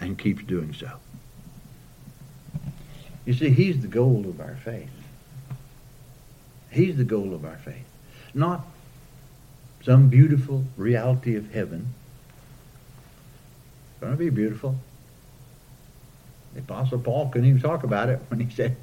and 0.00 0.18
keeps 0.18 0.42
doing 0.44 0.72
so. 0.72 0.90
You 3.24 3.34
see, 3.34 3.50
He's 3.50 3.80
the 3.80 3.88
goal 3.88 4.24
of 4.28 4.40
our 4.40 4.56
faith. 4.64 4.90
He's 6.70 6.96
the 6.96 7.04
goal 7.04 7.34
of 7.34 7.44
our 7.44 7.56
faith. 7.56 7.86
Not 8.34 8.66
some 9.82 10.08
beautiful 10.08 10.64
reality 10.76 11.36
of 11.36 11.52
heaven. 11.52 11.94
It's 13.92 14.00
going 14.00 14.12
to 14.12 14.18
be 14.18 14.30
beautiful. 14.30 14.76
The 16.54 16.60
Apostle 16.60 16.98
Paul 16.98 17.28
couldn't 17.28 17.48
even 17.48 17.60
talk 17.60 17.84
about 17.84 18.08
it 18.08 18.20
when 18.28 18.40
he 18.40 18.54
said 18.54 18.76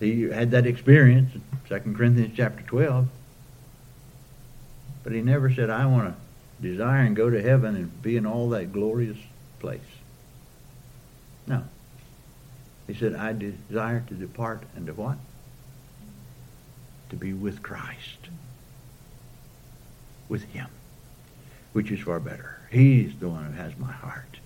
he 0.00 0.22
had 0.22 0.52
that 0.52 0.66
experience 0.66 1.34
in 1.34 1.42
2 1.68 1.94
Corinthians 1.94 2.32
chapter 2.36 2.62
12. 2.62 3.08
But 5.02 5.12
he 5.12 5.20
never 5.20 5.52
said, 5.52 5.70
I 5.70 5.86
want 5.86 6.14
to 6.14 6.62
desire 6.62 7.02
and 7.02 7.14
go 7.16 7.30
to 7.30 7.42
heaven 7.42 7.76
and 7.76 8.02
be 8.02 8.16
in 8.16 8.26
all 8.26 8.48
that 8.50 8.72
glorious 8.72 9.18
place. 9.58 9.80
No. 11.48 11.64
He 12.86 12.94
said, 12.94 13.14
I 13.14 13.32
desire 13.32 14.04
to 14.08 14.14
depart 14.14 14.62
and 14.76 14.86
to 14.86 14.92
what? 14.92 15.16
To 17.10 17.16
be 17.16 17.32
with 17.32 17.62
Christ. 17.62 18.28
With 20.28 20.44
him. 20.52 20.68
Which 21.72 21.90
is 21.90 22.00
far 22.00 22.20
better. 22.20 22.60
He's 22.70 23.14
the 23.18 23.28
one 23.28 23.44
who 23.44 23.52
has 23.52 23.76
my 23.78 23.92
heart. 23.92 24.38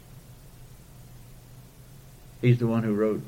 He's 2.41 2.59
the 2.59 2.67
one 2.67 2.83
who 2.83 2.95
wrote, 2.95 3.23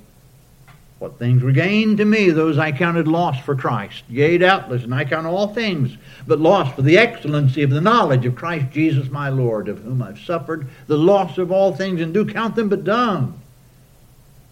What 0.98 1.18
things 1.18 1.42
were 1.42 1.52
gained 1.52 1.98
to 1.98 2.04
me, 2.04 2.30
those 2.30 2.58
I 2.58 2.72
counted 2.72 3.08
lost 3.08 3.42
for 3.42 3.56
Christ. 3.56 4.04
Yea, 4.08 4.38
doubtless, 4.38 4.84
and 4.84 4.94
I 4.94 5.04
count 5.04 5.26
all 5.26 5.48
things, 5.48 5.96
but 6.26 6.40
lost 6.40 6.74
for 6.74 6.82
the 6.82 6.98
excellency 6.98 7.62
of 7.62 7.70
the 7.70 7.80
knowledge 7.80 8.26
of 8.26 8.34
Christ 8.34 8.72
Jesus 8.72 9.10
my 9.10 9.28
Lord, 9.28 9.68
of 9.68 9.80
whom 9.80 10.02
I've 10.02 10.18
suffered 10.18 10.68
the 10.86 10.98
loss 10.98 11.38
of 11.38 11.52
all 11.52 11.72
things, 11.72 12.00
and 12.00 12.12
do 12.12 12.24
count 12.24 12.56
them 12.56 12.68
but 12.68 12.84
dung, 12.84 13.40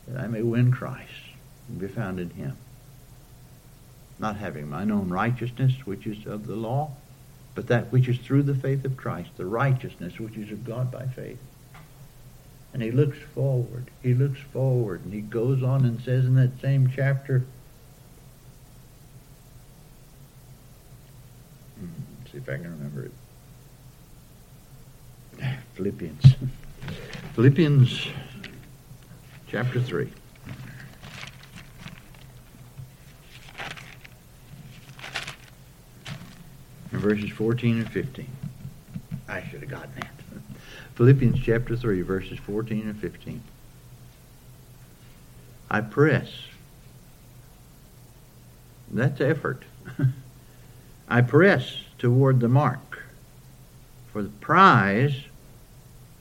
that 0.09 0.21
I 0.21 0.27
may 0.27 0.43
win 0.43 0.73
Christ 0.73 1.11
and 1.69 1.79
be 1.79 1.89
found 1.89 2.21
in 2.21 2.31
him. 2.31 2.57
Not 4.19 4.37
having 4.37 4.69
mine 4.69 4.91
own 4.91 5.09
righteousness, 5.09 5.73
which 5.85 6.07
is 6.07 6.27
of 6.27 6.47
the 6.47 6.57
law, 6.57 6.93
but 7.55 7.67
that 7.69 7.93
which 7.93 8.09
is 8.09 8.19
through 8.19 8.45
the 8.45 8.55
faith 8.55 8.85
of 8.85 8.97
Christ, 8.97 9.31
the 9.37 9.47
righteousness 9.47 10.19
which 10.19 10.37
is 10.37 10.51
of 10.51 10.65
God 10.65 10.91
by 10.91 11.07
faith 11.07 11.39
and 12.73 12.83
he 12.83 12.91
looks 12.91 13.19
forward. 13.35 13.91
He 14.03 14.15
looks 14.15 14.41
forward. 14.53 15.05
And 15.05 15.13
he 15.13 15.21
goes 15.21 15.63
on 15.63 15.85
and 15.85 16.01
says 16.01 16.25
in 16.25 16.35
that 16.37 16.61
same 16.61 16.91
chapter, 16.95 17.45
hmm, 21.79 21.87
see 22.31 22.39
if 22.39 22.49
I 22.49 22.57
can 22.57 22.71
remember 22.71 23.05
it. 23.05 23.13
Philippians. 25.75 26.35
Philippians 27.35 28.09
chapter 29.53 29.83
3. 29.83 30.11
And 36.91 37.01
verses 37.03 37.29
14 37.29 37.81
and 37.81 37.91
15. 37.91 38.27
I 39.29 39.43
should 39.43 39.61
have 39.61 39.69
gotten 39.69 39.91
that. 39.97 40.11
Philippians 40.95 41.39
chapter 41.39 41.77
3, 41.77 42.01
verses 42.01 42.39
14 42.39 42.89
and 42.89 42.99
15. 42.99 43.43
I 45.71 45.83
press. 45.83 46.31
That's 48.91 49.21
effort. 49.21 49.65
I 51.11 51.21
press 51.21 51.77
toward 51.99 52.41
the 52.41 52.49
mark 52.49 53.03
for 54.15 54.23
the 54.23 54.31
prize 54.31 55.25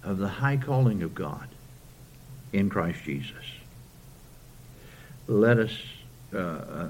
of 0.03 0.17
the 0.17 0.27
high 0.27 0.57
calling 0.57 1.01
of 1.01 1.15
God 1.15 1.47
in 2.53 2.69
Christ 2.69 3.03
Jesus. 3.03 3.45
Let 5.27 5.57
us, 5.57 5.71
uh, 6.33 6.37
uh, 6.37 6.89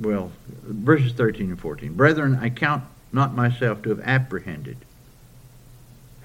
well, 0.00 0.32
verses 0.62 1.12
13 1.12 1.50
and 1.50 1.60
14. 1.60 1.94
Brethren, 1.94 2.38
I 2.40 2.50
count 2.50 2.84
not 3.12 3.34
myself 3.34 3.82
to 3.82 3.90
have 3.90 4.00
apprehended 4.00 4.76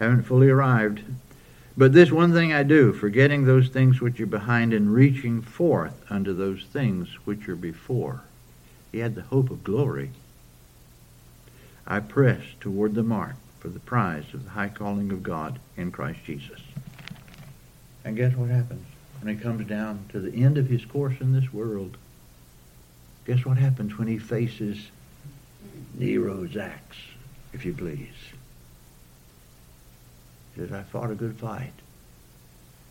haven't 0.03 0.23
fully 0.23 0.49
arrived. 0.49 1.01
But 1.75 1.93
this 1.93 2.11
one 2.11 2.33
thing 2.33 2.53
I 2.53 2.63
do, 2.63 2.93
forgetting 2.93 3.45
those 3.45 3.69
things 3.69 3.99
which 3.99 4.19
are 4.19 4.27
behind 4.27 4.73
and 4.73 4.93
reaching 4.93 5.41
forth 5.41 5.93
unto 6.09 6.33
those 6.33 6.63
things 6.65 7.09
which 7.25 7.49
are 7.49 7.55
before. 7.55 8.21
He 8.91 8.99
had 8.99 9.15
the 9.15 9.23
hope 9.23 9.49
of 9.49 9.63
glory. 9.63 10.11
I 11.87 11.99
press 11.99 12.41
toward 12.59 12.93
the 12.93 13.03
mark 13.03 13.35
for 13.59 13.69
the 13.69 13.79
prize 13.79 14.25
of 14.33 14.43
the 14.43 14.51
high 14.51 14.69
calling 14.69 15.11
of 15.11 15.23
God 15.23 15.59
in 15.75 15.91
Christ 15.91 16.19
Jesus. 16.25 16.59
And 18.05 18.15
guess 18.17 18.35
what 18.35 18.49
happens 18.49 18.85
when 19.21 19.35
he 19.35 19.41
comes 19.41 19.67
down 19.67 20.05
to 20.09 20.19
the 20.19 20.43
end 20.43 20.57
of 20.57 20.67
his 20.67 20.83
course 20.85 21.15
in 21.21 21.33
this 21.33 21.53
world? 21.53 21.97
Guess 23.25 23.45
what 23.45 23.57
happens 23.57 23.97
when 23.97 24.07
he 24.07 24.17
faces 24.17 24.77
Nero's 25.97 26.57
axe, 26.57 26.97
if 27.53 27.65
you 27.65 27.73
please? 27.73 28.09
He 30.53 30.61
says, 30.61 30.71
I 30.71 30.83
fought 30.83 31.11
a 31.11 31.15
good 31.15 31.37
fight. 31.37 31.73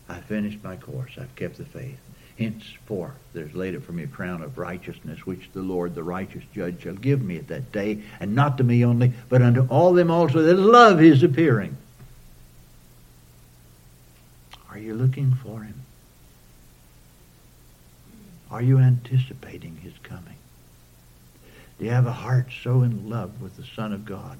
I 0.09 0.19
finished 0.19 0.63
my 0.63 0.75
course. 0.75 1.11
I've 1.19 1.35
kept 1.35 1.57
the 1.57 1.65
faith. 1.65 1.99
Henceforth, 2.37 3.13
there's 3.33 3.53
laid 3.53 3.75
up 3.75 3.83
for 3.83 3.91
me 3.91 4.03
a 4.03 4.07
crown 4.07 4.41
of 4.41 4.57
righteousness, 4.57 5.25
which 5.25 5.49
the 5.53 5.61
Lord, 5.61 5.93
the 5.93 6.03
righteous 6.03 6.43
judge, 6.53 6.81
shall 6.81 6.95
give 6.95 7.21
me 7.21 7.37
at 7.37 7.47
that 7.49 7.71
day, 7.71 8.01
and 8.19 8.33
not 8.33 8.57
to 8.57 8.63
me 8.63 8.83
only, 8.83 9.13
but 9.29 9.43
unto 9.43 9.67
all 9.67 9.93
them 9.93 10.09
also 10.09 10.41
that 10.41 10.55
love 10.55 10.97
his 10.97 11.21
appearing. 11.21 11.77
Are 14.73 14.79
you 14.79 14.93
looking 14.93 15.33
for 15.35 15.61
him? 15.61 15.81
Are 18.51 18.61
you 18.61 18.79
anticipating 18.79 19.77
his 19.77 19.93
coming? 20.03 20.37
Do 21.79 21.85
you 21.85 21.91
have 21.91 22.07
a 22.07 22.11
heart 22.11 22.47
so 22.63 22.81
in 22.81 23.09
love 23.09 23.41
with 23.41 23.55
the 23.55 23.63
Son 23.63 23.93
of 23.93 24.03
God 24.03 24.37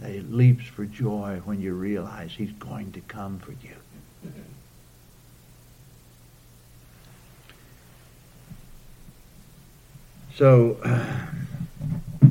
that 0.00 0.10
it 0.10 0.30
leaps 0.30 0.66
for 0.66 0.84
joy 0.84 1.40
when 1.44 1.60
you 1.60 1.72
realize 1.72 2.32
he's 2.32 2.52
going 2.52 2.92
to 2.92 3.00
come 3.00 3.38
for 3.38 3.52
you. 3.52 3.74
So, 10.34 10.78
uh, 10.84 12.26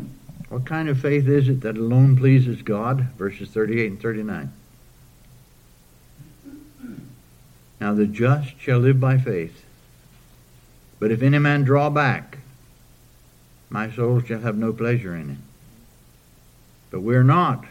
what 0.50 0.66
kind 0.66 0.90
of 0.90 1.00
faith 1.00 1.28
is 1.28 1.48
it 1.48 1.62
that 1.62 1.78
alone 1.78 2.18
pleases 2.18 2.62
God? 2.62 3.08
Verses 3.18 3.50
38 3.50 3.92
and 3.92 4.02
39. 4.02 4.52
Now 7.84 7.94
the 7.94 8.06
just 8.06 8.58
shall 8.62 8.80
live 8.80 9.02
by 9.02 9.18
faith. 9.18 9.66
But 11.00 11.12
if 11.12 11.22
any 11.22 11.38
man 11.38 11.64
draw 11.64 11.90
back, 11.90 12.38
my 13.70 13.92
soul 13.92 14.22
shall 14.22 14.40
have 14.40 14.58
no 14.58 14.72
pleasure 14.72 15.14
in 15.14 15.32
it. 15.32 15.38
But 16.92 17.02
we're 17.02 17.26
not 17.26 17.66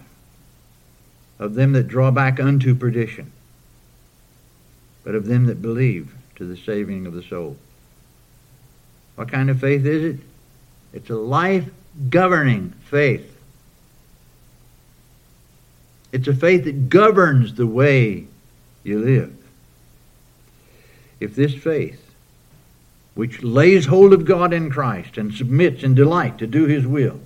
of 1.38 1.54
them 1.54 1.72
that 1.72 1.88
draw 1.88 2.10
back 2.10 2.38
unto 2.38 2.74
perdition, 2.74 3.32
but 5.02 5.14
of 5.14 5.24
them 5.24 5.46
that 5.46 5.62
believe 5.62 6.12
to 6.36 6.44
the 6.44 6.58
saving 6.58 7.06
of 7.06 7.14
the 7.14 7.22
soul. 7.22 7.56
What 9.14 9.30
kind 9.30 9.48
of 9.48 9.60
faith 9.60 9.86
is 9.86 10.16
it? 10.16 10.20
It's 10.92 11.08
a 11.08 11.16
life 11.16 11.70
governing 12.10 12.74
faith. 12.84 13.34
It's 16.12 16.28
a 16.28 16.34
faith 16.34 16.64
that 16.64 16.90
governs 16.90 17.54
the 17.54 17.66
way 17.66 18.26
you 18.84 18.98
live. 18.98 19.38
If 21.22 21.36
this 21.36 21.54
faith, 21.54 22.04
which 23.14 23.44
lays 23.44 23.86
hold 23.86 24.12
of 24.12 24.24
God 24.24 24.52
in 24.52 24.70
Christ 24.70 25.16
and 25.16 25.32
submits 25.32 25.84
in 25.84 25.94
delight 25.94 26.38
to 26.38 26.48
do 26.48 26.66
His 26.66 26.84
will, 26.84 27.20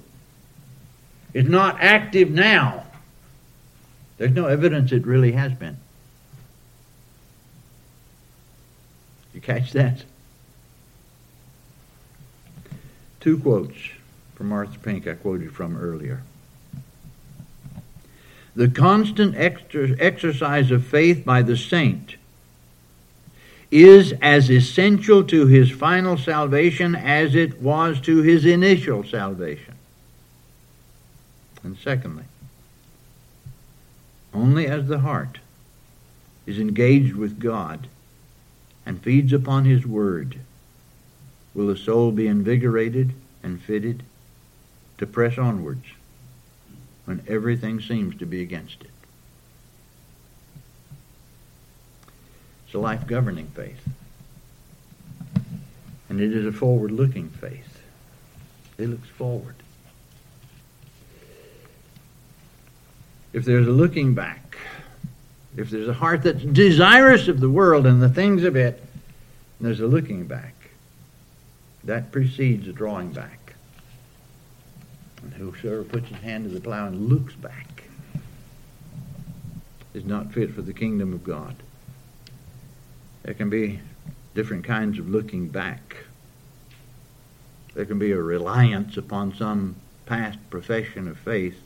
is 1.32 1.48
not 1.48 1.78
active 1.80 2.30
now, 2.30 2.84
there's 4.18 4.32
no 4.32 4.48
evidence 4.48 4.92
it 4.92 5.06
really 5.06 5.32
has 5.32 5.54
been. 5.54 5.78
You 9.32 9.40
catch 9.40 9.72
that? 9.72 10.04
Two 13.20 13.38
quotes 13.38 13.76
from 14.34 14.52
Arthur 14.52 14.78
Pink 14.78 15.06
I 15.06 15.14
quoted 15.14 15.52
from 15.52 15.74
earlier. 15.74 16.22
The 18.54 18.68
constant 18.68 19.34
exercise 19.36 20.70
of 20.70 20.84
faith 20.86 21.24
by 21.24 21.40
the 21.40 21.56
saint 21.56 22.16
is 23.82 24.14
as 24.22 24.50
essential 24.50 25.24
to 25.24 25.46
his 25.46 25.70
final 25.70 26.16
salvation 26.16 26.94
as 26.94 27.34
it 27.34 27.60
was 27.60 28.00
to 28.00 28.22
his 28.22 28.44
initial 28.44 29.04
salvation. 29.04 29.74
And 31.62 31.76
secondly, 31.76 32.24
only 34.32 34.66
as 34.66 34.86
the 34.86 35.00
heart 35.00 35.38
is 36.46 36.58
engaged 36.58 37.14
with 37.14 37.40
God 37.40 37.88
and 38.86 39.02
feeds 39.02 39.32
upon 39.32 39.64
His 39.64 39.84
Word 39.84 40.38
will 41.54 41.66
the 41.66 41.76
soul 41.76 42.12
be 42.12 42.28
invigorated 42.28 43.14
and 43.42 43.60
fitted 43.60 44.04
to 44.98 45.06
press 45.06 45.38
onwards 45.38 45.86
when 47.04 47.22
everything 47.26 47.80
seems 47.80 48.16
to 48.18 48.26
be 48.26 48.42
against 48.42 48.82
it. 48.82 48.90
It's 52.66 52.74
a 52.74 52.78
life 52.78 53.06
governing 53.06 53.46
faith. 53.48 53.88
And 56.08 56.20
it 56.20 56.32
is 56.32 56.46
a 56.46 56.52
forward 56.52 56.90
looking 56.90 57.30
faith. 57.30 57.80
It 58.78 58.88
looks 58.88 59.08
forward. 59.08 59.54
If 63.32 63.44
there's 63.44 63.66
a 63.66 63.70
looking 63.70 64.14
back, 64.14 64.58
if 65.56 65.70
there's 65.70 65.88
a 65.88 65.94
heart 65.94 66.22
that's 66.22 66.42
desirous 66.42 67.28
of 67.28 67.40
the 67.40 67.48
world 67.48 67.86
and 67.86 68.02
the 68.02 68.08
things 68.08 68.44
of 68.44 68.56
it, 68.56 68.82
there's 69.60 69.80
a 69.80 69.86
looking 69.86 70.26
back. 70.26 70.54
That 71.84 72.12
precedes 72.12 72.66
a 72.68 72.72
drawing 72.72 73.12
back. 73.12 73.54
And 75.22 75.32
whosoever 75.32 75.84
puts 75.84 76.08
his 76.08 76.18
hand 76.18 76.44
to 76.44 76.50
the 76.50 76.60
plow 76.60 76.86
and 76.86 77.08
looks 77.08 77.34
back 77.34 77.84
is 79.94 80.04
not 80.04 80.32
fit 80.32 80.52
for 80.52 80.62
the 80.62 80.74
kingdom 80.74 81.12
of 81.12 81.24
God. 81.24 81.56
There 83.26 83.34
can 83.34 83.50
be 83.50 83.80
different 84.36 84.62
kinds 84.62 85.00
of 85.00 85.08
looking 85.08 85.48
back. 85.48 85.96
There 87.74 87.84
can 87.84 87.98
be 87.98 88.12
a 88.12 88.22
reliance 88.22 88.96
upon 88.96 89.34
some 89.34 89.74
past 90.06 90.38
profession 90.48 91.08
of 91.08 91.18
faith, 91.18 91.58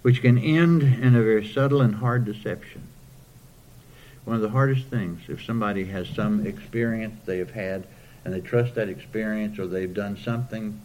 which 0.00 0.22
can 0.22 0.38
end 0.38 0.82
in 0.82 1.14
a 1.14 1.22
very 1.22 1.46
subtle 1.46 1.82
and 1.82 1.96
hard 1.96 2.24
deception. 2.24 2.88
One 4.24 4.36
of 4.36 4.40
the 4.40 4.48
hardest 4.48 4.86
things, 4.86 5.20
if 5.28 5.44
somebody 5.44 5.84
has 5.84 6.08
some 6.08 6.46
experience 6.46 7.20
they 7.26 7.36
have 7.36 7.50
had 7.50 7.84
and 8.24 8.32
they 8.32 8.40
trust 8.40 8.76
that 8.76 8.88
experience 8.88 9.58
or 9.58 9.66
they've 9.66 9.92
done 9.92 10.16
something 10.16 10.80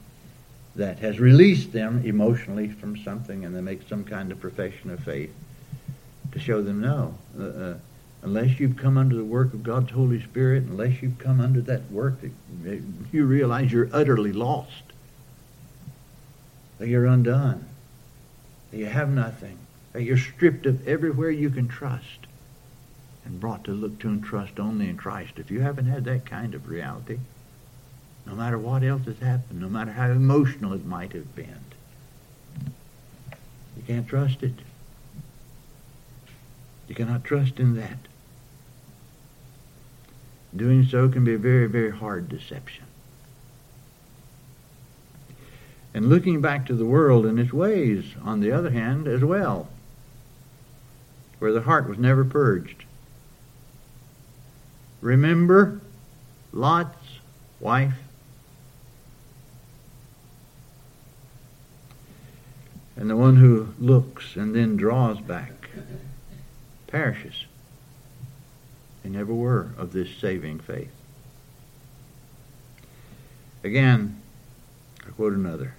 that 0.75 0.99
has 0.99 1.17
released 1.17 1.71
them 1.71 2.05
emotionally 2.05 2.67
from 2.67 2.97
something 2.97 3.45
and 3.45 3.55
they 3.55 3.61
make 3.61 3.87
some 3.87 4.03
kind 4.03 4.33
of 4.33 4.41
profession 4.41 4.89
of 4.89 5.01
faith, 5.01 5.33
to 6.33 6.39
show 6.39 6.61
them 6.61 6.81
no. 6.81 7.17
Uh, 7.39 7.43
uh, 7.43 7.77
unless 8.21 8.59
you've 8.59 8.77
come 8.77 8.97
under 8.97 9.15
the 9.15 9.23
work 9.23 9.53
of 9.53 9.63
God's 9.63 9.91
Holy 9.91 10.21
Spirit, 10.21 10.63
unless 10.63 11.01
you've 11.01 11.19
come 11.19 11.39
under 11.39 11.61
that 11.61 11.89
work, 11.91 12.21
that 12.63 12.81
you 13.11 13.25
realize 13.25 13.71
you're 13.71 13.89
utterly 13.93 14.33
lost. 14.33 14.83
That 16.77 16.87
you're 16.87 17.05
undone. 17.05 17.65
That 18.71 18.77
you 18.77 18.85
have 18.87 19.09
nothing. 19.09 19.57
That 19.93 20.03
you're 20.03 20.17
stripped 20.17 20.65
of 20.65 20.87
everywhere 20.87 21.31
you 21.31 21.49
can 21.49 21.67
trust 21.67 22.27
and 23.25 23.39
brought 23.39 23.63
to 23.65 23.71
look 23.71 23.99
to 23.99 24.07
and 24.07 24.23
trust 24.23 24.59
only 24.59 24.89
in 24.89 24.97
Christ. 24.97 25.33
If 25.37 25.51
you 25.51 25.61
haven't 25.61 25.85
had 25.85 26.05
that 26.05 26.25
kind 26.25 26.53
of 26.55 26.67
reality, 26.67 27.19
no 28.25 28.35
matter 28.35 28.57
what 28.57 28.83
else 28.83 29.05
has 29.05 29.19
happened, 29.19 29.61
no 29.61 29.69
matter 29.69 29.91
how 29.91 30.09
emotional 30.09 30.73
it 30.73 30.85
might 30.85 31.13
have 31.13 31.35
been, 31.35 31.59
you 33.77 33.83
can't 33.87 34.07
trust 34.07 34.43
it. 34.43 34.55
You 36.87 36.95
cannot 36.95 37.23
trust 37.23 37.59
in 37.59 37.75
that. 37.75 38.08
Doing 40.55 40.85
so 40.85 41.09
can 41.09 41.23
be 41.23 41.35
a 41.35 41.37
very, 41.37 41.67
very 41.67 41.91
hard 41.91 42.27
deception. 42.27 42.85
And 45.93 46.09
looking 46.09 46.41
back 46.41 46.65
to 46.67 46.75
the 46.75 46.85
world 46.85 47.25
and 47.25 47.39
its 47.39 47.53
ways, 47.53 48.05
on 48.23 48.39
the 48.39 48.51
other 48.51 48.69
hand, 48.69 49.07
as 49.07 49.23
well, 49.23 49.69
where 51.39 51.51
the 51.51 51.61
heart 51.61 51.87
was 51.87 51.97
never 51.97 52.23
purged. 52.23 52.83
Remember 55.01 55.81
Lot's 56.51 57.19
wife? 57.59 57.93
And 62.95 63.09
the 63.09 63.15
one 63.15 63.37
who 63.37 63.73
looks 63.79 64.35
and 64.35 64.53
then 64.53 64.75
draws 64.75 65.21
back 65.21 65.69
perishes. 66.87 67.45
They 69.03 69.09
never 69.09 69.33
were 69.33 69.69
of 69.77 69.93
this 69.93 70.09
saving 70.17 70.59
faith. 70.59 70.91
Again, 73.63 74.21
I 75.05 75.11
quote 75.11 75.33
another. 75.33 75.75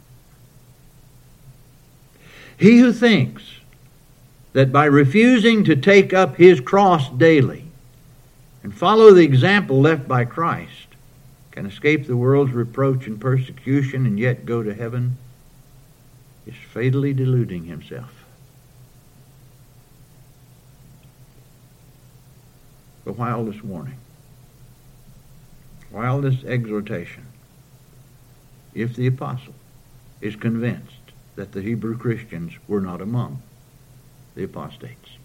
He 2.56 2.78
who 2.78 2.92
thinks 2.92 3.42
that 4.52 4.72
by 4.72 4.84
refusing 4.84 5.64
to 5.64 5.76
take 5.76 6.12
up 6.12 6.36
his 6.36 6.60
cross 6.60 7.08
daily 7.10 7.64
and 8.62 8.74
follow 8.74 9.14
the 9.14 9.24
example 9.24 9.80
left 9.80 10.06
by 10.06 10.24
Christ 10.24 10.88
can 11.50 11.66
escape 11.66 12.06
the 12.06 12.16
world's 12.16 12.52
reproach 12.52 13.06
and 13.06 13.20
persecution 13.20 14.06
and 14.06 14.18
yet 14.18 14.44
go 14.44 14.62
to 14.62 14.74
heaven 14.74 15.16
is 16.46 16.54
fatally 16.72 17.14
deluding 17.14 17.64
himself. 17.64 18.19
The 23.10 23.18
wildest 23.18 23.64
warning, 23.64 23.98
wildest 25.90 26.44
exhortation, 26.44 27.26
if 28.72 28.94
the 28.94 29.08
apostle 29.08 29.54
is 30.20 30.36
convinced 30.36 30.94
that 31.34 31.50
the 31.50 31.60
Hebrew 31.60 31.98
Christians 31.98 32.52
were 32.68 32.80
not 32.80 33.00
among 33.00 33.42
the 34.36 34.44
apostates, 34.44 35.16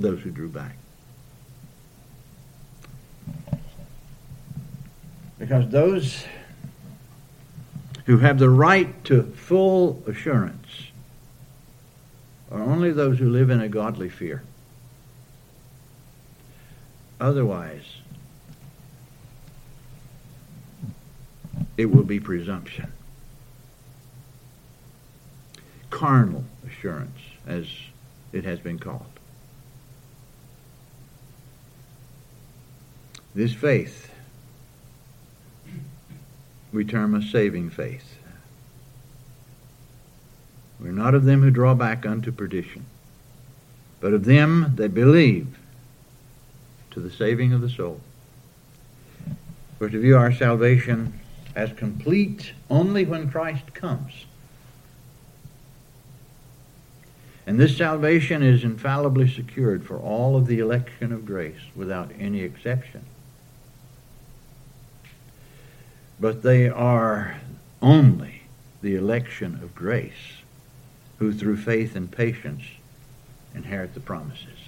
those 0.00 0.22
who 0.22 0.30
drew 0.30 0.48
back. 0.48 0.74
Because 5.38 5.68
those 5.68 6.24
who 8.06 8.16
have 8.18 8.38
the 8.38 8.48
right 8.48 9.04
to 9.04 9.24
full 9.24 10.02
assurance 10.06 10.86
are 12.50 12.62
only 12.62 12.90
those 12.90 13.18
who 13.18 13.28
live 13.28 13.50
in 13.50 13.60
a 13.60 13.68
godly 13.68 14.08
fear. 14.08 14.42
Otherwise, 17.22 17.84
it 21.76 21.86
will 21.86 22.02
be 22.02 22.18
presumption. 22.18 22.90
Carnal 25.90 26.44
assurance, 26.66 27.20
as 27.46 27.68
it 28.32 28.44
has 28.44 28.58
been 28.58 28.76
called. 28.76 29.06
This 33.36 33.54
faith 33.54 34.10
we 36.72 36.84
term 36.84 37.14
a 37.14 37.22
saving 37.22 37.70
faith. 37.70 38.18
We're 40.80 40.90
not 40.90 41.14
of 41.14 41.22
them 41.22 41.42
who 41.42 41.50
draw 41.50 41.74
back 41.74 42.04
unto 42.04 42.32
perdition, 42.32 42.84
but 44.00 44.12
of 44.12 44.24
them 44.24 44.72
that 44.74 44.92
believe 44.92 45.56
to 46.92 47.00
the 47.00 47.10
saving 47.10 47.52
of 47.52 47.60
the 47.60 47.68
soul. 47.68 48.00
We're 49.78 49.88
to 49.88 50.00
view 50.00 50.16
our 50.16 50.32
salvation 50.32 51.18
as 51.54 51.72
complete 51.72 52.52
only 52.70 53.04
when 53.04 53.30
Christ 53.30 53.74
comes. 53.74 54.26
And 57.46 57.58
this 57.58 57.76
salvation 57.76 58.42
is 58.42 58.62
infallibly 58.62 59.28
secured 59.28 59.84
for 59.84 59.98
all 59.98 60.36
of 60.36 60.46
the 60.46 60.60
election 60.60 61.12
of 61.12 61.26
grace 61.26 61.60
without 61.74 62.12
any 62.18 62.42
exception. 62.42 63.04
But 66.20 66.42
they 66.42 66.68
are 66.68 67.40
only 67.80 68.42
the 68.80 68.94
election 68.94 69.58
of 69.62 69.74
grace 69.74 70.42
who 71.18 71.32
through 71.32 71.56
faith 71.56 71.96
and 71.96 72.10
patience 72.10 72.62
inherit 73.54 73.94
the 73.94 74.00
promises. 74.00 74.61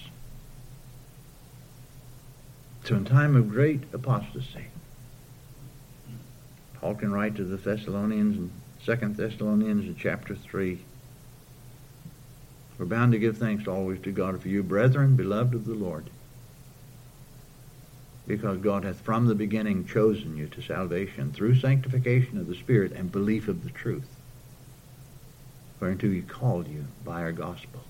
So 2.84 2.96
in 2.96 3.06
time 3.06 3.34
of 3.34 3.48
great 3.48 3.82
apostasy, 3.94 4.66
Paul 6.74 6.94
can 6.96 7.12
write 7.12 7.34
to 7.36 7.44
the 7.44 7.56
Thessalonians 7.56 8.36
in 8.36 8.50
2 8.84 9.08
Thessalonians 9.14 9.86
in 9.86 9.96
chapter 9.96 10.34
3. 10.34 10.78
We're 12.78 12.84
bound 12.84 13.12
to 13.12 13.18
give 13.18 13.38
thanks 13.38 13.66
always 13.66 14.02
to 14.02 14.12
God 14.12 14.42
for 14.42 14.48
you, 14.48 14.62
brethren, 14.62 15.16
beloved 15.16 15.54
of 15.54 15.64
the 15.64 15.72
Lord, 15.72 16.10
because 18.26 18.58
God 18.58 18.84
hath 18.84 19.00
from 19.00 19.26
the 19.26 19.34
beginning 19.34 19.86
chosen 19.86 20.36
you 20.36 20.48
to 20.48 20.60
salvation 20.60 21.32
through 21.32 21.54
sanctification 21.54 22.36
of 22.36 22.48
the 22.48 22.54
Spirit 22.54 22.92
and 22.92 23.10
belief 23.10 23.48
of 23.48 23.64
the 23.64 23.70
truth, 23.70 24.14
whereunto 25.80 26.10
he 26.10 26.20
called 26.20 26.68
you 26.68 26.84
by 27.02 27.22
our 27.22 27.32
gospel, 27.32 27.80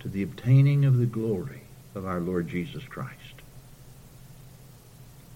to 0.00 0.08
the 0.08 0.24
obtaining 0.24 0.84
of 0.84 0.98
the 0.98 1.06
glory 1.06 1.62
of 1.94 2.04
our 2.04 2.18
Lord 2.18 2.48
Jesus 2.48 2.82
Christ. 2.82 3.23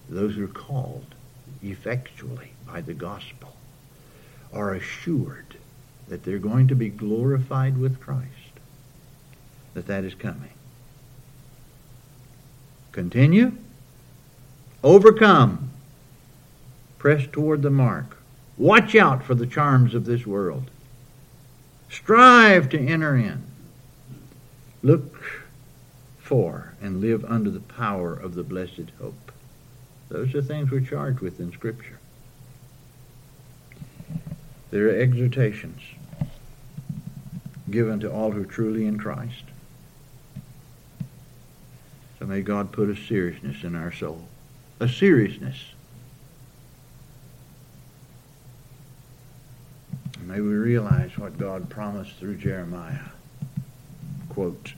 Those 0.09 0.35
who 0.35 0.45
are 0.45 0.47
called 0.47 1.05
effectually 1.61 2.51
by 2.65 2.81
the 2.81 2.93
gospel 2.93 3.55
are 4.51 4.73
assured 4.73 5.55
that 6.07 6.23
they're 6.23 6.39
going 6.39 6.67
to 6.67 6.75
be 6.75 6.89
glorified 6.89 7.77
with 7.77 7.99
Christ, 7.99 8.27
that 9.75 9.85
that 9.87 10.03
is 10.03 10.15
coming. 10.15 10.53
Continue. 12.91 13.53
Overcome. 14.83 15.69
Press 16.97 17.27
toward 17.31 17.61
the 17.61 17.69
mark. 17.69 18.17
Watch 18.57 18.95
out 18.95 19.23
for 19.23 19.35
the 19.35 19.45
charms 19.45 19.93
of 19.93 20.05
this 20.05 20.25
world. 20.25 20.71
Strive 21.89 22.69
to 22.69 22.79
enter 22.79 23.15
in. 23.15 23.43
Look 24.81 25.43
for 26.19 26.73
and 26.81 26.99
live 26.99 27.23
under 27.25 27.49
the 27.49 27.59
power 27.59 28.13
of 28.13 28.35
the 28.35 28.43
blessed 28.43 28.91
hope. 28.99 29.28
Those 30.09 30.33
are 30.35 30.41
things 30.41 30.71
we're 30.71 30.81
charged 30.81 31.19
with 31.19 31.39
in 31.39 31.51
Scripture. 31.51 31.99
There 34.71 34.87
are 34.87 34.99
exhortations 34.99 35.81
given 37.69 37.99
to 37.99 38.11
all 38.11 38.31
who 38.31 38.41
are 38.41 38.45
truly 38.45 38.85
in 38.85 38.97
Christ. 38.97 39.43
So 42.17 42.25
may 42.25 42.41
God 42.41 42.71
put 42.71 42.89
a 42.89 42.95
seriousness 42.95 43.63
in 43.63 43.75
our 43.75 43.91
soul. 43.91 44.27
A 44.79 44.89
seriousness. 44.89 45.57
May 50.21 50.41
we 50.41 50.53
realize 50.53 51.17
what 51.17 51.37
God 51.37 51.69
promised 51.69 52.17
through 52.17 52.35
Jeremiah. 52.35 53.09
Quote, 54.29 54.73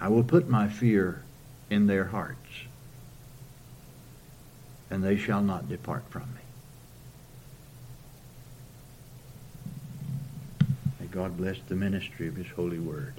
I 0.00 0.08
will 0.08 0.22
put 0.22 0.48
my 0.48 0.68
fear 0.68 1.22
in 1.68 1.86
their 1.86 2.04
hearts, 2.04 2.39
and 4.90 5.04
they 5.04 5.16
shall 5.16 5.42
not 5.42 5.68
depart 5.68 6.04
from 6.10 6.22
me. 6.22 6.40
May 10.98 11.06
God 11.06 11.36
bless 11.36 11.58
the 11.68 11.76
ministry 11.76 12.28
of 12.28 12.36
his 12.36 12.48
holy 12.48 12.78
word. 12.78 13.14